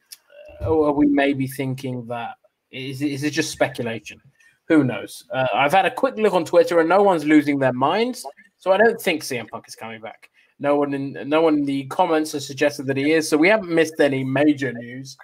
or 0.61 0.89
are 0.89 0.93
we 0.93 1.07
maybe 1.07 1.47
thinking 1.47 2.07
that 2.07 2.35
is 2.71 3.03
is 3.03 3.23
it 3.23 3.31
just 3.31 3.51
speculation? 3.51 4.21
Who 4.69 4.85
knows? 4.85 5.25
Uh, 5.33 5.49
I've 5.55 5.73
had 5.73 5.87
a 5.87 5.91
quick 5.91 6.17
look 6.17 6.35
on 6.35 6.45
Twitter, 6.45 6.81
and 6.81 6.89
no 6.89 7.03
one's 7.03 7.25
losing 7.25 7.59
their 7.59 7.73
minds. 7.73 8.25
So 8.59 8.73
I 8.73 8.79
don't 8.79 9.01
think 9.01 9.23
CM 9.23 9.49
Punk 9.49 9.65
is 9.69 9.75
coming 9.75 10.01
back. 10.01 10.31
No 10.59 10.77
one 10.77 10.95
in 10.95 11.19
no 11.29 11.43
one 11.43 11.59
in 11.59 11.65
the 11.65 11.85
comments 11.87 12.33
has 12.33 12.47
suggested 12.47 12.87
that 12.87 12.97
he 12.97 13.13
is. 13.13 13.29
So 13.29 13.37
we 13.37 13.49
haven't 13.49 13.71
missed 13.71 13.99
any 13.99 14.23
major 14.23 14.73
news. 14.73 15.17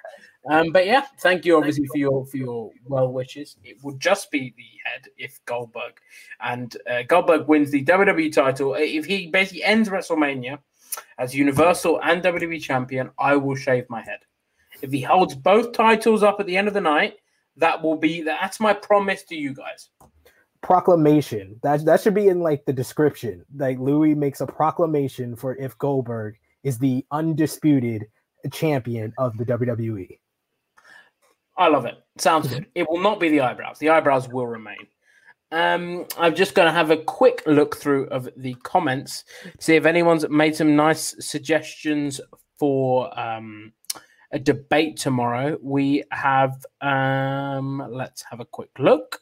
Um, 0.50 0.72
but 0.72 0.86
yeah, 0.86 1.02
thank 1.20 1.44
you 1.44 1.56
obviously 1.56 1.86
for 1.86 1.98
your 1.98 2.26
for 2.26 2.36
your 2.36 2.70
well 2.86 3.12
wishes. 3.12 3.56
It 3.62 3.76
would 3.82 4.00
just 4.00 4.30
be 4.30 4.54
the 4.56 4.64
head 4.84 5.04
if 5.16 5.38
Goldberg 5.44 5.94
and 6.40 6.76
uh, 6.90 7.02
Goldberg 7.06 7.46
wins 7.48 7.70
the 7.70 7.84
WWE 7.84 8.32
title. 8.32 8.74
If 8.74 9.04
he 9.04 9.28
basically 9.28 9.62
ends 9.62 9.88
WrestleMania 9.88 10.58
as 11.18 11.34
Universal 11.34 12.00
and 12.02 12.22
WWE 12.22 12.60
champion, 12.60 13.10
I 13.18 13.36
will 13.36 13.56
shave 13.56 13.88
my 13.88 14.02
head. 14.02 14.20
If 14.80 14.90
he 14.90 15.02
holds 15.02 15.34
both 15.34 15.72
titles 15.72 16.22
up 16.22 16.40
at 16.40 16.46
the 16.46 16.56
end 16.56 16.68
of 16.68 16.74
the 16.74 16.80
night, 16.80 17.18
that 17.58 17.82
will 17.82 17.96
be 17.96 18.22
that's 18.22 18.60
my 18.60 18.72
promise 18.72 19.22
to 19.24 19.36
you 19.36 19.54
guys. 19.54 19.90
Proclamation. 20.62 21.58
That 21.62 21.84
that 21.84 22.00
should 22.00 22.14
be 22.14 22.28
in 22.28 22.40
like 22.40 22.64
the 22.64 22.72
description. 22.72 23.44
Like 23.56 23.78
Louis 23.78 24.14
makes 24.14 24.40
a 24.40 24.46
proclamation 24.46 25.36
for 25.36 25.56
if 25.56 25.76
Goldberg 25.78 26.36
is 26.64 26.78
the 26.78 27.04
undisputed 27.10 28.06
champion 28.52 29.12
of 29.18 29.36
the 29.36 29.44
WWE. 29.44 30.18
I 31.56 31.68
love 31.68 31.86
it. 31.86 31.96
Sounds 32.18 32.48
good. 32.48 32.66
It 32.74 32.88
will 32.88 33.00
not 33.00 33.20
be 33.20 33.28
the 33.28 33.40
eyebrows. 33.40 33.78
The 33.78 33.90
eyebrows 33.90 34.28
will 34.28 34.46
remain. 34.46 34.86
Um, 35.50 36.06
I'm 36.18 36.34
just 36.34 36.54
going 36.54 36.66
to 36.66 36.72
have 36.72 36.90
a 36.90 36.96
quick 36.96 37.42
look 37.46 37.76
through 37.76 38.06
of 38.08 38.28
the 38.36 38.54
comments, 38.62 39.24
see 39.58 39.76
if 39.76 39.86
anyone's 39.86 40.28
made 40.28 40.54
some 40.54 40.76
nice 40.76 41.14
suggestions 41.20 42.20
for 42.58 43.18
um, 43.18 43.72
a 44.30 44.38
debate 44.38 44.96
tomorrow. 44.96 45.58
We 45.62 46.04
have, 46.10 46.64
um, 46.80 47.86
let's 47.90 48.22
have 48.30 48.40
a 48.40 48.44
quick 48.44 48.70
look. 48.78 49.20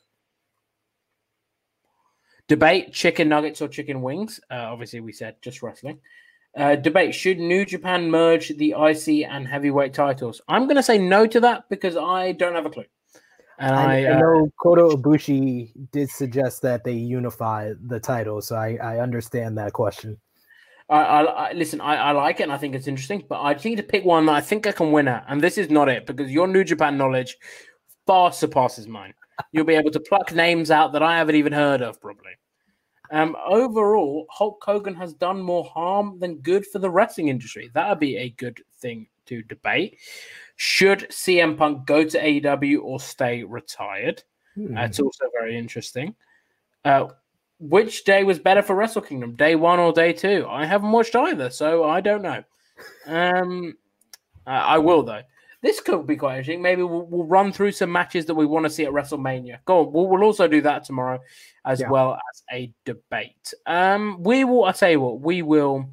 Debate 2.49 2.93
chicken 2.93 3.29
nuggets 3.29 3.61
or 3.61 3.69
chicken 3.69 4.03
wings. 4.03 4.41
Uh, 4.51 4.55
obviously, 4.55 5.01
we 5.01 5.13
said 5.13 5.37
just 5.43 5.63
wrestling. 5.63 5.99
Uh, 6.57 6.75
debate 6.75 7.15
Should 7.15 7.39
New 7.39 7.67
Japan 7.67 8.11
merge 8.11 8.49
the 8.57 8.75
IC 8.79 9.29
and 9.29 9.47
heavyweight 9.47 9.93
titles? 9.93 10.41
I'm 10.49 10.65
going 10.65 10.77
to 10.77 10.83
say 10.83 10.97
no 10.97 11.27
to 11.27 11.41
that 11.41 11.69
because 11.69 11.97
I 11.97 12.33
don't 12.33 12.55
have 12.55 12.67
a 12.67 12.71
clue. 12.71 12.85
And 13.59 13.75
I, 13.75 14.05
I, 14.05 14.13
I 14.13 14.21
know 14.21 14.47
uh, 14.47 14.63
Kota 14.63 14.97
Ibushi 14.97 15.73
did 15.93 16.09
suggest 16.11 16.63
that 16.63 16.85
they 16.85 16.93
unify 16.93 17.73
the 17.87 17.99
title, 17.99 18.41
so 18.41 18.57
I, 18.57 18.79
I 18.83 19.01
understand 19.01 19.59
that 19.59 19.73
question. 19.73 20.19
I, 20.89 21.01
I, 21.01 21.53
listen. 21.53 21.81
I, 21.81 21.97
I 21.97 22.13
like 22.13 22.41
it, 22.41 22.45
and 22.45 22.53
I 22.53 22.59
think 22.59 22.75
it's 22.75 22.87
interesting. 22.87 23.25
But 23.29 23.41
I 23.41 23.55
need 23.55 23.77
to 23.77 23.83
pick 23.83 24.05
one 24.05 24.27
that 24.27 24.35
I 24.37 24.41
think 24.41 24.67
I 24.67 24.73
can 24.73 24.93
win 24.93 25.09
at, 25.09 25.25
and 25.29 25.41
this 25.41 25.59
is 25.59 25.69
not 25.69 25.89
it 25.89 26.07
because 26.07 26.31
your 26.31 26.47
New 26.47 26.65
Japan 26.65 26.97
knowledge 26.97 27.37
far 28.07 28.33
surpasses 28.33 28.87
mine. 28.87 29.15
You'll 29.53 29.65
be 29.65 29.75
able 29.75 29.91
to 29.91 30.01
pluck 30.01 30.33
names 30.33 30.71
out 30.71 30.93
that 30.93 31.03
I 31.03 31.19
haven't 31.19 31.35
even 31.35 31.53
heard 31.53 31.83
of, 31.83 32.01
probably. 32.01 32.33
Um, 33.11 33.37
overall, 33.47 34.27
Hulk 34.31 34.63
Hogan 34.65 34.95
has 34.95 35.15
done 35.15 35.41
more 35.41 35.65
harm 35.65 36.19
than 36.19 36.39
good 36.39 36.67
for 36.67 36.79
the 36.79 36.91
wrestling 36.91 37.29
industry. 37.29 37.71
That 37.75 37.89
would 37.89 38.01
be 38.01 38.17
a 38.17 38.31
good 38.31 38.63
thing 38.81 39.07
to 39.27 39.43
debate. 39.43 39.99
Should 40.57 41.09
CM 41.11 41.57
Punk 41.57 41.87
go 41.87 42.05
to 42.05 42.19
AEW 42.19 42.83
or 42.83 42.99
stay 42.99 43.43
retired? 43.43 44.23
Hmm. 44.55 44.75
That's 44.75 45.01
also 45.01 45.27
very 45.39 45.59
interesting. 45.59 46.15
Uh, 46.85 47.09
which 47.59 48.05
day 48.05 48.25
was 48.25 48.39
better 48.39 48.63
for 48.63 48.77
Wrestle 48.77 49.03
Kingdom, 49.03 49.35
day 49.35 49.55
one 49.55 49.79
or 49.79 49.93
day 49.93 50.13
two? 50.13 50.47
I 50.49 50.67
haven't 50.67 50.93
watched 50.93 51.17
either, 51.17 51.51
so 51.51 51.85
I 51.85 52.01
don't 52.01 52.23
know. 52.23 52.43
Um, 53.07 53.75
uh, 54.47 54.51
I 54.51 54.79
will 54.79 55.03
though. 55.03 55.23
This 55.63 55.81
could 55.81 56.07
be 56.07 56.17
quite 56.17 56.39
interesting. 56.39 56.63
Maybe 56.63 56.83
we'll, 56.83 57.07
we'll, 57.07 57.25
run 57.25 57.51
through 57.51 57.73
some 57.73 57.91
matches 57.91 58.27
that 58.27 58.35
we 58.35 58.47
want 58.47 58.65
to 58.65 58.71
see 58.71 58.85
at 58.85 58.93
WrestleMania. 58.93 59.59
Go 59.65 59.81
on. 59.81 59.93
We'll, 59.93 60.07
we'll 60.07 60.23
also 60.23 60.47
do 60.47 60.61
that 60.61 60.85
tomorrow 60.85 61.19
as 61.65 61.81
yeah. 61.81 61.91
well 61.91 62.15
as 62.15 62.43
a 62.53 62.73
debate. 62.85 63.53
Um, 63.67 64.23
we 64.23 64.45
will. 64.45 64.65
I 64.65 64.73
say 64.73 64.97
what 64.97 65.21
we 65.21 65.43
will 65.43 65.91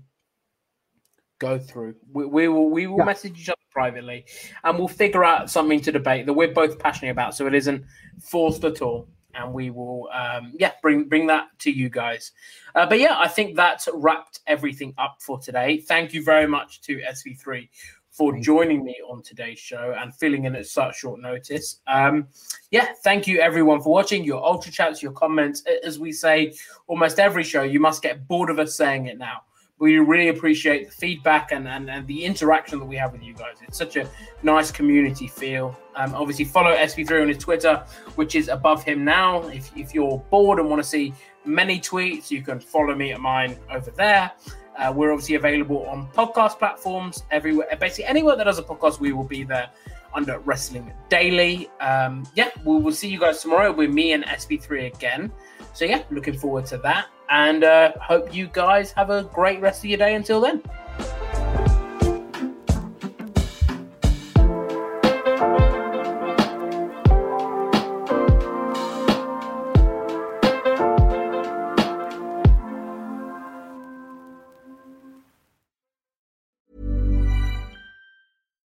go 1.40 1.58
through. 1.58 1.96
We, 2.12 2.26
we 2.26 2.48
will. 2.50 2.70
We 2.70 2.88
will 2.88 3.00
yeah. 3.00 3.06
message 3.06 3.40
each 3.40 3.50
other 3.50 3.58
privately, 3.72 4.26
and 4.64 4.78
we'll 4.78 4.88
figure 4.88 5.24
out 5.24 5.50
something 5.50 5.82
to 5.82 5.92
debate 5.92 6.26
that 6.26 6.34
we're 6.34 6.54
both 6.54 6.78
passionate 6.78 7.12
about, 7.12 7.36
so 7.36 7.48
it 7.48 7.56
isn't 7.56 7.84
forced 8.22 8.64
at 8.66 8.82
all. 8.82 9.08
And 9.36 9.54
we 9.54 9.72
will, 9.72 10.10
um, 10.14 10.54
yeah, 10.60 10.74
bring 10.82 11.06
bring 11.06 11.28
that 11.28 11.48
to 11.60 11.72
you 11.72 11.90
guys. 11.90 12.32
Uh, 12.76 12.86
but 12.86 13.00
yeah, 13.00 13.16
I 13.18 13.28
think 13.28 13.56
that's 13.56 13.90
wrapped 13.94 14.42
everything 14.46 14.94
up 14.98 15.18
for 15.20 15.40
today. 15.40 15.80
Thank 15.80 16.14
you 16.14 16.24
very 16.24 16.48
much 16.48 16.82
to 16.82 17.00
SB3 17.00 17.68
for 18.14 18.38
joining 18.38 18.86
me 18.86 18.96
on 19.10 19.24
today's 19.24 19.58
show 19.58 19.96
and 19.98 20.14
filling 20.14 20.46
in 20.46 20.56
at 20.56 20.68
such 20.68 21.00
short 21.00 21.20
notice. 21.20 21.82
Um, 21.88 22.28
yeah, 22.70 22.90
thank 23.04 23.26
you 23.26 23.40
everyone 23.40 23.82
for 23.82 23.92
watching. 23.92 24.24
Your 24.24 24.46
ultra 24.46 24.72
chats, 24.72 25.02
your 25.02 25.14
comments. 25.14 25.64
As 25.84 25.98
we 25.98 26.12
say 26.12 26.54
almost 26.86 27.20
every 27.20 27.44
show, 27.44 27.64
you 27.64 27.80
must 27.80 28.04
get 28.04 28.28
bored 28.28 28.52
of 28.52 28.60
us 28.60 28.78
saying 28.78 29.08
it 29.08 29.18
now. 29.18 29.42
We 29.84 30.00
really 30.00 30.30
appreciate 30.30 30.86
the 30.86 30.94
feedback 30.94 31.52
and, 31.52 31.68
and, 31.68 31.90
and 31.90 32.08
the 32.08 32.24
interaction 32.24 32.80
that 32.80 32.86
we 32.86 32.96
have 32.96 33.12
with 33.12 33.22
you 33.22 33.34
guys. 33.34 33.58
It's 33.68 33.78
such 33.78 33.98
a 33.98 34.10
nice 34.42 34.72
community 34.72 35.28
feel. 35.28 35.78
Um, 35.98 36.16
obviously, 36.16 36.46
follow 36.46 36.74
SB3 36.74 37.24
on 37.24 37.28
his 37.28 37.38
Twitter, 37.38 37.86
which 38.16 38.36
is 38.36 38.48
above 38.48 38.82
him 38.86 39.04
now. 39.04 39.46
If, 39.50 39.76
if 39.76 39.94
you're 39.94 40.20
bored 40.30 40.60
and 40.60 40.70
want 40.70 40.82
to 40.82 40.88
see 40.88 41.14
many 41.44 41.82
tweets, 41.82 42.32
you 42.32 42.42
can 42.42 42.62
follow 42.62 42.96
me 42.96 43.12
at 43.12 43.20
mine 43.20 43.58
over 43.70 43.92
there. 43.92 44.32
Uh, 44.78 44.94
we're 44.96 45.12
obviously 45.12 45.36
available 45.36 45.86
on 45.88 46.08
podcast 46.12 46.60
platforms 46.60 47.24
everywhere. 47.30 47.68
Basically, 47.78 48.06
anywhere 48.06 48.38
that 48.38 48.46
does 48.46 48.60
a 48.60 48.64
podcast, 48.64 49.02
we 49.02 49.12
will 49.12 49.26
be 49.26 49.44
there 49.44 49.70
under 50.14 50.40
Wrestling 50.40 50.94
Daily. 51.10 51.70
Um, 51.82 52.26
yeah, 52.36 52.52
we 52.64 52.78
will 52.78 52.94
see 52.94 53.10
you 53.10 53.20
guys 53.20 53.42
tomorrow 53.42 53.74
with 53.74 53.90
me 53.90 54.14
and 54.14 54.24
SB3 54.24 54.96
again. 54.96 55.30
So, 55.74 55.84
yeah, 55.84 56.04
looking 56.10 56.38
forward 56.40 56.68
to 56.68 56.78
that. 56.78 57.08
And 57.30 57.64
uh, 57.64 57.94
hope 58.02 58.34
you 58.34 58.48
guys 58.48 58.92
have 58.92 59.10
a 59.10 59.24
great 59.24 59.62
rest 59.62 59.80
of 59.84 59.86
your 59.86 59.98
day 59.98 60.16
until 60.16 60.42
then. 60.42 60.62